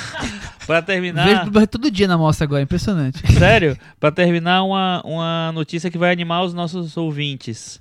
[0.67, 3.25] Pra Vejo terminar, Blue Barret todo dia na mostra agora, impressionante.
[3.33, 7.79] sério, pra terminar uma, uma notícia que vai animar os nossos ouvintes.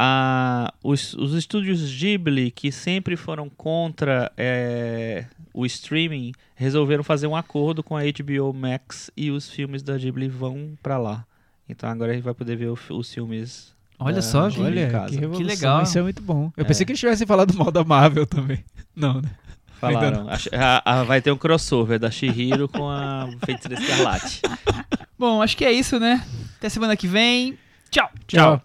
[0.00, 7.34] Ah, os, os estúdios Ghibli, que sempre foram contra é, o streaming, resolveram fazer um
[7.34, 11.24] acordo com a HBO Max e os filmes da Ghibli vão pra lá.
[11.68, 13.74] Então agora a gente vai poder ver o- os filmes.
[13.98, 14.50] Olha É, só, olha.
[14.50, 14.60] gente.
[14.94, 15.46] Olha, que revolução.
[15.46, 15.82] legal.
[15.82, 16.52] Isso é muito bom.
[16.56, 16.66] Eu É.
[16.68, 18.64] pensei que eles tivessem falado mal da Marvel também.
[18.94, 19.28] Não, né?
[19.80, 20.28] Falaram.
[20.28, 20.36] A-
[20.86, 24.42] a- a- vai ter um crossover da Shihiro com a Feiticeira Escarlate.
[25.18, 26.24] Bom, acho que é isso, né?
[26.56, 27.58] Até semana que vem.
[27.90, 28.08] Tchau.
[28.28, 28.62] Tchau.